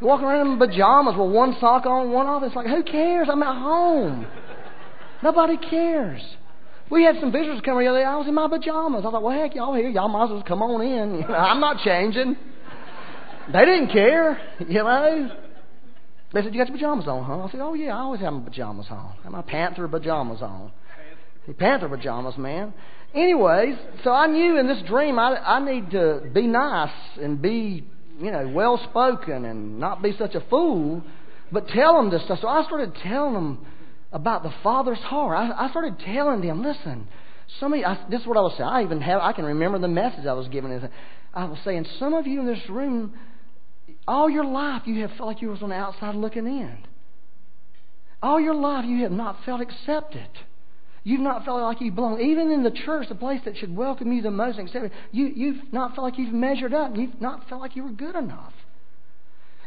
Walking 0.00 0.26
around 0.26 0.52
in 0.52 0.58
pajamas 0.58 1.16
with 1.18 1.30
one 1.30 1.56
sock 1.60 1.84
on, 1.84 2.12
one 2.12 2.26
off. 2.26 2.42
It's 2.44 2.54
like 2.54 2.66
who 2.66 2.82
cares? 2.82 3.28
I'm 3.30 3.42
at 3.42 3.60
home. 3.60 4.26
Nobody 5.22 5.56
cares. 5.56 6.22
We 6.90 7.04
had 7.04 7.16
some 7.20 7.30
visitors 7.30 7.60
come 7.64 7.78
the 7.78 7.86
other 7.86 7.98
day. 7.98 8.04
I 8.04 8.16
was 8.16 8.26
in 8.26 8.34
my 8.34 8.48
pajamas. 8.48 9.04
I 9.06 9.10
thought, 9.10 9.22
well, 9.22 9.38
heck, 9.38 9.54
y'all 9.54 9.74
here. 9.74 9.88
Y'all 9.88 10.08
might 10.08 10.24
as 10.24 10.30
well 10.30 10.44
come 10.46 10.62
on 10.62 10.80
in. 10.80 11.14
You 11.18 11.28
know, 11.28 11.34
I'm 11.34 11.60
not 11.60 11.82
changing. 11.84 12.36
They 13.52 13.64
didn't 13.64 13.88
care, 13.88 14.40
you 14.68 14.82
know. 14.82 15.30
They 16.32 16.42
said, 16.42 16.54
you 16.54 16.60
got 16.60 16.68
your 16.68 16.76
pajamas 16.76 17.06
on, 17.06 17.24
huh? 17.24 17.44
I 17.44 17.50
said, 17.50 17.60
oh, 17.60 17.74
yeah, 17.74 17.96
I 17.96 18.00
always 18.00 18.20
have 18.20 18.32
my 18.32 18.40
pajamas 18.40 18.86
on. 18.90 19.14
I 19.20 19.22
have 19.24 19.32
my 19.32 19.42
Panther 19.42 19.88
pajamas 19.88 20.42
on. 20.42 20.72
Panther 21.58 21.88
pajamas, 21.88 22.36
man. 22.36 22.74
Anyways, 23.14 23.76
so 24.04 24.12
I 24.12 24.26
knew 24.26 24.58
in 24.58 24.66
this 24.66 24.82
dream 24.86 25.18
I, 25.18 25.36
I 25.36 25.64
need 25.64 25.90
to 25.92 26.22
be 26.34 26.42
nice 26.46 26.92
and 27.20 27.40
be, 27.40 27.86
you 28.20 28.30
know, 28.30 28.48
well 28.48 28.78
spoken 28.90 29.46
and 29.46 29.80
not 29.80 30.02
be 30.02 30.14
such 30.18 30.34
a 30.34 30.40
fool, 30.50 31.02
but 31.50 31.68
tell 31.68 31.96
them 31.96 32.10
this 32.10 32.22
stuff. 32.24 32.40
So 32.42 32.48
I 32.48 32.64
started 32.64 32.94
telling 33.02 33.32
them 33.32 33.66
about 34.12 34.42
the 34.42 34.52
Father's 34.62 34.98
heart. 34.98 35.36
I, 35.36 35.66
I 35.66 35.70
started 35.70 35.98
telling 36.00 36.40
them, 36.40 36.62
listen, 36.62 37.08
some 37.60 37.72
of 37.72 37.78
you, 37.78 37.84
I, 37.84 37.98
this 38.10 38.20
is 38.20 38.26
what 38.26 38.36
I 38.36 38.40
was 38.40 38.54
saying. 38.56 38.68
I 38.68 38.82
even 38.82 39.00
have, 39.00 39.20
I 39.20 39.32
can 39.32 39.44
remember 39.44 39.78
the 39.78 39.88
message 39.88 40.26
I 40.26 40.32
was 40.32 40.48
giving. 40.48 40.88
I 41.34 41.44
was 41.44 41.58
saying, 41.64 41.86
some 41.98 42.14
of 42.14 42.26
you 42.26 42.40
in 42.40 42.46
this 42.46 42.68
room, 42.68 43.14
all 44.06 44.28
your 44.28 44.44
life 44.44 44.82
you 44.86 45.00
have 45.02 45.10
felt 45.12 45.28
like 45.28 45.42
you 45.42 45.48
was 45.48 45.62
on 45.62 45.70
the 45.70 45.74
outside 45.74 46.14
looking 46.14 46.46
in. 46.46 46.78
All 48.22 48.40
your 48.40 48.54
life 48.54 48.84
you 48.86 49.02
have 49.02 49.12
not 49.12 49.44
felt 49.44 49.60
accepted. 49.60 50.28
You've 51.04 51.20
not 51.20 51.44
felt 51.44 51.62
like 51.62 51.80
you 51.80 51.92
belong. 51.92 52.20
Even 52.20 52.50
in 52.50 52.64
the 52.64 52.70
church, 52.70 53.08
the 53.08 53.14
place 53.14 53.40
that 53.44 53.56
should 53.56 53.74
welcome 53.74 54.12
you 54.12 54.20
the 54.20 54.30
most 54.30 54.58
and 54.58 54.68
accept 54.68 54.92
you, 55.12 55.26
you've 55.26 55.72
not 55.72 55.94
felt 55.94 56.04
like 56.04 56.18
you've 56.18 56.34
measured 56.34 56.74
up. 56.74 56.96
You've 56.96 57.20
not 57.20 57.48
felt 57.48 57.60
like 57.60 57.76
you 57.76 57.84
were 57.84 57.90
good 57.90 58.16
enough. 58.16 58.52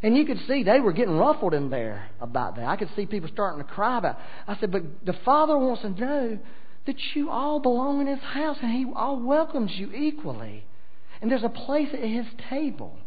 And 0.02 0.16
you 0.16 0.24
could 0.26 0.40
see 0.48 0.64
they 0.64 0.80
were 0.80 0.92
getting 0.92 1.16
ruffled 1.16 1.54
in 1.54 1.70
there 1.70 2.08
about 2.20 2.56
that. 2.56 2.64
I 2.64 2.76
could 2.76 2.90
see 2.96 3.06
people 3.06 3.30
starting 3.32 3.64
to 3.64 3.70
cry 3.70 3.98
about 3.98 4.18
it. 4.18 4.22
I 4.48 4.58
said, 4.58 4.72
but 4.72 4.82
the 5.06 5.16
Father 5.24 5.56
wants 5.56 5.82
to 5.82 5.90
know 5.90 6.38
that 6.86 6.96
you 7.14 7.30
all 7.30 7.60
belong 7.60 8.00
in 8.00 8.08
His 8.08 8.18
house 8.18 8.58
and 8.60 8.72
He 8.72 8.86
all 8.94 9.20
welcomes 9.20 9.70
you 9.74 9.92
equally. 9.92 10.64
And 11.20 11.30
there's 11.30 11.44
a 11.44 11.48
place 11.48 11.88
at 11.92 12.00
His 12.00 12.26
table. 12.50 12.98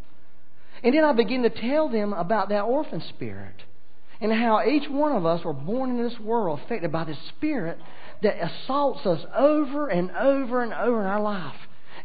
And 0.82 0.94
then 0.94 1.04
I 1.04 1.12
begin 1.12 1.42
to 1.42 1.50
tell 1.50 1.88
them 1.90 2.14
about 2.14 2.48
that 2.48 2.62
orphan 2.62 3.02
spirit 3.10 3.62
and 4.20 4.32
how 4.32 4.66
each 4.66 4.88
one 4.88 5.12
of 5.12 5.26
us 5.26 5.44
were 5.44 5.52
born 5.52 5.90
into 5.90 6.08
this 6.08 6.18
world 6.20 6.60
affected 6.64 6.90
by 6.90 7.04
this 7.04 7.18
spirit 7.36 7.78
that 8.22 8.36
assaults 8.42 9.04
us 9.04 9.20
over 9.36 9.88
and 9.88 10.10
over 10.12 10.62
and 10.62 10.72
over 10.72 11.00
in 11.00 11.06
our 11.06 11.20
life. 11.20 11.56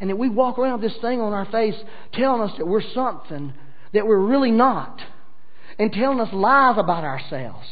And 0.02 0.10
that 0.10 0.18
we 0.18 0.28
walk 0.28 0.60
around 0.60 0.82
this 0.82 0.98
thing 1.00 1.22
on 1.22 1.32
our 1.32 1.46
face 1.46 1.76
telling 2.14 2.42
us 2.42 2.58
that 2.58 2.66
we're 2.66 2.82
something 2.94 3.54
that 3.94 4.08
we're 4.08 4.20
really 4.20 4.52
not. 4.52 5.02
And 5.80 5.92
telling 5.92 6.20
us 6.20 6.34
lies 6.34 6.78
about 6.78 7.04
ourselves. 7.04 7.68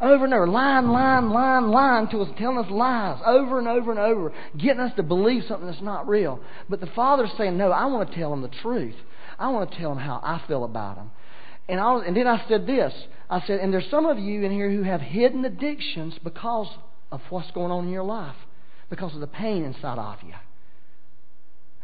Over 0.00 0.24
and 0.24 0.34
over, 0.34 0.46
lying, 0.46 0.86
lying, 0.86 1.28
lying, 1.30 1.66
lying 1.66 2.08
to 2.10 2.20
us, 2.22 2.28
telling 2.38 2.58
us 2.58 2.70
lies 2.70 3.20
over 3.26 3.58
and 3.58 3.66
over 3.66 3.90
and 3.90 3.98
over, 3.98 4.32
getting 4.56 4.80
us 4.80 4.92
to 4.94 5.02
believe 5.02 5.42
something 5.48 5.66
that's 5.66 5.82
not 5.82 6.08
real. 6.08 6.40
But 6.68 6.80
the 6.80 6.86
Father's 6.86 7.32
saying, 7.36 7.56
No, 7.56 7.72
I 7.72 7.86
want 7.86 8.08
to 8.08 8.16
tell 8.16 8.30
them 8.30 8.42
the 8.42 8.48
truth. 8.62 8.94
I 9.38 9.48
want 9.48 9.70
to 9.72 9.78
tell 9.78 9.90
them 9.90 9.98
how 9.98 10.20
I 10.22 10.40
feel 10.46 10.62
about 10.62 10.96
them. 10.96 11.10
And, 11.68 11.80
I, 11.80 11.98
and 12.06 12.16
then 12.16 12.28
I 12.28 12.46
said 12.48 12.66
this 12.66 12.92
I 13.28 13.40
said, 13.46 13.58
And 13.58 13.72
there's 13.72 13.90
some 13.90 14.06
of 14.06 14.18
you 14.18 14.44
in 14.44 14.52
here 14.52 14.70
who 14.70 14.84
have 14.84 15.00
hidden 15.00 15.44
addictions 15.44 16.14
because 16.22 16.68
of 17.10 17.20
what's 17.30 17.50
going 17.50 17.72
on 17.72 17.86
in 17.86 17.90
your 17.90 18.04
life, 18.04 18.36
because 18.90 19.14
of 19.14 19.20
the 19.20 19.26
pain 19.26 19.64
inside 19.64 19.98
of 19.98 20.18
you. 20.24 20.34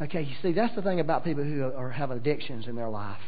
Okay, 0.00 0.22
you 0.22 0.34
see, 0.42 0.52
that's 0.52 0.74
the 0.74 0.82
thing 0.82 1.00
about 1.00 1.24
people 1.24 1.44
who 1.44 1.64
are, 1.64 1.90
have 1.90 2.10
addictions 2.10 2.66
in 2.66 2.76
their 2.76 2.88
life. 2.88 3.20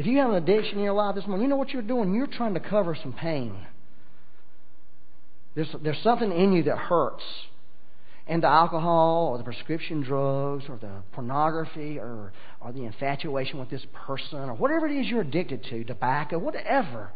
If 0.00 0.06
you 0.06 0.16
have 0.16 0.30
an 0.30 0.36
addiction 0.36 0.78
in 0.78 0.84
your 0.84 0.94
life 0.94 1.14
this 1.14 1.26
morning, 1.26 1.44
you 1.44 1.50
know 1.50 1.56
what 1.56 1.74
you're 1.74 1.82
doing? 1.82 2.14
You're 2.14 2.26
trying 2.26 2.54
to 2.54 2.60
cover 2.60 2.96
some 3.02 3.12
pain. 3.12 3.54
There's, 5.54 5.68
there's 5.82 6.02
something 6.02 6.32
in 6.32 6.54
you 6.54 6.62
that 6.62 6.78
hurts. 6.78 7.22
And 8.26 8.42
the 8.42 8.46
alcohol 8.46 9.28
or 9.30 9.36
the 9.36 9.44
prescription 9.44 10.00
drugs 10.00 10.64
or 10.70 10.78
the 10.78 11.02
pornography 11.12 11.98
or, 11.98 12.32
or 12.62 12.72
the 12.72 12.86
infatuation 12.86 13.58
with 13.58 13.68
this 13.68 13.82
person 13.92 14.38
or 14.38 14.54
whatever 14.54 14.86
it 14.86 14.98
is 14.98 15.06
you're 15.06 15.20
addicted 15.20 15.64
to, 15.64 15.84
tobacco, 15.84 16.38
whatever, 16.38 17.10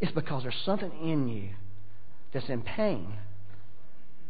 it's 0.00 0.12
because 0.12 0.44
there's 0.44 0.54
something 0.64 0.92
in 1.02 1.26
you 1.26 1.48
that's 2.32 2.48
in 2.48 2.62
pain. 2.62 3.14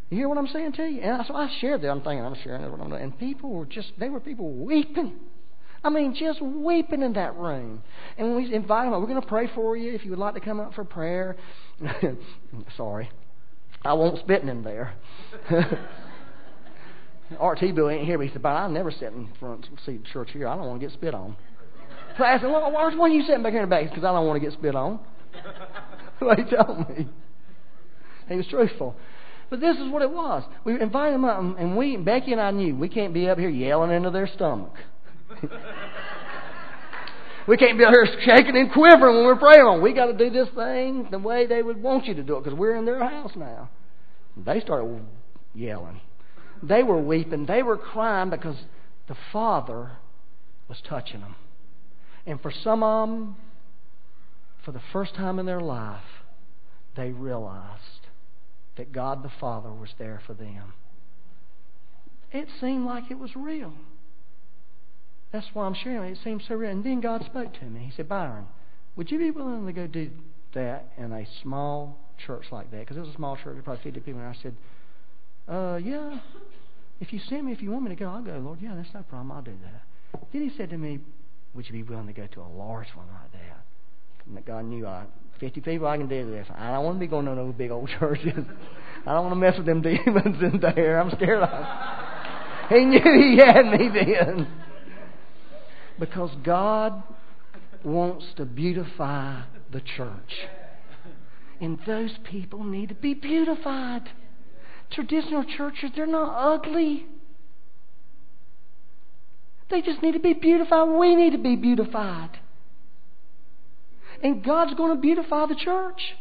You 0.09 0.17
hear 0.17 0.31
what 0.31 0.39
I'm 0.39 0.49
saying 0.49 0.73
to 0.77 0.85
you? 0.85 1.03
And 1.03 1.21
I 1.21 1.27
so 1.27 1.35
I 1.35 1.55
shared 1.61 1.83
that. 1.83 1.91
I'm 1.91 2.01
thinking 2.01 2.25
I'm 2.25 2.37
sharing 2.43 2.71
what 2.71 2.81
I'm. 2.81 2.91
And 2.95 3.19
people 3.19 3.51
were 3.51 3.67
just, 3.67 3.93
they 3.99 4.09
were 4.09 4.21
people 4.21 4.51
weeping. 4.51 5.13
I 5.85 5.91
mean, 5.91 6.15
just 6.19 6.41
weeping 6.41 7.03
in 7.03 7.15
that 7.15 7.37
room. 7.37 7.83
And 8.17 8.37
we 8.37 8.55
invite 8.55 8.91
them, 8.91 9.01
we're 9.01 9.09
going 9.09 9.21
to 9.21 9.27
pray 9.27 9.49
for 9.55 9.77
you 9.77 9.93
if 9.95 10.05
you 10.05 10.11
would 10.11 10.19
like 10.19 10.35
to 10.35 10.41
come 10.41 10.61
up 10.61 10.75
for 10.75 10.85
prayer. 10.85 11.37
Sorry. 12.77 13.11
I 13.85 13.95
won't 13.95 14.21
spit 14.21 14.43
in 14.43 14.63
there. 14.63 14.95
RT 17.43 17.75
Bill 17.75 17.89
ain't 17.89 18.05
here, 18.05 18.19
but 18.19 18.27
he 18.27 18.33
said, 18.33 18.43
but 18.43 18.51
I 18.51 18.69
never 18.69 18.91
sit 18.93 19.13
in 19.13 19.29
front 19.41 19.67
seat 19.85 20.05
church 20.13 20.31
here. 20.33 20.47
I 20.47 20.55
don't 20.55 20.67
want 20.67 20.81
to 20.81 20.87
get 20.87 20.95
spit 20.95 21.15
on. 21.15 21.37
So 22.17 22.25
I 22.25 22.35
asked 22.35 22.45
him, 22.45 22.53
well, 22.53 22.71
why 22.71 22.83
are 22.83 23.09
you 23.09 23.23
sitting 23.23 23.43
back 23.43 23.53
here 23.53 23.63
in 23.63 23.69
the 23.69 23.75
back? 23.75 23.89
Because 23.89 24.05
I 24.05 24.13
don't 24.13 24.27
want 24.27 24.41
to 24.41 24.49
get 24.49 24.57
spit 24.57 24.77
on. 24.77 25.01
what 26.19 26.39
he 26.39 26.45
told 26.45 26.89
me. 26.91 27.09
He 28.29 28.37
was 28.37 28.47
truthful. 28.47 28.95
But 29.51 29.61
this 29.61 29.77
is 29.79 29.91
what 29.91 30.03
it 30.03 30.11
was. 30.11 30.45
We 30.65 30.81
invited 30.81 31.15
them 31.15 31.25
up, 31.25 31.59
and 31.59 31.77
we, 31.77 31.97
Becky 31.97 32.33
and 32.33 32.41
I 32.41 32.51
knew 32.53 32.77
we 32.77 32.89
can't 32.89 33.13
be 33.13 33.29
up 33.29 33.39
here 33.39 33.49
yelling 33.49 33.91
into 33.91 34.11
their 34.11 34.27
stomach. 34.27 34.75
we 37.49 37.57
can't 37.57 37.79
be 37.79 37.85
out 37.85 37.93
here 37.93 38.07
shaking 38.25 38.57
and 38.57 38.73
quivering 38.73 39.17
when 39.17 39.25
we're 39.25 39.37
praying 39.37 39.63
on. 39.63 39.83
We 39.83 39.93
got 39.93 40.07
to 40.07 40.17
do 40.17 40.31
this 40.31 40.49
thing 40.55 41.09
the 41.11 41.19
way 41.19 41.47
they 41.47 41.63
would 41.63 41.83
want 41.83 42.07
you 42.07 42.15
to 42.15 42.23
do 42.23 42.37
it 42.37 42.45
because 42.45 42.59
we're 42.59 42.77
in 42.77 42.85
their 42.85 42.99
house 42.99 43.33
now. 43.37 43.71
They 44.37 44.61
started 44.61 45.05
yelling. 45.55 46.01
They 46.63 46.83
were 46.83 47.01
weeping. 47.01 47.47
They 47.47 47.63
were 47.63 47.77
crying 47.77 48.31
because 48.31 48.57
the 49.09 49.17
Father 49.33 49.93
was 50.69 50.81
touching 50.89 51.21
them. 51.21 51.35
And 52.25 52.41
for 52.41 52.53
some 52.53 52.83
of 52.83 53.09
them, 53.09 53.37
for 54.65 54.73
the 54.73 54.83
first 54.93 55.15
time 55.15 55.39
in 55.39 55.47
their 55.47 55.61
life, 55.61 56.03
they 56.97 57.11
realized 57.11 58.07
that 58.77 58.93
God 58.93 59.23
the 59.23 59.33
Father 59.41 59.73
was 59.73 59.91
there 59.99 60.23
for 60.27 60.35
them. 60.35 60.75
It 62.31 62.49
seemed 62.61 62.87
like 62.87 63.11
it 63.11 63.19
was 63.19 63.37
real. 63.37 63.75
That's 65.33 65.47
why 65.55 65.65
I'm 65.65 65.75
sharing 65.75 66.11
it. 66.11 66.13
It 66.13 66.19
seems 66.23 66.43
so 66.47 66.55
real. 66.55 66.71
And 66.71 66.85
then 66.85 67.01
God 67.01 67.25
spoke 67.25 67.55
to 67.55 67.65
me. 67.65 67.85
He 67.87 67.93
said, 67.97 68.09
Byron, 68.09 68.47
would 68.97 69.11
you 69.11 69.19
be 69.19 69.31
willing 69.31 69.67
to 69.67 69.73
go 69.73 69.87
do 69.87 70.11
that 70.55 70.93
in 70.99 71.13
a 71.13 71.27
small 71.43 71.99
church 72.27 72.45
like 72.53 72.71
that? 72.71 72.81
Because 72.81 72.99
it 72.99 73.01
was 73.01 73.09
a 73.09 73.17
small 73.17 73.37
church, 73.37 73.57
probably 73.65 73.83
50 73.83 74.01
people. 74.01 74.21
And 74.21 74.29
I 74.29 74.43
said, 74.43 74.57
uh, 75.49 75.77
yeah. 75.83 76.21
If 77.01 77.13
you 77.13 77.21
send 77.29 77.47
me, 77.47 77.53
if 77.53 77.63
you 77.63 77.71
want 77.71 77.85
me 77.85 77.91
to 77.91 77.97
go, 77.97 78.09
I'll 78.11 78.23
go, 78.23 78.39
Lord. 78.39 78.59
Yeah, 78.61 78.75
that's 78.77 78.93
no 78.95 79.03
problem. 79.03 79.33
I'll 79.33 79.43
do 79.43 79.55
that. 79.63 80.23
Then 80.33 80.49
he 80.49 80.57
said 80.57 80.71
to 80.71 80.77
me, 80.77 81.01
would 81.55 81.67
you 81.67 81.73
be 81.73 81.83
willing 81.83 82.07
to 82.07 82.13
go 82.13 82.27
to 82.27 82.41
a 82.41 82.49
large 82.49 82.89
one 82.95 83.07
like 83.09 83.33
that? 83.33 83.65
And 84.27 84.45
God 84.45 84.67
knew 84.67 84.87
I, 84.87 85.07
50 85.41 85.61
people, 85.63 85.87
I 85.87 85.97
can 85.97 86.09
do 86.09 86.31
this. 86.31 86.47
I 86.55 86.73
don't 86.73 86.85
want 86.85 86.97
to 86.97 87.01
be 87.01 87.07
going 87.07 87.27
to 87.27 87.35
those 87.35 87.55
big 87.55 87.71
old 87.71 87.89
churches. 87.99 88.45
I 89.07 89.15
don't 89.15 89.25
want 89.25 89.33
to 89.33 89.37
mess 89.37 89.57
with 89.57 89.67
them 89.67 89.83
demons 89.83 90.43
in 90.43 90.61
there. 90.61 91.01
I'm 91.01 91.11
scared 91.11 91.43
of 91.43 91.51
them. 91.51 91.67
He 92.69 92.85
knew 92.85 93.01
he 93.01 93.39
had 93.39 93.67
me 93.67 93.89
then. 93.89 94.47
Because 95.99 96.31
God 96.43 97.03
wants 97.85 98.27
to 98.37 98.45
beautify 98.45 99.43
the 99.71 99.81
church. 99.81 100.33
And 101.61 101.79
those 101.87 102.13
people 102.25 102.65
need 102.65 102.89
to 102.89 102.95
be 102.95 103.15
beautified. 103.15 104.11
Traditional 104.91 105.45
churches, 105.45 105.91
they're 105.95 106.07
not 106.07 106.55
ugly. 106.55 107.07
They 109.71 109.81
just 109.81 110.03
need 110.03 110.13
to 110.13 110.21
be 110.21 110.35
beautified. 110.35 110.89
We 110.89 111.15
need 111.15 111.31
to 111.31 111.39
be 111.39 111.57
beautified. 111.57 112.39
And 114.23 114.45
God's 114.45 114.75
going 114.75 114.95
to 114.95 115.01
beautify 115.01 115.47
the 115.47 115.55
church. 115.55 116.15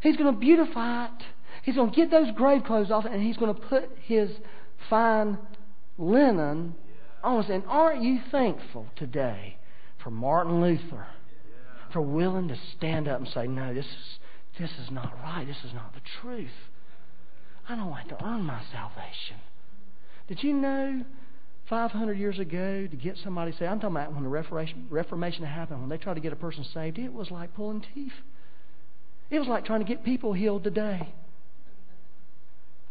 He's 0.00 0.16
going 0.16 0.32
to 0.32 0.38
beautify 0.38 1.06
it. 1.06 1.24
He's 1.62 1.76
going 1.76 1.90
to 1.90 1.96
get 1.96 2.10
those 2.10 2.28
grave 2.34 2.64
clothes 2.64 2.90
off 2.90 3.04
and 3.04 3.22
He's 3.22 3.36
going 3.36 3.54
to 3.54 3.60
put 3.60 3.90
His 4.02 4.30
fine 4.88 5.38
linen 5.98 6.74
on. 7.22 7.50
And 7.50 7.64
aren't 7.66 8.02
you 8.02 8.20
thankful 8.30 8.86
today 8.96 9.56
for 10.02 10.10
Martin 10.10 10.60
Luther 10.60 11.06
for 11.92 12.00
willing 12.00 12.48
to 12.48 12.56
stand 12.76 13.08
up 13.08 13.20
and 13.20 13.28
say, 13.28 13.46
no, 13.46 13.74
this 13.74 13.84
is, 13.84 14.18
this 14.58 14.70
is 14.82 14.90
not 14.90 15.12
right. 15.22 15.46
This 15.46 15.58
is 15.64 15.74
not 15.74 15.94
the 15.94 16.00
truth. 16.20 16.50
I 17.68 17.76
don't 17.76 17.92
have 17.92 18.08
to 18.08 18.24
earn 18.24 18.42
my 18.42 18.62
salvation. 18.72 19.36
Did 20.26 20.42
you 20.42 20.52
know 20.54 21.04
500 21.68 22.18
years 22.18 22.38
ago 22.38 22.86
to 22.86 22.96
get 22.96 23.16
somebody 23.22 23.52
saved? 23.52 23.64
I'm 23.64 23.80
talking 23.80 23.96
about 23.96 24.12
when 24.12 24.22
the 24.22 24.28
Reformation, 24.28 24.86
Reformation 24.90 25.44
happened, 25.44 25.80
when 25.80 25.88
they 25.88 25.98
tried 25.98 26.14
to 26.14 26.20
get 26.20 26.32
a 26.32 26.36
person 26.36 26.64
saved, 26.72 26.98
it 26.98 27.12
was 27.12 27.30
like 27.30 27.54
pulling 27.54 27.84
teeth. 27.94 28.12
It 29.30 29.38
was 29.38 29.48
like 29.48 29.64
trying 29.64 29.80
to 29.80 29.86
get 29.86 30.04
people 30.04 30.32
healed 30.32 30.64
today. 30.64 31.12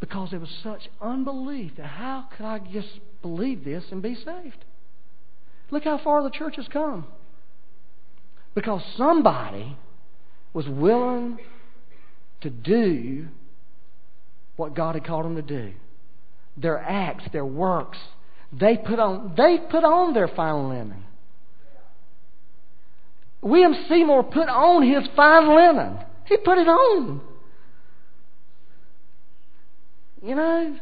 Because 0.02 0.32
there 0.32 0.40
was 0.40 0.50
such 0.64 0.90
unbelief 1.00 1.74
that 1.78 1.86
how 1.86 2.26
could 2.36 2.46
I 2.46 2.60
just 2.60 2.90
believe 3.22 3.64
this 3.64 3.86
and 3.92 4.02
be 4.02 4.16
saved? 4.16 4.66
Look 5.70 5.86
how 5.86 6.00
far 6.04 6.24
the 6.24 6.32
church 6.32 6.58
has 6.58 6.68
come. 6.68 7.06
Because 8.54 8.82
somebody 8.98 9.78
was 10.54 10.68
willing 10.68 11.38
to 12.42 12.50
do 12.50 13.28
what 14.58 14.76
God 14.76 14.96
had 14.96 15.06
called 15.06 15.24
them 15.24 15.36
to 15.36 15.42
do. 15.42 15.72
Their 16.58 16.80
acts, 16.80 17.24
their 17.32 17.46
works, 17.46 18.00
they 18.52 18.76
put 18.76 19.00
on 19.00 19.36
they 19.38 19.60
put 19.70 19.84
on 19.86 20.14
their 20.14 20.28
fine 20.28 20.68
linen. 20.68 21.06
William 23.42 23.74
Seymour 23.88 24.24
put 24.24 24.50
on 24.50 24.84
his 24.84 25.08
fine 25.16 25.56
linen. 25.56 26.00
He 26.26 26.38
put 26.38 26.58
it 26.58 26.68
on. 26.68 27.22
You 30.24 30.36
know, 30.36 30.78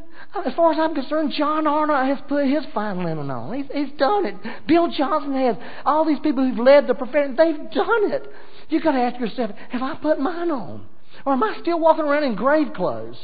as 0.46 0.54
far 0.54 0.74
as 0.74 0.80
I'm 0.80 0.94
concerned, 0.94 1.34
John 1.38 1.66
Arnott 1.66 2.18
has 2.18 2.26
put 2.28 2.46
his 2.46 2.66
fine 2.74 3.06
linen 3.06 3.32
on. 3.32 3.54
He's, 3.54 3.66
he's 3.74 3.98
done 3.98 4.26
it. 4.26 4.36
Bill 4.68 4.90
Johnson 4.92 5.34
has. 5.34 5.56
All 5.86 6.06
these 6.06 6.20
people 6.20 6.46
who've 6.46 6.60
led 6.60 6.88
the 6.88 6.94
prophetic, 6.94 7.38
they've 7.38 7.72
done 7.72 8.12
it. 8.12 8.30
You've 8.68 8.84
got 8.84 8.92
to 8.92 9.00
ask 9.00 9.20
yourself, 9.20 9.52
have 9.70 9.82
I 9.82 9.96
put 9.96 10.20
mine 10.20 10.52
on? 10.52 10.86
Or 11.26 11.34
am 11.34 11.44
I 11.44 11.58
still 11.62 11.80
walking 11.80 12.04
around 12.04 12.24
in 12.24 12.36
grave 12.36 12.74
clothes? 12.76 13.18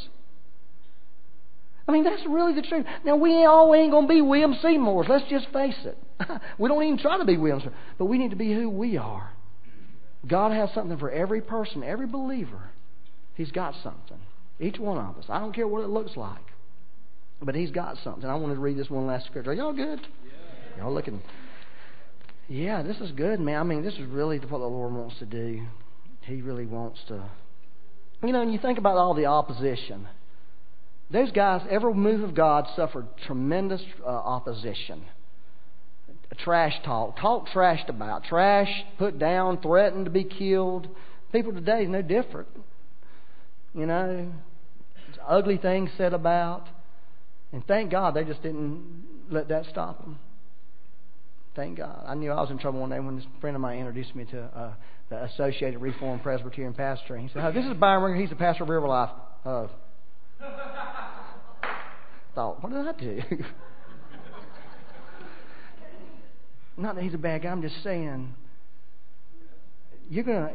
I 1.87 1.91
mean, 1.91 2.05
that's 2.05 2.21
really 2.27 2.55
the 2.55 2.65
truth. 2.65 2.85
Now, 3.03 3.17
we 3.17 3.43
all 3.43 3.75
ain't 3.75 3.91
going 3.91 4.07
to 4.07 4.13
be 4.13 4.21
William 4.21 4.55
Seymours. 4.61 5.07
Let's 5.09 5.29
just 5.29 5.47
face 5.51 5.75
it. 5.83 5.97
we 6.57 6.69
don't 6.69 6.81
even 6.81 6.97
try 6.97 7.17
to 7.17 7.25
be 7.25 7.37
William 7.37 7.59
Seymour. 7.59 7.77
But 7.97 8.05
we 8.05 8.17
need 8.17 8.31
to 8.31 8.37
be 8.37 8.53
who 8.53 8.69
we 8.69 8.97
are. 8.97 9.31
God 10.25 10.53
has 10.53 10.69
something 10.73 10.97
for 10.97 11.11
every 11.11 11.41
person, 11.41 11.83
every 11.83 12.07
believer. 12.07 12.71
He's 13.35 13.51
got 13.51 13.75
something. 13.83 14.04
Each 14.59 14.79
one 14.79 14.97
of 14.97 15.17
us. 15.17 15.25
I 15.29 15.39
don't 15.39 15.53
care 15.53 15.67
what 15.67 15.83
it 15.83 15.89
looks 15.89 16.15
like. 16.15 16.43
But 17.41 17.55
He's 17.55 17.71
got 17.71 17.97
something. 18.03 18.29
I 18.29 18.35
wanted 18.35 18.55
to 18.55 18.61
read 18.61 18.77
this 18.77 18.89
one 18.89 19.05
last 19.07 19.25
scripture. 19.25 19.51
Are 19.51 19.53
y'all 19.53 19.73
good? 19.73 19.99
Yeah. 19.99 20.83
Y'all 20.83 20.93
looking. 20.93 21.21
Yeah, 22.47 22.83
this 22.83 22.97
is 22.97 23.11
good, 23.11 23.39
man. 23.39 23.59
I 23.59 23.63
mean, 23.63 23.83
this 23.83 23.95
is 23.95 24.07
really 24.07 24.39
what 24.39 24.59
the 24.59 24.65
Lord 24.65 24.93
wants 24.93 25.17
to 25.19 25.25
do. 25.25 25.65
He 26.21 26.41
really 26.41 26.65
wants 26.65 26.99
to. 27.07 27.29
You 28.23 28.31
know, 28.31 28.41
and 28.41 28.53
you 28.53 28.59
think 28.59 28.77
about 28.77 28.97
all 28.97 29.13
the 29.13 29.25
opposition. 29.25 30.07
Those 31.11 31.31
guys, 31.31 31.61
every 31.69 31.93
move 31.93 32.23
of 32.23 32.33
God 32.33 32.67
suffered 32.75 33.07
tremendous 33.27 33.81
uh, 34.03 34.09
opposition. 34.09 35.05
Trash 36.39 36.73
talk, 36.83 37.17
talk 37.19 37.47
trashed 37.49 37.87
about, 37.87 38.25
trash 38.25 38.69
put 38.97 39.19
down, 39.19 39.61
threatened 39.61 40.05
to 40.05 40.11
be 40.11 40.23
killed. 40.23 40.87
People 41.31 41.53
today 41.53 41.85
no 41.85 42.01
different. 42.01 42.47
You 43.75 43.85
know, 43.85 44.31
ugly 45.27 45.57
things 45.57 45.89
said 45.97 46.13
about. 46.13 46.67
And 47.51 47.65
thank 47.67 47.91
God 47.91 48.15
they 48.15 48.23
just 48.23 48.41
didn't 48.41 49.03
let 49.29 49.49
that 49.49 49.65
stop 49.69 50.01
them. 50.01 50.19
Thank 51.55 51.77
God. 51.77 52.03
I 52.05 52.15
knew 52.15 52.31
I 52.31 52.41
was 52.41 52.51
in 52.51 52.57
trouble 52.57 52.81
one 52.81 52.89
day 52.89 52.99
when 52.99 53.15
this 53.15 53.25
friend 53.39 53.55
of 53.55 53.61
mine 53.61 53.79
introduced 53.79 54.13
me 54.15 54.25
to 54.25 54.41
uh, 54.41 54.73
the 55.09 55.23
Associated 55.23 55.79
Reformed 55.79 56.21
Presbyterian 56.21 56.73
Pastor. 56.73 57.17
He 57.17 57.29
said, 57.29 57.45
oh, 57.45 57.51
This 57.51 57.65
is 57.65 57.73
Byron 57.77 58.03
Ringer. 58.03 58.19
He's 58.19 58.29
the 58.29 58.35
pastor 58.35 58.63
of 58.63 58.69
River 58.69 58.87
Life. 58.87 59.11
Oh. 59.45 59.69
Thought, 62.33 62.61
what 62.61 62.73
did 62.73 62.87
I 62.87 62.91
do? 62.91 63.21
Not 66.77 66.95
that 66.95 67.03
he's 67.03 67.13
a 67.13 67.17
bad 67.17 67.43
guy. 67.43 67.49
I'm 67.49 67.61
just 67.61 67.81
saying, 67.83 68.33
you're 70.09 70.25
gonna, 70.25 70.51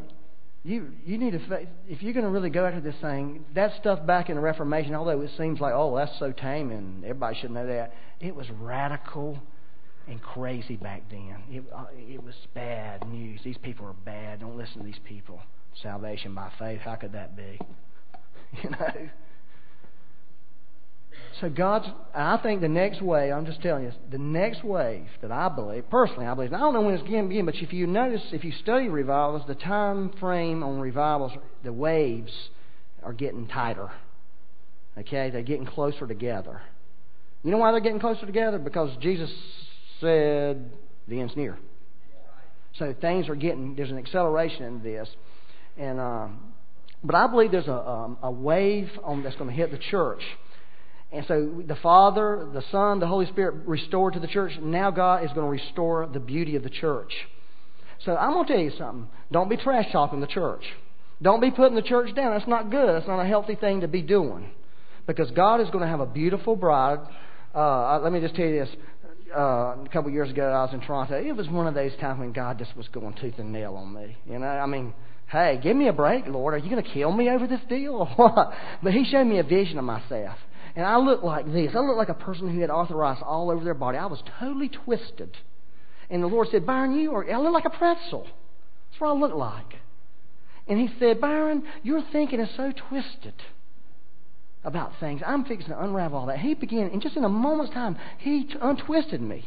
you 0.63 0.93
you 1.05 1.17
need 1.17 1.33
to 1.33 1.67
if 1.89 2.03
you're 2.03 2.13
going 2.13 2.25
to 2.25 2.31
really 2.31 2.51
go 2.51 2.67
after 2.67 2.81
this 2.81 2.97
thing. 3.01 3.45
That 3.55 3.73
stuff 3.81 4.07
back 4.07 4.29
in 4.29 4.37
the 4.37 4.43
Reformation, 4.43 4.95
although 4.95 5.21
it 5.21 5.31
seems 5.39 5.61
like 5.61 5.73
oh 5.75 5.97
that's 5.97 6.19
so 6.19 6.33
tame 6.33 6.71
and 6.71 7.05
everybody 7.05 7.39
should 7.41 7.51
know 7.51 7.67
that, 7.67 7.95
it 8.21 8.35
was 8.35 8.47
radical 8.61 9.41
and 10.07 10.21
crazy 10.21 10.77
back 10.77 11.03
then. 11.11 11.37
It, 11.51 11.65
uh, 11.75 11.87
it 11.95 12.23
was 12.23 12.35
bad 12.55 13.09
news. 13.09 13.41
These 13.45 13.59
people 13.59 13.87
are 13.87 13.95
bad. 14.05 14.41
Don't 14.41 14.57
listen 14.57 14.79
to 14.79 14.85
these 14.85 15.01
people. 15.05 15.41
Salvation 15.83 16.35
by 16.35 16.51
faith. 16.59 16.81
How 16.81 16.97
could 16.97 17.13
that 17.13 17.37
be? 17.37 17.59
You 18.65 18.71
know. 18.71 19.09
So 21.41 21.49
God's, 21.49 21.87
I 22.15 22.37
think 22.39 22.61
the 22.61 22.69
next 22.69 23.01
way, 23.01 23.33
I'm 23.33 23.47
just 23.47 23.63
telling 23.63 23.85
you, 23.85 23.93
the 24.11 24.19
next 24.19 24.63
wave 24.63 25.07
that 25.23 25.33
I 25.33 25.49
believe, 25.49 25.89
personally 25.89 26.27
I 26.27 26.35
believe, 26.35 26.53
I 26.53 26.59
don't 26.59 26.75
know 26.75 26.83
when 26.83 26.95
it's 26.95 27.03
going 27.09 27.23
to 27.23 27.29
begin, 27.29 27.47
but 27.47 27.55
if 27.55 27.73
you 27.73 27.87
notice, 27.87 28.21
if 28.33 28.45
you 28.45 28.53
study 28.63 28.89
revivals, 28.89 29.43
the 29.47 29.55
time 29.55 30.13
frame 30.21 30.63
on 30.63 30.81
revivals, 30.81 31.33
the 31.65 31.73
waves 31.73 32.33
are 33.03 33.15
getting 33.15 33.47
tighter. 33.49 33.91
Okay? 34.99 35.31
They're 35.31 35.43
getting 35.43 35.67
closer 35.67 36.07
together. 36.07 36.61
You 37.43 37.51
know 37.51 37.59
why 37.59 37.73
they're 37.73 37.81
getting 37.81 38.01
closer 38.01 38.27
together? 38.27 38.59
Because 38.59 38.91
Jesus 39.01 39.31
said 40.01 40.71
the 41.09 41.21
end's 41.21 41.35
near. 41.37 41.59
So 42.79 42.95
things 43.01 43.29
are 43.29 43.35
getting, 43.35 43.77
there's 43.77 43.91
an 43.91 43.99
acceleration 43.99 44.65
in 44.65 44.83
this. 44.83 45.09
And, 45.77 45.99
um, 45.99 46.53
but 47.03 47.15
I 47.15 47.27
believe 47.27 47.51
there's 47.51 47.67
a, 47.67 47.89
um, 47.89 48.19
a 48.23 48.31
wave 48.31 48.91
on, 49.03 49.23
that's 49.23 49.37
going 49.37 49.49
to 49.49 49.57
hit 49.57 49.71
the 49.71 49.79
church. 49.79 50.23
And 51.13 51.25
so 51.27 51.63
the 51.67 51.77
Father, 51.77 52.49
the 52.53 52.63
Son, 52.71 53.01
the 53.01 53.07
Holy 53.07 53.27
Spirit 53.27 53.67
restored 53.67 54.15
to 54.15 54.21
the 54.21 54.29
church. 54.29 54.53
Now 54.63 54.91
God 54.91 55.25
is 55.25 55.31
going 55.33 55.47
to 55.47 55.51
restore 55.51 56.07
the 56.07 56.21
beauty 56.21 56.57
of 56.57 56.63
the 56.63 56.71
church. 56.71 57.13
So 58.05 58.17
I'm 58.17 58.33
going 58.33 58.47
to 58.47 58.53
tell 58.53 58.63
you 58.63 58.73
something. 58.79 59.09
Don't 59.33 59.49
be 59.49 59.57
trash 59.57 59.87
talking 59.93 60.21
the 60.21 60.27
church. 60.27 60.63
Don't 61.21 61.41
be 61.41 61.51
putting 61.51 61.75
the 61.75 61.83
church 61.83 62.15
down. 62.15 62.33
That's 62.33 62.49
not 62.49 62.71
good. 62.71 62.89
That's 62.89 63.09
not 63.09 63.21
a 63.21 63.27
healthy 63.27 63.57
thing 63.57 63.81
to 63.83 63.89
be 63.89 64.03
doing. 64.03 64.51
Because 65.07 65.31
God 65.33 65.61
is 65.61 65.69
going 65.71 65.83
to 65.83 65.89
have 65.89 66.01
a 66.01 66.07
beautiful 66.07 66.57
bride. 66.57 67.01
Uh, 67.55 67.99
let 68.01 68.13
me 68.13 68.21
just 68.21 68.37
tell 68.37 68.47
you 68.47 68.61
this 68.61 68.69
uh, 69.37 69.77
a 69.85 69.89
couple 69.93 70.09
of 70.09 70.15
years 70.15 70.31
ago, 70.31 70.45
I 70.51 70.65
was 70.65 70.75
in 70.75 70.81
Toronto. 70.81 71.21
It 71.21 71.33
was 71.33 71.49
one 71.49 71.67
of 71.67 71.75
those 71.75 71.93
times 72.01 72.21
when 72.21 72.33
God 72.33 72.59
just 72.59 72.77
was 72.77 72.89
going 72.89 73.15
tooth 73.15 73.35
and 73.39 73.53
nail 73.53 73.75
on 73.75 73.93
me. 73.93 74.17
You 74.27 74.39
know, 74.39 74.47
I 74.47 74.67
mean, 74.67 74.93
hey, 75.29 75.61
give 75.63 75.77
me 75.77 75.89
a 75.89 75.93
break, 75.93 76.27
Lord. 76.27 76.55
Are 76.55 76.59
you 76.59 76.71
going 76.71 76.83
to 76.83 76.91
kill 76.91 77.13
me 77.13 77.29
over 77.29 77.47
this 77.47 77.61
deal 77.69 77.95
or 77.95 78.07
what? 78.07 78.53
But 78.83 78.93
He 78.93 79.05
showed 79.05 79.25
me 79.25 79.39
a 79.39 79.43
vision 79.43 79.79
of 79.79 79.85
myself. 79.85 80.37
And 80.81 80.89
I 80.89 80.97
looked 80.97 81.23
like 81.23 81.45
this. 81.53 81.73
I 81.75 81.81
looked 81.81 81.99
like 81.99 82.09
a 82.09 82.15
person 82.15 82.49
who 82.49 82.59
had 82.63 82.71
arthritis 82.71 83.23
all 83.23 83.51
over 83.51 83.63
their 83.63 83.75
body. 83.75 83.99
I 83.99 84.07
was 84.07 84.23
totally 84.41 84.71
twisted. 84.71 85.37
And 86.09 86.23
the 86.23 86.27
Lord 86.27 86.49
said, 86.51 86.65
Byron, 86.65 86.99
you 86.99 87.15
are, 87.15 87.31
I 87.31 87.37
look 87.37 87.53
like 87.53 87.67
a 87.67 87.77
pretzel. 87.77 88.23
That's 88.23 88.99
what 88.99 89.09
I 89.09 89.13
look 89.13 89.35
like. 89.35 89.75
And 90.67 90.79
He 90.79 90.89
said, 90.99 91.21
Byron, 91.21 91.65
your 91.83 92.01
thinking 92.11 92.41
is 92.41 92.49
so 92.57 92.73
twisted 92.89 93.35
about 94.65 94.99
things. 95.01 95.21
I'm 95.27 95.45
fixing 95.45 95.69
to 95.69 95.85
unravel 95.85 96.21
all 96.21 96.27
that. 96.29 96.39
He 96.39 96.55
began, 96.55 96.89
and 96.89 97.03
just 97.03 97.15
in 97.15 97.25
a 97.25 97.29
moment's 97.29 97.75
time, 97.75 97.99
he 98.17 98.49
untwisted 98.63 99.21
me. 99.21 99.45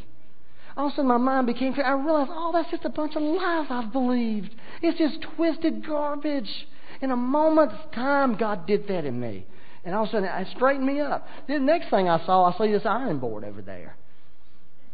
All 0.77 0.85
of 0.85 0.93
a 0.93 0.95
sudden, 0.97 1.09
my 1.09 1.17
mind 1.17 1.47
became 1.47 1.73
clear. 1.73 1.87
I 1.87 1.93
realized, 1.93 2.29
oh, 2.31 2.51
that's 2.53 2.69
just 2.69 2.85
a 2.85 2.89
bunch 2.89 3.15
of 3.15 3.23
lies 3.23 3.65
I've 3.71 3.91
believed. 3.91 4.53
It's 4.83 4.99
just 4.99 5.19
twisted 5.35 5.83
garbage. 5.83 6.67
In 7.01 7.09
a 7.09 7.15
moment's 7.15 7.73
time, 7.95 8.37
God 8.37 8.67
did 8.67 8.87
that 8.87 9.03
in 9.03 9.19
me. 9.19 9.47
And 9.85 9.93
all 9.93 10.03
of 10.03 10.09
a 10.09 10.11
sudden, 10.11 10.29
it 10.29 10.47
straightened 10.55 10.85
me 10.85 10.99
up. 11.01 11.27
Then 11.47 11.65
the 11.65 11.71
next 11.71 11.89
thing 11.89 12.07
I 12.07 12.25
saw, 12.25 12.45
I 12.45 12.57
see 12.57 12.71
this 12.71 12.85
iron 12.85 13.19
board 13.19 13.43
over 13.43 13.61
there. 13.61 13.95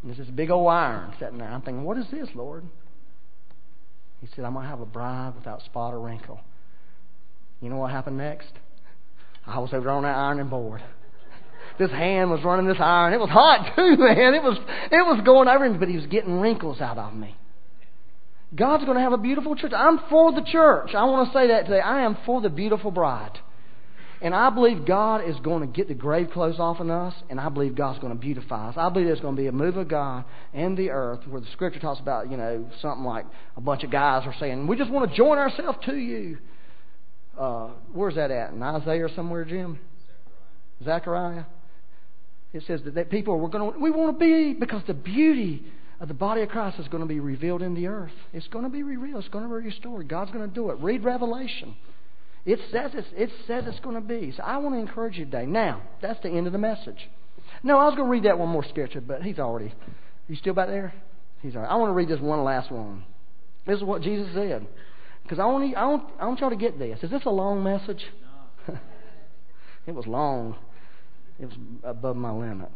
And 0.02 0.10
there's 0.10 0.18
this 0.18 0.36
big 0.36 0.50
old 0.50 0.70
iron 0.70 1.14
sitting 1.20 1.38
there. 1.38 1.50
I'm 1.50 1.62
thinking, 1.62 1.84
what 1.84 1.98
is 1.98 2.06
this, 2.12 2.30
Lord? 2.34 2.64
He 4.22 4.28
said, 4.36 4.46
I'm 4.46 4.54
going 4.54 4.66
to 4.66 4.70
have 4.70 4.82
a 4.82 4.86
bride 4.86 5.34
without 5.36 5.62
spot 5.64 5.94
or 5.94 6.00
wrinkle. 6.00 6.40
You 7.62 7.70
know 7.70 7.78
what 7.78 7.92
happened 7.92 8.18
next? 8.18 8.52
I 9.46 9.60
was 9.60 9.74
over 9.74 9.90
on 9.90 10.04
that 10.04 10.16
ironing 10.16 10.50
board. 10.50 10.82
This 11.78 11.92
hand 11.92 12.30
was 12.30 12.44
running 12.44 12.68
this 12.68 12.78
iron. 12.80 13.14
It 13.14 13.20
was 13.20 13.30
hot 13.30 13.74
too, 13.76 13.96
man. 13.98 14.34
It 14.34 14.44
was 14.44 14.58
it 14.92 15.06
was 15.06 15.22
going 15.26 15.48
over 15.48 15.70
me, 15.70 15.78
but 15.78 15.88
he 15.88 15.96
was 15.96 16.06
getting 16.08 16.40
wrinkles 16.40 16.82
out 16.82 16.98
of 16.98 17.14
me. 17.14 17.36
God's 18.54 18.84
going 18.84 18.98
to 18.98 19.02
have 19.02 19.14
a 19.14 19.18
beautiful 19.18 19.56
church. 19.56 19.72
I'm 19.74 20.00
for 20.10 20.34
the 20.34 20.42
church. 20.42 20.94
I 20.94 21.06
want 21.06 21.32
to 21.32 21.38
say 21.38 21.48
that 21.48 21.66
today. 21.66 21.80
I 21.80 22.02
am 22.02 22.18
for 22.26 22.42
the 22.42 22.50
beautiful 22.50 22.92
bride. 22.92 23.40
And 24.22 24.36
I 24.36 24.50
believe 24.50 24.86
God 24.86 25.28
is 25.28 25.38
going 25.40 25.62
to 25.62 25.68
get 25.68 25.88
the 25.88 25.94
grave 25.94 26.30
clothes 26.32 26.60
off 26.60 26.82
of 26.82 26.90
us, 26.90 27.14
and 27.30 27.40
I 27.40 27.48
believe 27.48 27.76
God's 27.76 28.00
going 28.00 28.14
to 28.14 28.20
beautify 28.20 28.70
us. 28.70 28.76
I 28.78 28.90
believe 28.90 29.08
there's 29.08 29.22
going 29.22 29.36
to 29.36 29.42
be 29.42 29.48
a 29.48 29.54
move 29.54 29.78
of 29.78 29.88
God 29.88 30.26
in 30.54 30.76
the 30.76 30.90
earth 30.90 31.22
where 31.28 31.40
the 31.40 31.48
scripture 31.54 31.80
talks 31.80 32.02
about, 32.02 32.30
you 32.30 32.36
know, 32.36 32.70
something 32.82 33.06
like 33.06 33.26
a 33.56 33.62
bunch 33.62 33.84
of 33.84 33.92
guys 33.92 34.24
are 34.26 34.36
saying, 34.38 34.68
We 34.68 34.76
just 34.76 34.92
want 34.92 35.10
to 35.10 35.16
join 35.16 35.38
ourselves 35.38 35.78
to 35.86 35.96
you. 35.96 36.38
Uh, 37.38 37.70
where's 37.94 38.16
that 38.16 38.30
at? 38.30 38.52
In 38.52 38.62
Isaiah 38.62 39.06
or 39.06 39.10
somewhere, 39.16 39.46
Jim? 39.46 39.80
Zechariah. 40.84 41.46
It 42.52 42.64
says 42.68 42.82
that, 42.84 42.96
that 42.96 43.10
people 43.10 43.40
we're 43.40 43.48
going 43.48 43.74
to, 43.74 43.80
we 43.80 43.92
want 43.92 44.20
to 44.20 44.20
be 44.20 44.54
because 44.54 44.82
the 44.86 44.94
beauty 44.94 45.64
of 46.02 46.10
the 46.10 46.14
body 46.14 46.42
of 46.42 46.50
Christ 46.50 46.80
is 46.80 46.88
going 46.90 47.04
to 47.04 47.08
be 47.08 47.22
revealed 47.22 47.62
in 47.62 47.74
the 47.74 47.88
earth. 47.88 48.12
It's 48.34 48.48
going 48.48 48.66
to 48.66 48.70
be 48.70 48.84
revealed. 48.84 49.24
It's 49.24 49.32
going 49.32 49.44
to 49.44 49.50
be 49.50 49.66
restored. 49.66 50.10
God's 50.10 50.32
going 50.32 50.48
to 50.48 50.54
do 50.54 50.72
it. 50.72 50.80
Read 50.80 51.04
Revelation. 51.06 51.76
It 52.46 52.60
says 52.72 52.92
it's, 52.94 53.08
it 53.16 53.30
says 53.48 53.66
it's 53.68 53.80
going 53.80 53.96
to 53.96 54.02
be. 54.02 54.34
So 54.36 54.44
I 54.44 54.58
want 54.58 54.76
to 54.76 54.80
encourage 54.80 55.18
you 55.18 55.26
today. 55.26 55.46
Now, 55.46 55.82
that's 56.02 56.22
the 56.24 56.30
end 56.30 56.48
of 56.48 56.54
the 56.54 56.60
message. 56.60 57.10
No, 57.64 57.78
I 57.78 57.86
was 57.86 57.96
going 57.96 58.08
to 58.08 58.12
read 58.12 58.24
that 58.24 58.40
one 58.40 58.50
more 58.50 58.64
scripture, 58.64 59.02
but 59.02 59.22
he's 59.22 59.40
already. 59.40 59.74
You 60.28 60.36
still 60.36 60.54
back 60.54 60.68
there? 60.68 60.94
He's 61.42 61.56
all 61.56 61.62
right. 61.62 61.72
I 61.72 61.76
want 61.76 61.90
to 61.90 61.94
read 61.94 62.10
this 62.10 62.20
one 62.20 62.44
last 62.44 62.72
one. 62.72 63.04
This 63.66 63.78
is 63.78 63.84
what 63.84 64.02
Jesus 64.02 64.34
said. 64.34 64.68
Because 65.24 65.40
I 65.40 65.46
want, 65.46 65.76
I, 65.76 65.86
want, 65.86 66.04
I 66.20 66.28
want 66.28 66.40
y'all 66.40 66.50
to 66.50 66.56
get 66.56 66.80
this. 66.80 67.00
Is 67.04 67.12
this 67.12 67.24
a 67.26 67.32
long 67.32 67.64
message? 67.64 68.04
It 69.90 69.96
was 69.96 70.06
long. 70.06 70.56
It 71.40 71.46
was 71.46 71.56
above 71.84 72.16
my 72.16 72.32
limit. 72.32 72.70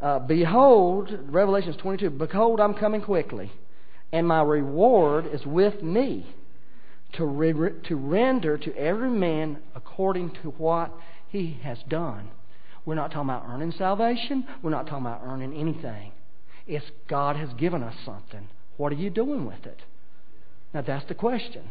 Uh, 0.00 0.20
behold, 0.20 1.10
Revelations 1.26 1.76
22, 1.76 2.10
behold, 2.10 2.60
I'm 2.60 2.74
coming 2.74 3.00
quickly, 3.00 3.50
and 4.12 4.24
my 4.28 4.42
reward 4.42 5.26
is 5.26 5.44
with 5.44 5.82
me 5.82 6.24
to, 7.16 7.24
re- 7.24 7.80
to 7.84 7.96
render 7.96 8.58
to 8.58 8.76
every 8.76 9.10
man 9.10 9.58
according 9.74 10.30
to 10.42 10.50
what 10.50 10.92
he 11.28 11.58
has 11.62 11.78
done. 11.88 12.30
We're 12.84 12.94
not 12.94 13.10
talking 13.10 13.30
about 13.30 13.46
earning 13.48 13.72
salvation. 13.72 14.46
We're 14.62 14.70
not 14.70 14.86
talking 14.86 15.06
about 15.06 15.22
earning 15.24 15.54
anything. 15.54 16.12
It's 16.66 16.84
God 17.08 17.36
has 17.36 17.52
given 17.54 17.82
us 17.82 17.94
something. 18.04 18.48
What 18.76 18.92
are 18.92 18.96
you 18.96 19.10
doing 19.10 19.46
with 19.46 19.64
it? 19.66 19.80
Now 20.72 20.82
that's 20.82 21.06
the 21.06 21.14
question. 21.14 21.70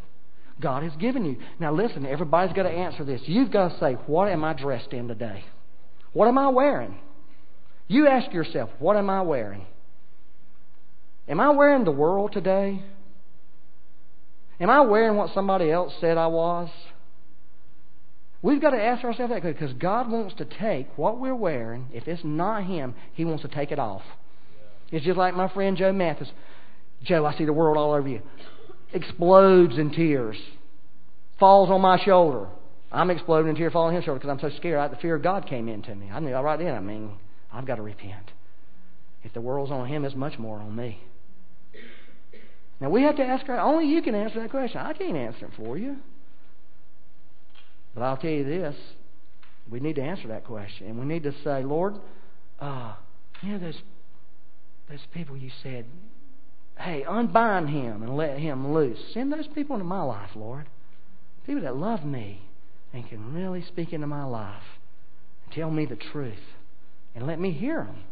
God 0.59 0.83
has 0.83 0.93
given 0.97 1.25
you. 1.25 1.37
Now 1.59 1.73
listen, 1.73 2.05
everybody's 2.05 2.55
got 2.55 2.63
to 2.63 2.69
answer 2.69 3.03
this. 3.03 3.21
You've 3.25 3.51
got 3.51 3.69
to 3.69 3.79
say, 3.79 3.93
what 4.05 4.29
am 4.29 4.43
I 4.43 4.53
dressed 4.53 4.93
in 4.93 5.07
today? 5.07 5.43
What 6.13 6.27
am 6.27 6.37
I 6.37 6.49
wearing? 6.49 6.97
You 7.87 8.07
ask 8.07 8.31
yourself, 8.31 8.69
what 8.79 8.95
am 8.95 9.09
I 9.09 9.21
wearing? 9.21 9.65
Am 11.27 11.39
I 11.39 11.49
wearing 11.49 11.85
the 11.85 11.91
world 11.91 12.33
today? 12.33 12.83
Am 14.59 14.69
I 14.69 14.81
wearing 14.81 15.17
what 15.17 15.33
somebody 15.33 15.71
else 15.71 15.93
said 15.99 16.17
I 16.17 16.27
was? 16.27 16.69
We've 18.41 18.61
got 18.61 18.71
to 18.71 18.81
ask 18.81 19.03
ourselves 19.03 19.31
that 19.31 19.41
because 19.41 19.73
God 19.73 20.11
wants 20.11 20.35
to 20.35 20.45
take 20.45 20.97
what 20.97 21.19
we're 21.19 21.33
wearing. 21.33 21.87
If 21.93 22.07
it's 22.07 22.23
not 22.23 22.65
Him, 22.65 22.93
He 23.13 23.23
wants 23.25 23.43
to 23.43 23.47
take 23.47 23.71
it 23.71 23.79
off. 23.79 24.03
It's 24.91 25.05
just 25.05 25.17
like 25.17 25.35
my 25.35 25.47
friend 25.47 25.77
Joe 25.77 25.93
Mathis. 25.93 26.29
Joe, 27.03 27.25
I 27.25 27.35
see 27.37 27.45
the 27.45 27.53
world 27.53 27.77
all 27.77 27.93
over 27.93 28.07
you. 28.07 28.21
Explodes 28.93 29.77
in 29.77 29.91
tears. 29.91 30.37
Falls 31.39 31.69
on 31.69 31.81
my 31.81 32.03
shoulder. 32.03 32.47
I'm 32.91 33.09
exploding 33.09 33.49
in 33.49 33.55
tears, 33.55 33.73
falling 33.73 33.95
on 33.95 33.95
his 33.95 34.05
shoulder 34.05 34.19
because 34.19 34.29
I'm 34.29 34.51
so 34.51 34.55
scared. 34.57 34.77
I, 34.77 34.87
The 34.89 34.97
fear 34.97 35.15
of 35.15 35.23
God 35.23 35.47
came 35.47 35.67
into 35.67 35.95
me. 35.95 36.09
I 36.11 36.19
knew 36.19 36.33
right 36.35 36.59
then, 36.59 36.75
I 36.75 36.79
mean, 36.79 37.11
I've 37.51 37.65
got 37.65 37.75
to 37.75 37.81
repent. 37.81 38.31
If 39.23 39.33
the 39.33 39.41
world's 39.41 39.71
on 39.71 39.87
him, 39.87 40.05
it's 40.05 40.15
much 40.15 40.37
more 40.37 40.59
on 40.59 40.75
me. 40.75 40.99
Now 42.83 42.89
we 42.89 43.03
have 43.03 43.15
to 43.15 43.23
ask 43.23 43.45
her. 43.45 43.57
Only 43.57 43.87
you 43.87 44.01
can 44.01 44.13
answer 44.13 44.41
that 44.41 44.51
question. 44.51 44.81
I 44.81 44.91
can't 44.91 45.15
answer 45.15 45.45
it 45.45 45.53
for 45.55 45.77
you. 45.77 45.95
But 47.95 48.03
I'll 48.03 48.17
tell 48.17 48.29
you 48.29 48.43
this: 48.43 48.75
we 49.71 49.79
need 49.79 49.95
to 49.95 50.01
answer 50.01 50.27
that 50.27 50.43
question, 50.43 50.87
and 50.87 50.99
we 50.99 51.05
need 51.05 51.23
to 51.23 51.33
say, 51.45 51.63
Lord, 51.63 51.95
uh, 52.59 52.95
you 53.41 53.53
know 53.53 53.59
those 53.59 53.81
those 54.89 54.99
people 55.13 55.37
you 55.37 55.49
said, 55.63 55.85
hey, 56.77 57.05
unbind 57.07 57.69
him 57.69 58.03
and 58.03 58.17
let 58.17 58.37
him 58.37 58.73
loose. 58.73 58.99
Send 59.13 59.31
those 59.31 59.47
people 59.55 59.77
into 59.77 59.85
my 59.85 60.03
life, 60.03 60.31
Lord. 60.35 60.67
People 61.45 61.61
that 61.61 61.77
love 61.77 62.03
me 62.03 62.41
and 62.91 63.07
can 63.07 63.33
really 63.33 63.63
speak 63.63 63.93
into 63.93 64.07
my 64.07 64.25
life 64.25 64.61
and 65.45 65.55
tell 65.55 65.71
me 65.71 65.85
the 65.85 65.95
truth 65.95 66.33
and 67.15 67.25
let 67.25 67.39
me 67.39 67.51
hear 67.51 67.85
them 67.85 68.03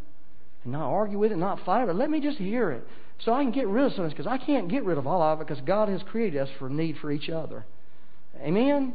and 0.63 0.71
not 0.71 0.89
argue 0.89 1.17
with 1.17 1.33
it, 1.33 1.37
not 1.37 1.59
fight 1.65 1.89
it. 1.89 1.93
Let 1.93 2.09
me 2.09 2.21
just 2.21 2.37
hear 2.37 2.71
it 2.71 2.87
so 3.25 3.33
I 3.33 3.43
can 3.43 3.51
get 3.51 3.67
rid 3.67 3.85
of 3.85 3.93
some 3.93 4.05
of 4.05 4.11
this 4.11 4.17
because 4.17 4.31
I 4.31 4.43
can't 4.43 4.67
get 4.67 4.83
rid 4.83 4.97
of 4.97 5.05
all 5.05 5.21
of 5.21 5.39
it 5.39 5.47
because 5.47 5.61
God 5.65 5.89
has 5.89 6.01
created 6.03 6.39
us 6.39 6.49
for 6.57 6.69
need 6.69 6.97
for 6.99 7.11
each 7.11 7.29
other. 7.29 7.65
Amen? 8.41 8.93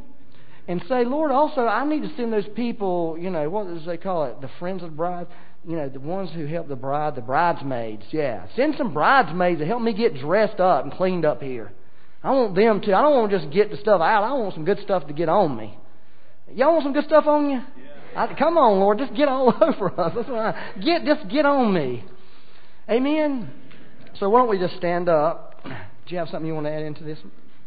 And 0.67 0.83
say, 0.89 1.05
Lord, 1.05 1.31
also, 1.31 1.61
I 1.61 1.87
need 1.87 2.01
to 2.01 2.13
send 2.17 2.33
those 2.33 2.47
people, 2.53 3.17
you 3.17 3.29
know, 3.29 3.49
what 3.49 3.67
does 3.67 3.85
they 3.85 3.95
call 3.95 4.25
it? 4.25 4.41
The 4.41 4.49
friends 4.59 4.83
of 4.83 4.89
the 4.89 4.95
bride? 4.95 5.27
You 5.65 5.77
know, 5.77 5.87
the 5.87 5.99
ones 5.99 6.29
who 6.33 6.45
help 6.45 6.67
the 6.67 6.75
bride, 6.75 7.15
the 7.15 7.21
bridesmaids. 7.21 8.03
Yeah. 8.11 8.47
Send 8.55 8.75
some 8.77 8.93
bridesmaids 8.93 9.59
to 9.59 9.65
help 9.65 9.81
me 9.81 9.93
get 9.93 10.19
dressed 10.19 10.59
up 10.59 10.83
and 10.83 10.93
cleaned 10.93 11.25
up 11.25 11.41
here. 11.41 11.71
I 12.23 12.31
want 12.31 12.55
them 12.55 12.81
to. 12.81 12.93
I 12.93 13.01
don't 13.01 13.13
want 13.13 13.31
to 13.31 13.39
just 13.39 13.51
get 13.51 13.71
the 13.71 13.77
stuff 13.77 14.01
out. 14.01 14.23
I 14.23 14.33
want 14.33 14.53
some 14.53 14.65
good 14.65 14.79
stuff 14.81 15.07
to 15.07 15.13
get 15.13 15.29
on 15.29 15.55
me. 15.55 15.77
Y'all 16.53 16.73
want 16.73 16.83
some 16.83 16.93
good 16.93 17.05
stuff 17.05 17.25
on 17.27 17.49
you? 17.49 17.61
I, 18.15 18.33
come 18.33 18.57
on, 18.57 18.79
Lord, 18.79 18.97
just 18.97 19.13
get 19.13 19.27
all 19.27 19.53
over 19.61 19.99
us. 19.99 20.13
That's 20.15 20.29
what 20.29 20.39
I, 20.39 20.73
get, 20.83 21.05
just 21.05 21.29
get 21.29 21.45
on 21.45 21.73
me. 21.73 22.03
Amen. 22.89 23.51
So 24.19 24.29
why 24.29 24.39
don't 24.39 24.49
we 24.49 24.57
just 24.57 24.77
stand 24.77 25.09
up? 25.09 25.63
Do 25.63 25.71
you 26.07 26.17
have 26.17 26.29
something 26.29 26.47
you 26.47 26.53
want 26.53 26.65
to 26.65 26.71
add 26.71 26.83
into 26.83 27.03
this, 27.03 27.19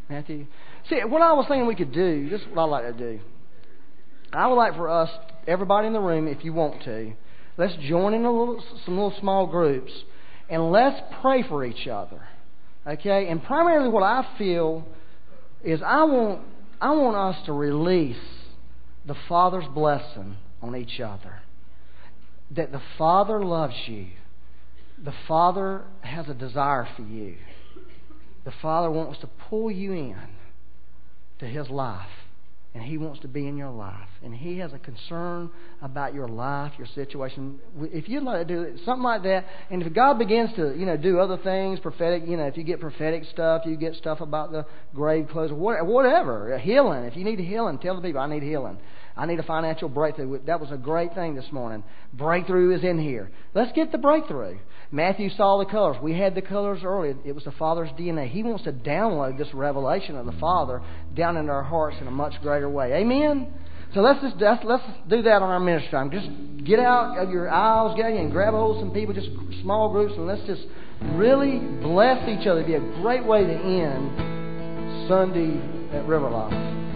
Matthew? 0.08 0.46
See, 0.88 1.00
what 1.04 1.22
I 1.22 1.32
was 1.32 1.46
thinking 1.48 1.66
we 1.66 1.74
could 1.74 1.92
do. 1.92 2.28
This 2.28 2.40
is 2.40 2.46
what 2.48 2.62
I 2.62 2.64
like 2.64 2.84
to 2.84 2.92
do. 2.92 3.20
I 4.32 4.46
would 4.46 4.54
like 4.54 4.74
for 4.74 4.88
us, 4.88 5.10
everybody 5.46 5.86
in 5.86 5.92
the 5.92 6.00
room, 6.00 6.28
if 6.28 6.44
you 6.44 6.52
want 6.52 6.82
to, 6.84 7.12
let's 7.56 7.74
join 7.88 8.14
in 8.14 8.24
a 8.24 8.30
little, 8.30 8.62
some 8.84 8.94
little 8.94 9.14
small 9.20 9.46
groups, 9.46 9.92
and 10.48 10.70
let's 10.70 11.00
pray 11.20 11.42
for 11.42 11.64
each 11.64 11.86
other. 11.88 12.22
Okay? 12.86 13.28
And 13.28 13.42
primarily, 13.42 13.88
what 13.88 14.02
I 14.02 14.26
feel 14.38 14.86
is 15.62 15.80
I 15.84 16.04
want 16.04 16.42
I 16.80 16.92
want 16.92 17.16
us 17.16 17.44
to 17.46 17.52
release 17.52 18.16
the 19.04 19.14
Father's 19.28 19.66
blessing 19.74 20.36
on 20.62 20.74
each 20.74 20.98
other. 21.00 21.42
That 22.52 22.72
the 22.72 22.80
Father 22.96 23.44
loves 23.44 23.74
you. 23.86 24.06
The 25.02 25.14
Father 25.26 25.84
has 26.02 26.28
a 26.28 26.34
desire 26.34 26.86
for 26.96 27.02
you. 27.02 27.36
The 28.44 28.52
Father 28.62 28.90
wants 28.90 29.20
to 29.20 29.28
pull 29.48 29.70
you 29.70 29.92
in 29.92 30.16
to 31.38 31.46
His 31.46 31.68
life. 31.70 32.08
And 32.72 32.84
He 32.84 32.98
wants 32.98 33.18
to 33.22 33.28
be 33.28 33.48
in 33.48 33.56
your 33.56 33.70
life. 33.70 34.08
And 34.22 34.32
He 34.32 34.58
has 34.58 34.72
a 34.72 34.78
concern 34.78 35.50
about 35.82 36.14
your 36.14 36.28
life, 36.28 36.72
your 36.78 36.86
situation. 36.94 37.58
If 37.80 38.08
you'd 38.08 38.22
like 38.22 38.46
to 38.46 38.54
do 38.54 38.78
something 38.84 39.02
like 39.02 39.24
that, 39.24 39.44
and 39.70 39.82
if 39.82 39.92
God 39.92 40.20
begins 40.20 40.50
to, 40.54 40.78
you 40.78 40.86
know, 40.86 40.96
do 40.96 41.18
other 41.18 41.36
things, 41.38 41.80
prophetic, 41.80 42.22
you 42.28 42.36
know, 42.36 42.46
if 42.46 42.56
you 42.56 42.62
get 42.62 42.78
prophetic 42.78 43.24
stuff, 43.32 43.62
you 43.66 43.76
get 43.76 43.96
stuff 43.96 44.20
about 44.20 44.52
the 44.52 44.64
grave 44.94 45.28
clothes, 45.32 45.50
whatever, 45.52 46.56
healing. 46.58 47.04
If 47.04 47.16
you 47.16 47.24
need 47.24 47.40
healing, 47.40 47.78
tell 47.78 47.96
the 47.96 48.02
people, 48.02 48.20
I 48.20 48.28
need 48.28 48.44
healing. 48.44 48.78
I 49.16 49.26
need 49.26 49.40
a 49.40 49.42
financial 49.42 49.88
breakthrough. 49.88 50.38
That 50.46 50.60
was 50.60 50.70
a 50.70 50.76
great 50.76 51.12
thing 51.14 51.34
this 51.34 51.50
morning. 51.50 51.82
Breakthrough 52.12 52.76
is 52.76 52.84
in 52.84 53.00
here. 53.00 53.32
Let's 53.52 53.72
get 53.72 53.90
the 53.90 53.98
breakthrough. 53.98 54.58
Matthew 54.92 55.30
saw 55.30 55.58
the 55.58 55.70
colors. 55.70 55.96
We 56.02 56.18
had 56.18 56.34
the 56.34 56.42
colors 56.42 56.80
earlier. 56.84 57.16
It 57.24 57.32
was 57.32 57.44
the 57.44 57.52
Father's 57.52 57.90
DNA. 57.90 58.28
He 58.28 58.42
wants 58.42 58.64
to 58.64 58.72
download 58.72 59.38
this 59.38 59.52
revelation 59.54 60.16
of 60.16 60.26
the 60.26 60.32
Father 60.32 60.82
down 61.14 61.36
into 61.36 61.52
our 61.52 61.62
hearts 61.62 61.96
in 62.00 62.08
a 62.08 62.10
much 62.10 62.34
greater 62.42 62.68
way. 62.68 62.92
Amen? 62.94 63.52
So 63.94 64.00
let's 64.00 64.20
just 64.20 64.36
let's, 64.36 64.64
let's 64.64 64.84
do 65.08 65.22
that 65.22 65.42
on 65.42 65.50
our 65.50 65.60
ministry 65.60 65.90
time. 65.90 66.10
Just 66.10 66.28
get 66.64 66.78
out 66.78 67.18
of 67.18 67.30
your 67.30 67.48
aisles, 67.48 67.96
get 67.96 68.06
and 68.06 68.30
grab 68.30 68.54
hold 68.54 68.76
of 68.76 68.82
some 68.82 68.92
people, 68.92 69.14
just 69.14 69.30
small 69.62 69.92
groups, 69.92 70.14
and 70.16 70.26
let's 70.26 70.46
just 70.46 70.62
really 71.14 71.58
bless 71.58 72.28
each 72.28 72.46
other. 72.46 72.60
It'd 72.60 72.66
be 72.66 72.74
a 72.74 73.02
great 73.02 73.24
way 73.24 73.44
to 73.44 73.52
end 73.52 75.08
Sunday 75.08 75.58
at 75.96 76.06
River 76.06 76.30
Life. 76.30 76.89